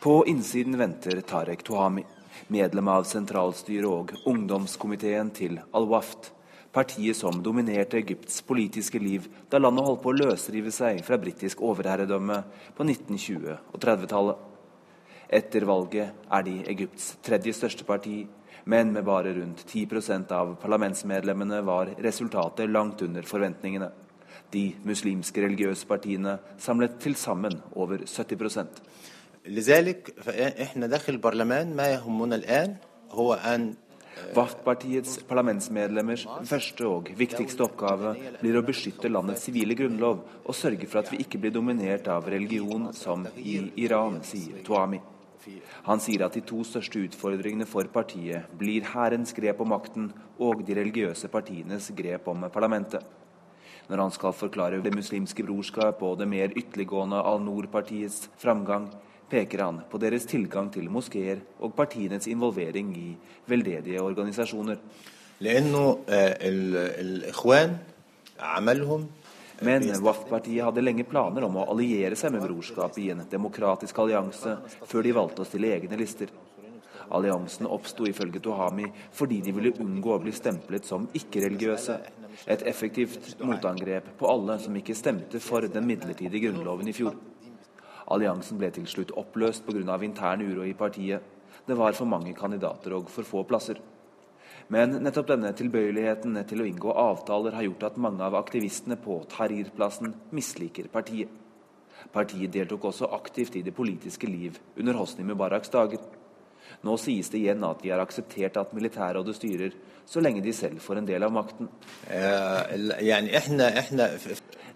[0.02, 2.02] På innsiden venter Tarek Tuhami,
[2.50, 6.32] medlem av sentralstyret og ungdomskomiteen til Al-Waft,
[6.74, 11.62] partiet som dominerte Egypts politiske liv da landet holdt på å løsrive seg fra britisk
[11.62, 12.42] overherredømme
[12.74, 14.49] på 1920- og 30-tallet.
[15.30, 18.24] Etter valget er de Egypts tredje største parti,
[18.66, 23.92] men med bare rundt 10% av parlamentsmedlemmene var resultatet langt under forventningene.
[24.50, 28.82] De muslimske religiøse partiene samlet til sammen over 70%
[34.36, 38.12] Waft-partiets parlamentsmedlemmers første og viktigste oppgave
[38.42, 42.28] blir å beskytte landets sivile grunnlov og sørge for at vi ikke blir dominert av
[42.28, 45.00] religion som i Iran, sier Tuami.
[45.86, 50.64] Han sier at de to største utfordringene for partiet blir hærens grep om makten og
[50.66, 53.00] de religiøse partienes grep om parlamentet.
[53.90, 58.90] Når han skal forklare Det muslimske brorskap og det mer ytterliggående Al-Noor-partiets framgang,
[59.30, 64.76] peker han på deres tilgang til moskeer og partienes involvering i veldedige organisasjoner.
[69.62, 74.54] Men Waf-partiet hadde lenge planer om å alliere seg med brorskapet i en demokratisk allianse,
[74.88, 76.32] før de valgte å stille egne lister.
[77.10, 81.98] Alliansen oppsto ifølge Tohami fordi de ville unngå å bli stemplet som ikke-religiøse.
[82.46, 87.18] Et effektivt motangrep på alle som ikke stemte for den midlertidige grunnloven i fjor.
[88.10, 89.98] Alliansen ble til slutt oppløst pga.
[90.02, 91.20] intern uro i partiet.
[91.66, 93.76] Det var for mange kandidater og for få plasser.
[94.70, 99.16] Men nettopp denne tilbøyeligheten til å inngå avtaler har gjort at mange av aktivistene på
[99.32, 101.32] Tahrir-plassen misliker partiet.
[102.14, 105.98] Partiet deltok også aktivt i det politiske liv under Hosni Mubaraks dager.
[106.86, 109.74] Nå sies det igjen at de har akseptert at militærrådet styrer,
[110.06, 111.68] så lenge de selv får en del av makten.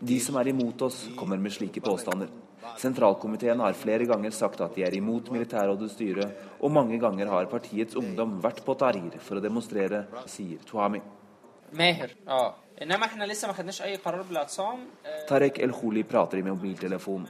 [0.01, 2.33] De som er imot oss, kommer med slike påstander.
[2.81, 6.31] Sentralkomiteen har flere ganger sagt at de er imot militærrådets styre,
[6.61, 11.03] og mange ganger har partiets ungdom vært på Tahrir for å demonstrere, sier Tuhami.
[15.29, 17.29] Tarek El-Huli prater i mobiltelefon.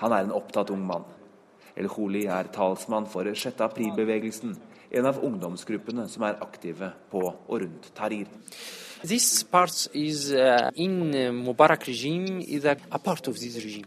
[0.00, 1.04] Han er en opptatt ung mann.
[1.76, 3.60] El-Huli er talsmann for 6.
[3.66, 4.56] april-bevegelsen,
[4.96, 8.30] en av ungdomsgruppene som er aktive på og rundt Tahrir.
[9.06, 11.12] This part is uh, in
[11.44, 13.86] Mubarak regime is a part of this regime.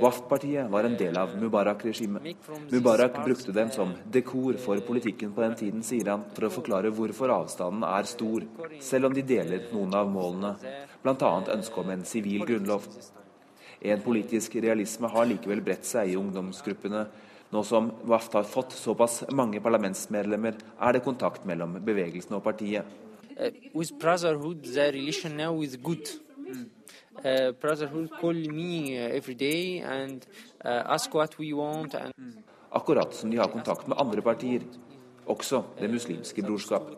[0.00, 2.36] WAF-partiet var en del av Mubarak-regimet.
[2.70, 6.92] Mubarak brukte dem som dekor for politikken på den tiden, sier han, for å forklare
[6.94, 8.46] hvorfor avstanden er stor,
[8.84, 10.54] selv om de deler noen av målene,
[11.02, 11.32] bl.a.
[11.56, 12.86] ønsket om en sivil grunnlov.
[13.80, 17.06] En politisk realisme har likevel bredt seg i ungdomsgruppene.
[17.50, 23.08] Nå som WAF har fått såpass mange parlamentsmedlemmer, er det kontakt mellom bevegelsen og partiet.
[23.40, 26.06] Uh, with brotherhood, the relation now is good.
[27.24, 30.26] Uh, brotherhood call me uh, every day and
[30.64, 31.94] ask what we want.
[31.94, 32.12] And...
[32.70, 34.60] Akkurat som de har kontakt med andre partier,
[35.26, 36.90] også Det muslimske brorskap.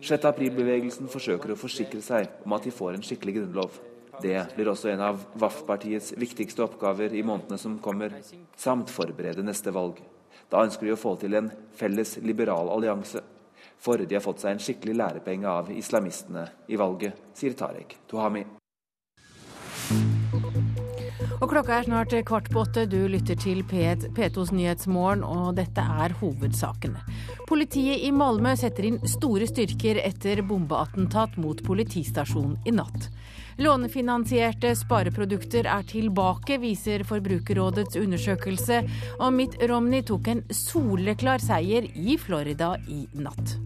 [0.00, 0.24] 6.
[0.24, 3.76] april-bevegelsen forsøker å forsikre seg om at de får en skikkelig grunnlov.
[4.22, 8.16] Det blir også en av VAF-partiets viktigste oppgaver i månedene som kommer,
[8.56, 10.00] samt forberede neste valg.
[10.50, 13.22] Da ønsker de å få til en felles liberal allianse.
[13.78, 18.44] For de har fått seg en skikkelig lærepenge av islamistene i valget, sier Tarek Tuhami.
[21.44, 22.86] Og klokka er snart kvart på åtte.
[22.88, 27.02] Du lytter til P2s Nyhetsmorgen, og dette er hovedsakene.
[27.48, 33.10] Politiet i Malmö setter inn store styrker etter bombeattentat mot politistasjonen i natt.
[33.60, 38.80] Lånefinansierte spareprodukter er tilbake, viser Forbrukerrådets undersøkelse,
[39.20, 43.58] og Mitt Romney tok en soleklar seier i Florida i natt.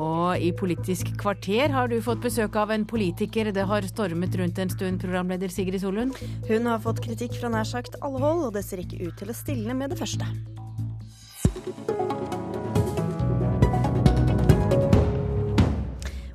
[0.00, 4.60] Og i Politisk kvarter har du fått besøk av en politiker det har stormet rundt
[4.62, 6.16] en stund, programleder Sigrid Solund.
[6.48, 9.32] Hun har fått kritikk fra nær sagt alle hold, og det ser ikke ut til
[9.32, 10.28] å stilne med det første.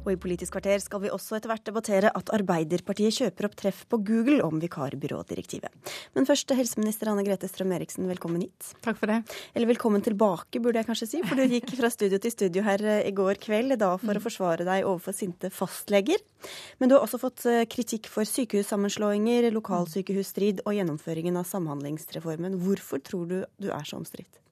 [0.05, 3.81] Og i Politisk kvarter skal vi også etter hvert debattere at Arbeiderpartiet kjøper opp treff
[3.89, 5.73] på Google om vikarbyrådirektivet.
[6.13, 8.69] Men først helseminister Anne Grete Strøm-Eriksen, velkommen hit.
[8.85, 9.23] Takk for det.
[9.57, 12.85] Eller velkommen tilbake, burde jeg kanskje si, for du gikk fra studio til studio her
[12.85, 14.25] eh, i går kveld, da for å mm.
[14.27, 16.21] forsvare deg overfor sinte fastleger.
[16.77, 22.61] Men du har også fått eh, kritikk for sykehussammenslåinger, lokalsykehusstrid og gjennomføringen av Samhandlingsreformen.
[22.61, 24.44] Hvorfor tror du du er så omstridt?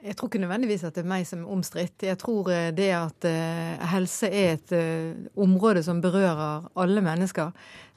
[0.00, 2.06] Jeg tror ikke nødvendigvis at det er meg som er omstridt.
[2.08, 7.50] Jeg tror eh, det at uh, helse er et uh, område som berører alle mennesker.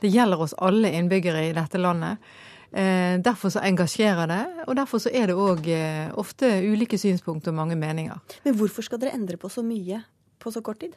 [0.03, 2.33] Det gjelder oss alle innbyggere i dette landet.
[2.73, 5.67] Derfor så engasjerer det, og derfor så er det òg
[6.17, 8.17] ofte ulike synspunkter og mange meninger.
[8.47, 9.99] Men hvorfor skal dere endre på så mye
[10.41, 10.95] på så kort tid?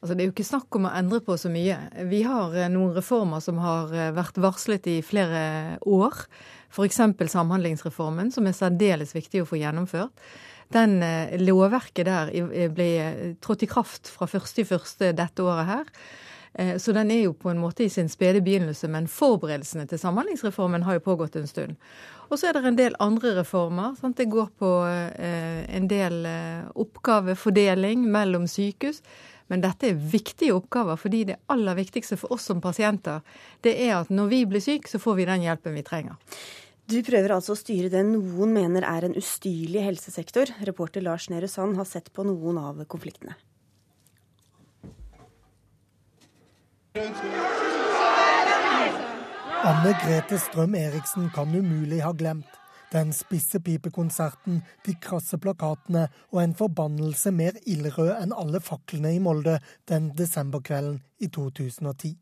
[0.00, 1.78] Altså, det er jo ikke snakk om å endre på så mye.
[2.10, 6.26] Vi har noen reformer som har vært varslet i flere år.
[6.70, 7.00] F.eks.
[7.32, 10.12] Samhandlingsreformen, som er særdeles viktig å få gjennomført.
[10.68, 15.12] Den eh, Lovverket der eh, ble eh, trådt i kraft fra 1.1.
[15.14, 15.92] dette året her.
[16.80, 20.86] Så den er jo på en måte i sin spede begynnelse, men forberedelsene til Samhandlingsreformen
[20.86, 21.74] har jo pågått en stund.
[22.30, 23.92] Og så er det en del andre reformer.
[24.00, 24.16] Sant?
[24.16, 26.24] Det går på en del
[26.72, 29.02] oppgavefordeling mellom sykehus.
[29.52, 33.22] Men dette er viktige oppgaver, fordi det aller viktigste for oss som pasienter,
[33.62, 36.16] det er at når vi blir syke, så får vi den hjelpen vi trenger.
[36.86, 40.52] Du prøver altså å styre det noen mener er en ustyrlig helsesektor.
[40.68, 43.34] Reporter Lars Nehru Sand har sett på noen av konfliktene.
[49.66, 52.54] Anne Grete Strøm Eriksen kan umulig ha glemt
[52.92, 59.22] den spisse pipekonserten, de krasse plakatene og en forbannelse mer ildrød enn alle faklene i
[59.22, 59.58] Molde
[59.90, 62.16] den desemberkvelden i 2010.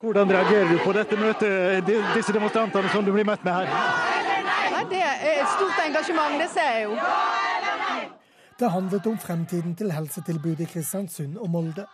[0.00, 3.70] Hvordan reagerer du på dette møtet, disse demonstrantene som du blir møtt med her?
[4.72, 6.98] Ja, det er et stort engasjement, det ser jeg jo.
[8.56, 11.84] Det handlet om fremtiden til helsetilbudet i Kristiansund og Molde.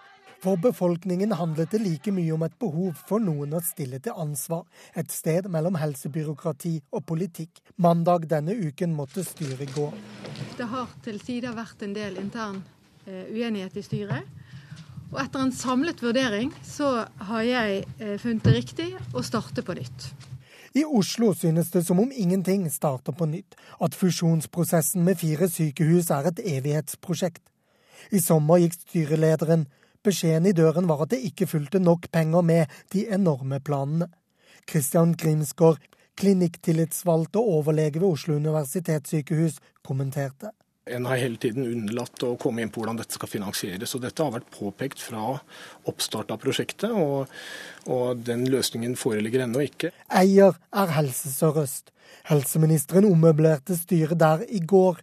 [0.43, 4.64] For befolkningen handlet det like mye om et behov for noen å stille til ansvar,
[4.98, 7.60] et sted mellom helsebyråkrati og politikk.
[7.78, 9.85] Mandag denne uken måtte styret gå.
[10.59, 14.32] Det har til tider vært en del intern uh, uenighet i styret.
[15.12, 19.77] Og etter en samlet vurdering så har jeg uh, funnet det riktig å starte på
[19.78, 20.09] nytt.
[20.74, 26.10] I Oslo synes det som om ingenting starter på nytt, at fusjonsprosessen med fire sykehus
[26.10, 27.44] er et evighetsprosjekt.
[28.10, 29.69] I sommer gikk styrelederen
[30.03, 34.09] Beskjeden i døren var at det ikke fulgte nok penger med de enorme planene.
[34.69, 35.79] Christian Grimsgaard,
[36.19, 40.51] klinikktillitsvalgt og overlege ved Oslo universitetssykehus, kommenterte.
[40.91, 43.95] En har hele tiden unnlatt å komme inn på hvordan dette skal finansieres.
[43.95, 45.37] og Dette har vært påpekt fra
[45.87, 47.31] oppstart av prosjektet, og,
[47.87, 49.93] og den løsningen foreligger ennå ikke.
[50.11, 51.95] Eier er Helse Sør-Øst.
[52.27, 54.99] Helseministeren ommøblerte styret der i går.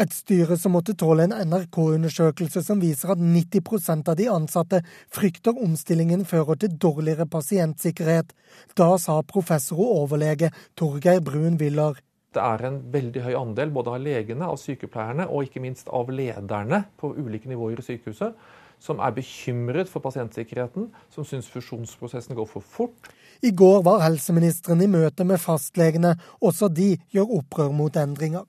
[0.00, 4.78] Et styre som måtte tåle en NRK-undersøkelse som viser at 90% av de ansatte
[5.12, 8.32] frykter omstillingen fører til dårligere pasientsikkerhet.
[8.80, 12.00] Da sa professor og overlege Torgeir Brun Willer.
[12.32, 16.08] Det er en veldig høy andel både av legene, av sykepleierne og ikke minst av
[16.14, 22.48] lederne på ulike nivåer i sykehuset som er bekymret for pasientsikkerheten, som syns fusjonsprosessen går
[22.48, 23.10] for fort.
[23.44, 26.14] I går var helseministeren i møte med fastlegene.
[26.40, 28.46] Også de gjør opprør mot endringer.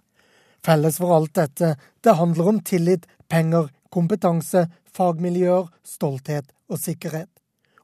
[0.66, 7.30] Felles for alt dette, det handler om tillit, penger, kompetanse, fagmiljøer, stolthet og sikkerhet.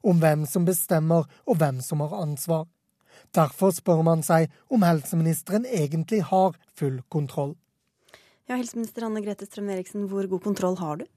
[0.02, 2.66] Om hvem som bestemmer og hvem som har ansvar.
[3.34, 7.56] Derfor spør man seg om helseministeren egentlig har full kontroll.
[8.48, 11.08] Ja, Helseminister Anne Grete Strøm-Eriksen, hvor god kontroll har du?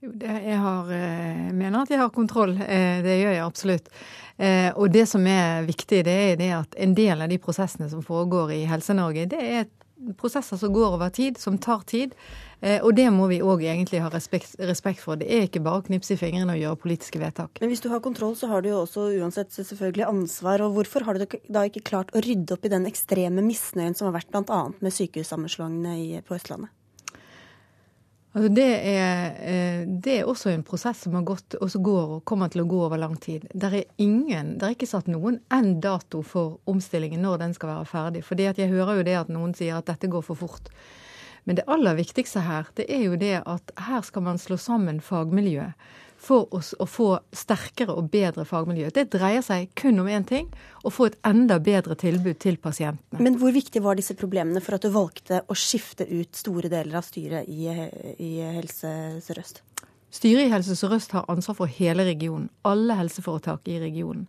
[0.00, 2.54] Jo, det, jeg, har, eh, jeg mener at jeg har kontroll.
[2.62, 3.90] Eh, det gjør jeg absolutt.
[4.38, 7.90] Eh, og det som er viktig, det er det at en del av de prosessene
[7.90, 9.66] som foregår i Helse-Norge, det er
[10.18, 12.14] prosesser som går over tid, som tar tid.
[12.60, 15.18] Eh, og det må vi òg egentlig ha respekt, respekt, for.
[15.20, 17.60] Det er ikke bare å knipse i fingrene og gjøre politiske vedtak.
[17.62, 20.64] Men hvis du har kontroll, så har du jo også uansett selvfølgelig ansvar.
[20.66, 24.10] Og hvorfor har du da ikke klart å rydde opp i den ekstreme misnøyen som
[24.10, 24.64] har vært bl.a.
[24.78, 26.74] med sykehussammenslåingene på Østlandet?
[28.38, 32.12] Altså det, er, eh, det, er, også en prosess som har gått, og som går
[32.14, 33.48] og kommer til å gå over lang tid.
[33.50, 37.72] Det er, ingen, det er ikke satt noen enn dato for omstillingen når den skal
[37.72, 38.22] være ferdig.
[38.28, 40.70] Fordi jeg hører jo det at noen sier at dette går for fort.
[41.50, 45.02] Men det aller viktigste her, det er jo det at her skal man slå sammen
[45.02, 45.74] fagmiljøet
[46.18, 48.90] for oss å få sterkere og bedre fagmiljø.
[48.94, 50.48] Det dreier seg kun om én ting
[50.82, 53.22] å få et enda bedre tilbud til pasientene.
[53.22, 56.98] Men hvor viktig var disse problemene for at du valgte å skifte ut store deler
[57.00, 57.68] av styret i,
[58.18, 58.92] i Helse
[59.24, 59.62] Sør-Øst?
[60.10, 62.48] Styret i Helse Sør-Øst har ansvar for hele regionen.
[62.66, 64.26] Alle helseforetak i regionen.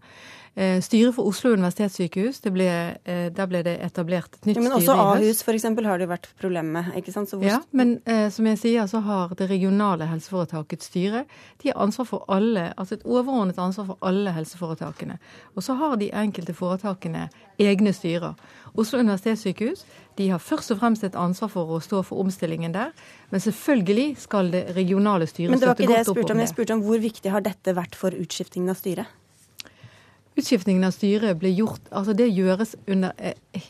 [0.56, 2.68] Eh, styret for Oslo universitetssykehus, ble,
[3.06, 4.70] eh, der ble det etablert et nytt styre Ja.
[4.70, 5.64] Men også Ahus f.eks.
[5.64, 6.96] har det vært problemer med.
[6.98, 7.32] ikke sant?
[7.42, 11.26] ja, men eh, som jeg sier, så har det regionale helseforetakets styre
[11.62, 15.20] de har ansvar for alle, altså et overordnet ansvar for alle helseforetakene.
[15.56, 18.36] Og så har de enkelte foretakene egne styrer.
[18.76, 19.86] Oslo universitetssykehus
[20.18, 22.92] de har først og fremst et ansvar for å stå for omstillingen der.
[23.30, 25.56] Men selvfølgelig skal det regionale styret støtte godt opp om det.
[25.56, 26.44] Men det var ikke det jeg spurte om.
[26.44, 29.19] Jeg spurte om hvor viktig har dette vært for utskiftingen av styret?
[30.40, 33.70] Utskiftningen av styret ble gjort altså Det gjøres under eh,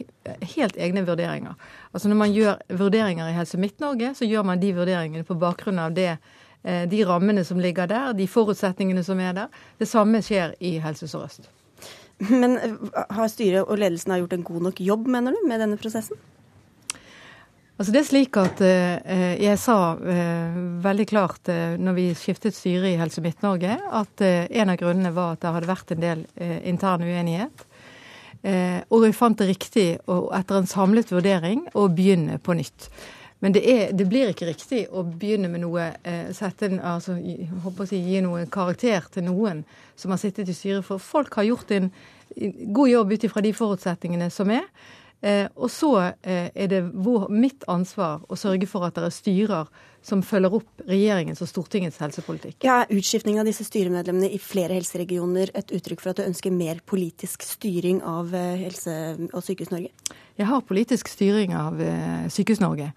[0.56, 1.56] helt egne vurderinger.
[1.94, 5.80] Altså Når man gjør vurderinger i Helse Midt-Norge, så gjør man de vurderingene på bakgrunn
[5.82, 6.18] av det,
[6.64, 9.64] eh, de rammene som ligger der, de forutsetningene som er der.
[9.80, 11.50] Det samme skjer i Helse Sør-Øst.
[12.28, 12.76] Men eh,
[13.16, 16.20] har styret og ledelsen gjort en god nok jobb, mener du, med denne prosessen?
[17.80, 22.58] Altså det er slik at eh, Jeg sa eh, veldig klart eh, når vi skiftet
[22.58, 26.02] styre i Helse Midt-Norge, at eh, en av grunnene var at det hadde vært en
[26.04, 27.64] del eh, intern uenighet.
[28.44, 32.90] Eh, og vi fant det riktig, å, etter en samlet vurdering, å begynne på nytt.
[33.40, 35.86] Men det, er, det blir ikke riktig å begynne med noe
[36.36, 37.16] sette en, altså,
[37.88, 39.64] si, Gi noe karakter til noen
[39.96, 40.84] som har sittet i styret.
[40.84, 41.88] For folk har gjort en
[42.76, 44.68] god jobb ut ifra de forutsetningene som er.
[45.22, 49.16] Eh, og så eh, er det vår, mitt ansvar å sørge for at det er
[49.16, 49.72] styrer
[50.06, 52.62] som følger opp regjeringens og Stortingets helsepolitikk.
[52.64, 56.56] Ja, Er utskiftning av disse styremedlemmene i flere helseregioner et uttrykk for at du ønsker
[56.56, 59.92] mer politisk styring av eh, Helse- og Sykehus-Norge?
[60.40, 62.94] Jeg har politisk styring av eh, Sykehus-Norge.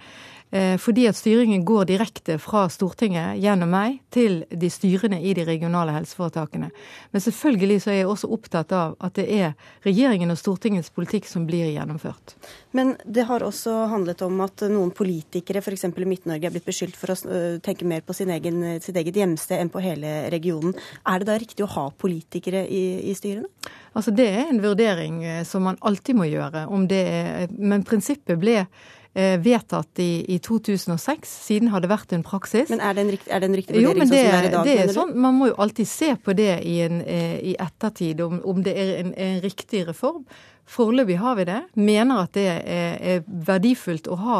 [0.52, 5.46] Eh, fordi at styringen går direkte fra Stortinget gjennom meg til de styrene i de
[5.48, 6.68] regionale helseforetakene.
[7.10, 9.54] Men selvfølgelig så er jeg også opptatt av at det er
[9.86, 12.36] regjeringen og Stortingets politikk som blir gjennomført.
[12.76, 15.88] Men det har også handlet om at noen politikere f.eks.
[15.88, 19.16] i Midt-Norge er blitt beskyldt for å øh, tenke mer på sin egen, sitt eget
[19.16, 20.76] hjemsted enn på hele regionen.
[21.08, 23.48] Er det da riktig å ha politikere i, i styrene?
[23.96, 26.66] Altså Det er en vurdering øh, som man alltid må gjøre.
[26.68, 31.32] om det er, Men prinsippet ble Eh, vedtatt i, i, 2006.
[31.46, 32.70] Siden har det vært en praksis.
[32.72, 34.38] Men er det en riktig, er det en riktig vurdering jo, det, sånn som det
[34.38, 34.64] er i dag?
[34.68, 38.24] Det er sånn, man må jo alltid se på det i, en, eh, i ettertid,
[38.24, 40.24] om, om, det er en, en riktig reform.
[40.72, 41.60] Foreløpig har vi det.
[41.74, 44.38] Mener at det er, er verdifullt å ha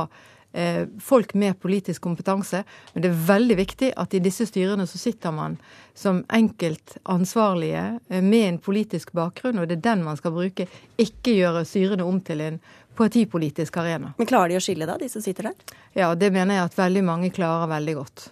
[0.53, 2.65] eh, folk med politisk kompetanse.
[2.93, 5.59] Men det er veldig viktig at i disse styrene så sitter man
[5.95, 10.69] som enkelt ansvarlige eh, med en politisk bakgrunn, og det er den man skal bruke.
[11.01, 12.63] Ikke gjøre styrene om til en
[12.97, 14.13] partipolitisk arena.
[14.19, 15.77] Men Klarer de å skille da, de som sitter der?
[15.97, 18.27] Ja, det mener jeg at veldig mange klarer veldig godt.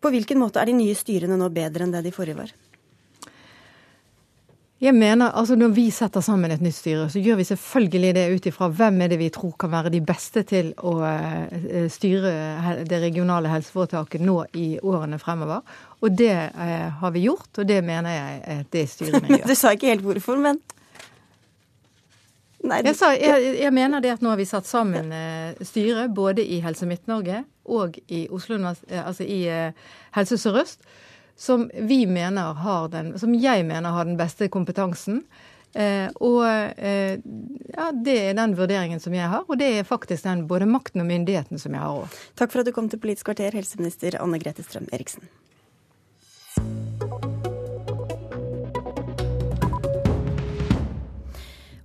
[0.00, 2.54] På hvilken måte er de nye styrene nå bedre enn det de forrige var?
[4.76, 8.24] Jeg mener, altså Når vi setter sammen et nytt styre, så gjør vi selvfølgelig det
[8.34, 12.32] ut ifra hvem er det vi tror kan være de beste til å uh, styre
[12.84, 15.64] det regionale helseforetaket nå i årene fremover.
[16.04, 19.46] Og det uh, har vi gjort, og det mener jeg at det styrene gjør.
[19.48, 20.60] du sa ikke helt hvorfor, men
[22.66, 26.14] Nei, jeg, sa, jeg, jeg, mener det at nå har vi satt sammen eh, styret
[26.14, 30.82] både i Helse Midt-Norge og i Oslo, uh, altså i eh, Helse Sør-Øst,
[31.38, 35.26] som vi mener har den, som jeg mener har den beste kompetansen.
[36.24, 40.64] og ja, det er den vurderingen som jeg har, og det er faktisk den både
[40.64, 42.16] makten og myndigheten som jeg har òg.
[42.40, 45.28] Takk for at du kom til Politisk kvarter, helseminister Anne Grete Strøm Eriksen.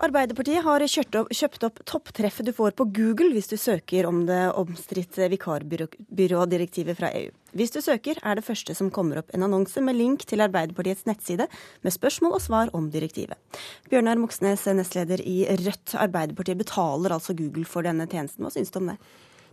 [0.01, 4.39] Arbeiderpartiet har opp, kjøpt opp topptreffet du får på Google hvis du søker om det
[4.57, 7.29] omstridte vikarbyrådirektivet fra EU.
[7.53, 11.05] Hvis du søker, er det første som kommer opp en annonse med link til Arbeiderpartiets
[11.05, 11.45] nettside
[11.85, 13.37] med spørsmål og svar om direktivet.
[13.91, 15.93] Bjørnar Moxnes, nestleder i Rødt.
[15.93, 18.41] Arbeiderpartiet betaler altså Google for denne tjenesten.
[18.41, 18.97] Hva syns du om det?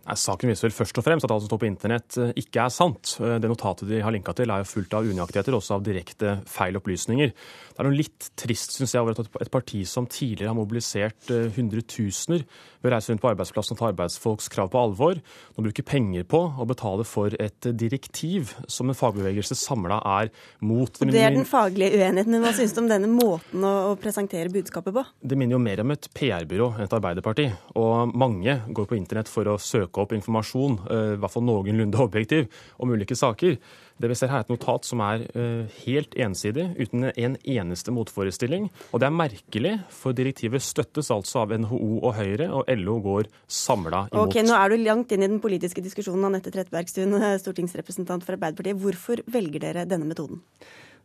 [0.09, 2.63] Nei, Saken viser vel først og fremst at alt som står på internett eh, ikke
[2.65, 3.17] er sant.
[3.21, 6.39] Eh, det notatet de har linka til er jo fullt av unøyaktigheter, også av direkte
[6.49, 7.35] feil opplysninger.
[7.79, 11.29] Det er noe litt trist synes jeg, over at et parti som tidligere har mobilisert
[11.31, 12.43] eh, hundretusener
[12.83, 15.21] ved å reise rundt på arbeidsplassen og ta arbeidsfolks krav på alvor,
[15.55, 20.91] nå bruker penger på å betale for et direktiv som en fagbevegelse samla er mot.
[20.91, 23.97] Og det er den faglige uenigheten, men hva synes du om denne måten å, å
[24.03, 25.07] presentere budskapet på?
[25.23, 27.47] Det minner jo mer om et PR-byrå enn et arbeiderparti.
[27.79, 32.03] Og mange går på internett for å søke opp informasjon, eh, i hvert fall noenlunde
[32.09, 32.51] objektiv,
[32.83, 33.59] om ulike saker.
[33.99, 37.95] Det vi ser her er et notat som er eh, helt ensidig, uten en eneste
[37.95, 38.69] motforestilling.
[38.93, 43.31] Og det er merkelig, for direktivet støttes altså av NHO og Høyre, og LO går
[43.51, 44.29] samla imot.
[44.29, 48.79] Ok, Nå er du langt inn i den politiske diskusjonen, Anette Trettebergstuen, stortingsrepresentant for Arbeiderpartiet.
[48.79, 50.43] Hvorfor velger dere denne metoden?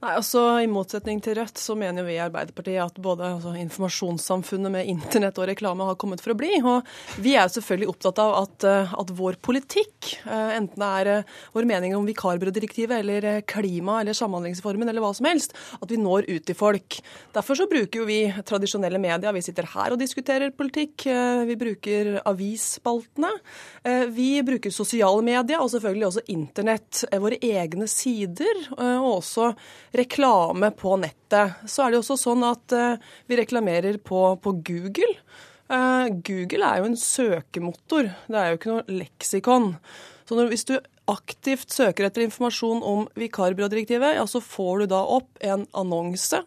[0.04, 4.74] Nei, altså I motsetning til Rødt så mener vi i Arbeiderpartiet at både altså, informasjonssamfunnet
[4.74, 6.58] med internett og reklame har kommet for å bli.
[6.60, 6.90] Og
[7.24, 11.30] vi er selvfølgelig opptatt av at, eh, at vår politikk, eh, enten det er eh,
[11.56, 16.28] vår mening om vikarbyrådirektivet eller klima eller Samhandlingsformen eller hva som helst, at vi når
[16.34, 17.00] ut til folk.
[17.38, 19.32] Derfor så bruker jo vi tradisjonelle medier.
[19.40, 21.08] Vi sitter her og diskuterer politikk.
[21.48, 23.32] Vi bruker avisspaltene.
[24.12, 27.06] Vi bruker sosiale medier og selvfølgelig også internett.
[27.24, 28.66] Våre egne sider.
[28.74, 29.54] og også
[29.94, 31.60] reklame på nettet.
[31.70, 35.14] Så er det også sånn at uh, vi reklamerer på, på Google.
[35.72, 39.70] Uh, Google er jo en søkemotor, det er jo ikke noe leksikon.
[40.28, 40.76] Så når, hvis du
[41.12, 46.44] aktivt søker etter informasjon om vikarbyrådirektivet, ja, så får du da opp en annonse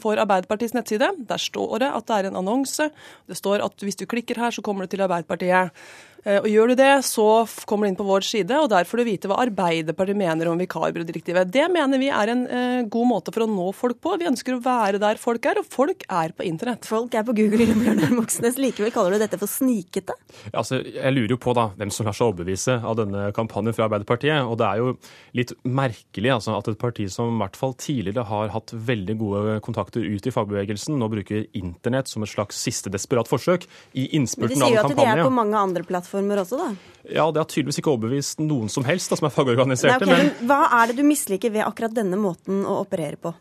[0.00, 1.10] for Arbeiderpartiets nettside.
[1.28, 2.88] Der står det at det er en annonse.
[3.28, 5.74] Det står at hvis du klikker her, så kommer du til Arbeiderpartiet.
[6.24, 7.26] Eh, og Gjør du det, så
[7.68, 10.60] kommer du inn på vår side, og der får du vite hva Arbeiderpartiet mener om
[10.60, 11.50] vikarbyrådirektivet.
[11.52, 14.14] Det mener vi er en uh, god måte for å nå folk på.
[14.20, 16.88] Vi ønsker å være der folk er, og folk er på internett.
[16.88, 18.56] Folk er på Google, Bjørnar Moxnes.
[18.60, 20.16] Likevel kaller du dette for snikete?
[20.46, 23.76] Ja, altså, jeg lurer jo på da, hvem som lar seg overbevise av denne kampanjen
[23.76, 24.48] fra Arbeiderpartiet.
[24.48, 24.94] Og det er jo
[25.36, 29.58] litt merkelig altså, at et parti som i hvert fall tidligere har hatt veldig gode
[29.66, 34.62] kontakter ut i fagbevegelsen, nå bruker internett som et slags siste desperat forsøk i innspurten
[34.62, 34.80] av en kampanje.
[34.80, 36.74] Men de sier jo at de er på mange andre plattformer plattformer også, da?
[37.04, 40.06] Ja, det har tydeligvis ikke overbevist noen som helst da, som er fagorganiserte.
[40.06, 40.48] Nei, okay, men...
[40.48, 43.34] Hva er det du misliker ved akkurat denne måten å operere på?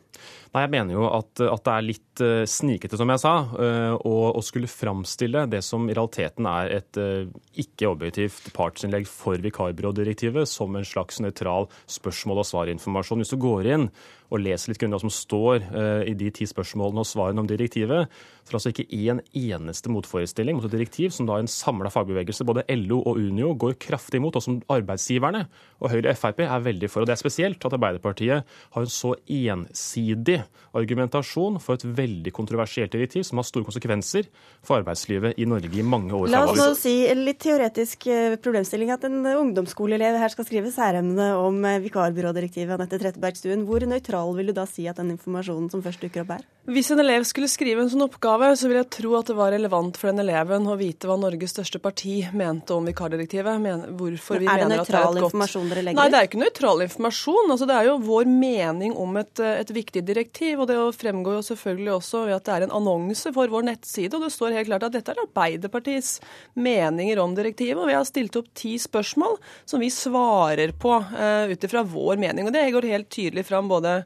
[0.53, 3.95] Nei, Jeg mener jo at, at, det er litt uh, snikete, som jeg sa, uh,
[4.05, 7.25] å, skulle framstille det som i realiteten er et uh,
[7.57, 13.23] ikke-objektivt partsinnlegg for vikarbyrådirektivet som en slags nøytral spørsmål- og svarinformasjon.
[13.25, 13.87] Hvis du går inn
[14.33, 15.65] og leser litt grundig hva som står
[16.09, 18.07] i de ti spørsmålene og svarene om direktivet,
[18.43, 21.91] så er det altså ikke én eneste motforestilling mot et direktiv som da en samla
[21.93, 25.45] fagbevegelse, både LO og Unio, går kraftig imot, og som arbeidsgiverne
[25.79, 27.03] og Høyre og Frp er veldig for.
[27.03, 30.41] Og Det er spesielt at Arbeiderpartiet har en så ensidig
[30.77, 34.29] argumentasjon for et veldig kontroversielt direktiv som har store konsekvenser
[34.63, 38.37] for arbeidslivet i Norge i mange år La oss nå si en litt teoretisk eh,
[38.41, 42.75] problemstilling at en ungdomsskoleelev her skal skrive særemne om eh, vikarbyrådirektivet.
[42.77, 43.67] Anette Trettebergstuen.
[43.67, 46.45] Hvor nøytral vil du da si at den informasjonen som først dukker opp er?
[46.63, 49.51] Hvis en elev skulle skrive en sånn oppgave, så vil jeg tro at det var
[49.51, 53.59] relevant for den eleven å vite hva Norges største parti mente om vikardirektivet.
[53.59, 57.51] Men, hvorfor vi er det nøytral informasjon dere legger Nei, det er ikke nøytral informasjon.
[57.51, 60.23] Altså, det er jo vår mening om et, eh, et viktig direktiv.
[60.33, 64.15] Og Det fremgår jo selvfølgelig også ved at det er en annonse for vår nettside.
[64.15, 66.19] og Det står helt klart at dette er Arbeiderpartiets
[66.55, 67.77] meninger om direktivet.
[67.77, 72.17] og Vi har stilt opp ti spørsmål som vi svarer på uh, ut ifra vår
[72.17, 72.47] mening.
[72.47, 74.03] og Det går helt tydelig fram både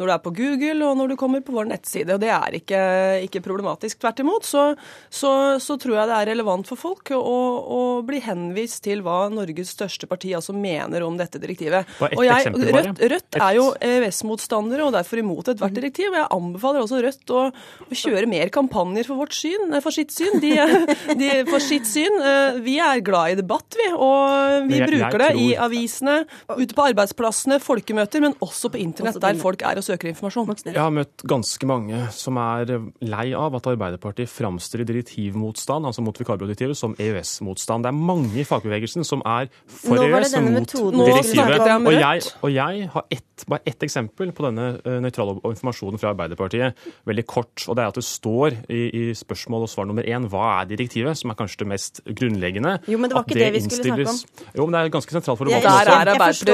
[0.00, 2.14] når du er på Google og når du kommer på vår nettside.
[2.14, 2.80] og Det er ikke,
[3.26, 4.00] ikke problematisk.
[4.00, 4.70] Tvert imot så,
[5.12, 9.26] så, så, tror jeg det er relevant for folk å, å, bli henvist til hva
[9.32, 11.88] Norges største parti altså mener om dette direktivet.
[12.08, 16.08] Og jeg, Rødt, Rødt er jo EØS-motstandere og derfor imot ethvert direktiv.
[16.14, 20.14] og Jeg anbefaler også Rødt å, å, kjøre mer kampanjer for, vårt syn, for sitt
[20.16, 20.40] syn.
[20.40, 20.54] De,
[21.20, 22.16] de, for sitt syn.
[22.24, 23.90] Eh, vi er glad i debatt, vi.
[23.92, 26.22] Og vi bruker det i avisene,
[26.56, 30.50] ute på arbeidsplassene, folkemøter, men også på internett, der folk er og søker informasjon.
[30.70, 32.72] Jeg har møtt ganske mange som er
[33.04, 37.84] lei av at Arbeiderpartiet framstiller direktivmotstand, altså mot vikarbyrådirektivet, som EØS-motstand.
[37.84, 40.74] Det er mange i fagbevegelsen som er for EØS og mot
[41.10, 41.66] direktivet.
[41.80, 46.14] Og jeg, og jeg har ett, bare ett eksempel på denne uh, nøytrale informasjonen fra
[46.14, 47.66] Arbeiderpartiet, veldig kort.
[47.66, 50.70] og Det er at det står i, i spørsmål og svar nummer én hva er
[50.72, 52.78] direktivet, som er kanskje det mest grunnleggende.
[52.90, 54.50] Jo, men det var ikke det, det vi skulle snakke om.
[54.54, 55.68] Jo, men det er ganske sentralt for debatten.
[55.70, 56.50] Der er Arbeiderpartiet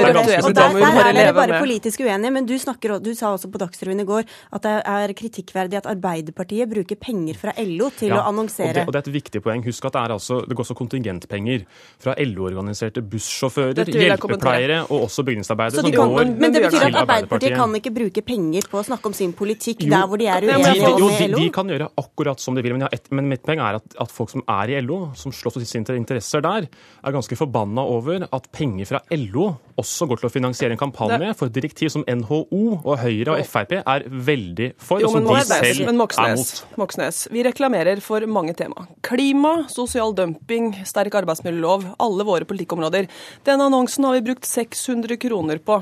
[0.47, 3.51] og der, der er dere bare politisk uenige, men du, snakker, du sa sa også
[3.51, 4.25] på Dagsrevyen i går
[4.55, 8.71] at det er kritikkverdig at Arbeiderpartiet bruker penger fra LO til Ja, å annonsere.
[8.71, 9.63] Og det, og det er et viktig poeng.
[9.67, 11.65] Husk at det, er altså, det går også kontingentpenger
[12.03, 16.79] fra LO-organiserte bussjåfører, hjelpepleiere og også bygningsarbeidere Så de som kan, går men det betyr
[16.79, 20.09] til at Arbeiderpartiet kan ikke bruke penger på å snakke om sin politikk Jo, der
[20.09, 21.41] hvor de er uenige jo, med de, LO?
[21.41, 23.97] de kan gjøre akkurat som de vil, men, jeg har men mitt poeng er at,
[23.99, 27.83] at folk som er i LO, som slåss for sine interesser der, er ganske forbanna
[27.87, 31.91] over at penger fra LO også går til å finansiere en kampanje for et direktiv
[31.93, 35.95] som NHO og Høyre og Frp er veldig for, Jo, og som de selv men
[35.95, 36.79] er Moxnes, mot.
[36.83, 38.87] Moxnes, vi reklamerer for mange tema.
[39.05, 43.09] Klima, sosial dumping, sterk arbeidsmiljølov, alle våre politikkområder.
[43.47, 45.81] Denne annonsen har vi brukt 600 kroner på.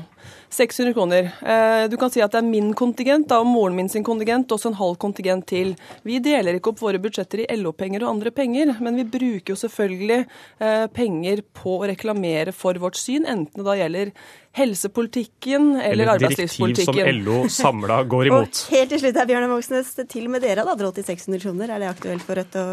[0.56, 1.28] 600 kroner.
[1.44, 4.50] Eh, Du kan si at det er min kontingent da, og moren min sin kontingent,
[4.52, 5.74] også en halv kontingent til.
[6.06, 9.58] Vi deler ikke opp våre budsjetter i LO-penger og andre penger, men vi bruker jo
[9.60, 14.12] selvfølgelig eh, penger på å reklamere for vårt syn, enten det da gjelder
[14.56, 17.00] helsepolitikken eller, Eller et direktiv som.
[17.22, 18.62] LO samla går imot.
[18.68, 21.42] Og helt til slutt her, Bjørnar Moxnes, til og med dere hadde råd til 600
[21.44, 21.74] kroner.
[21.76, 22.66] Er det aktuelt for Rødt å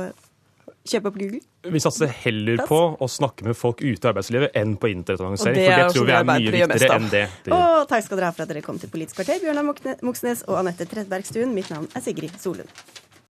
[0.88, 1.40] kjøpe opp Google?
[1.74, 5.60] Vi satser heller på å snakke med folk ute i arbeidslivet enn på internettannonsering.
[5.64, 7.24] For det tror vi er mye viktigere enn det.
[7.46, 10.44] det Og takk skal dere ha for at dere kom til Politisk kvarter, Bjørnar Moxnes
[10.50, 11.56] og Anette Trettebergstuen.
[11.56, 12.70] Mitt navn er Sigrid Solund.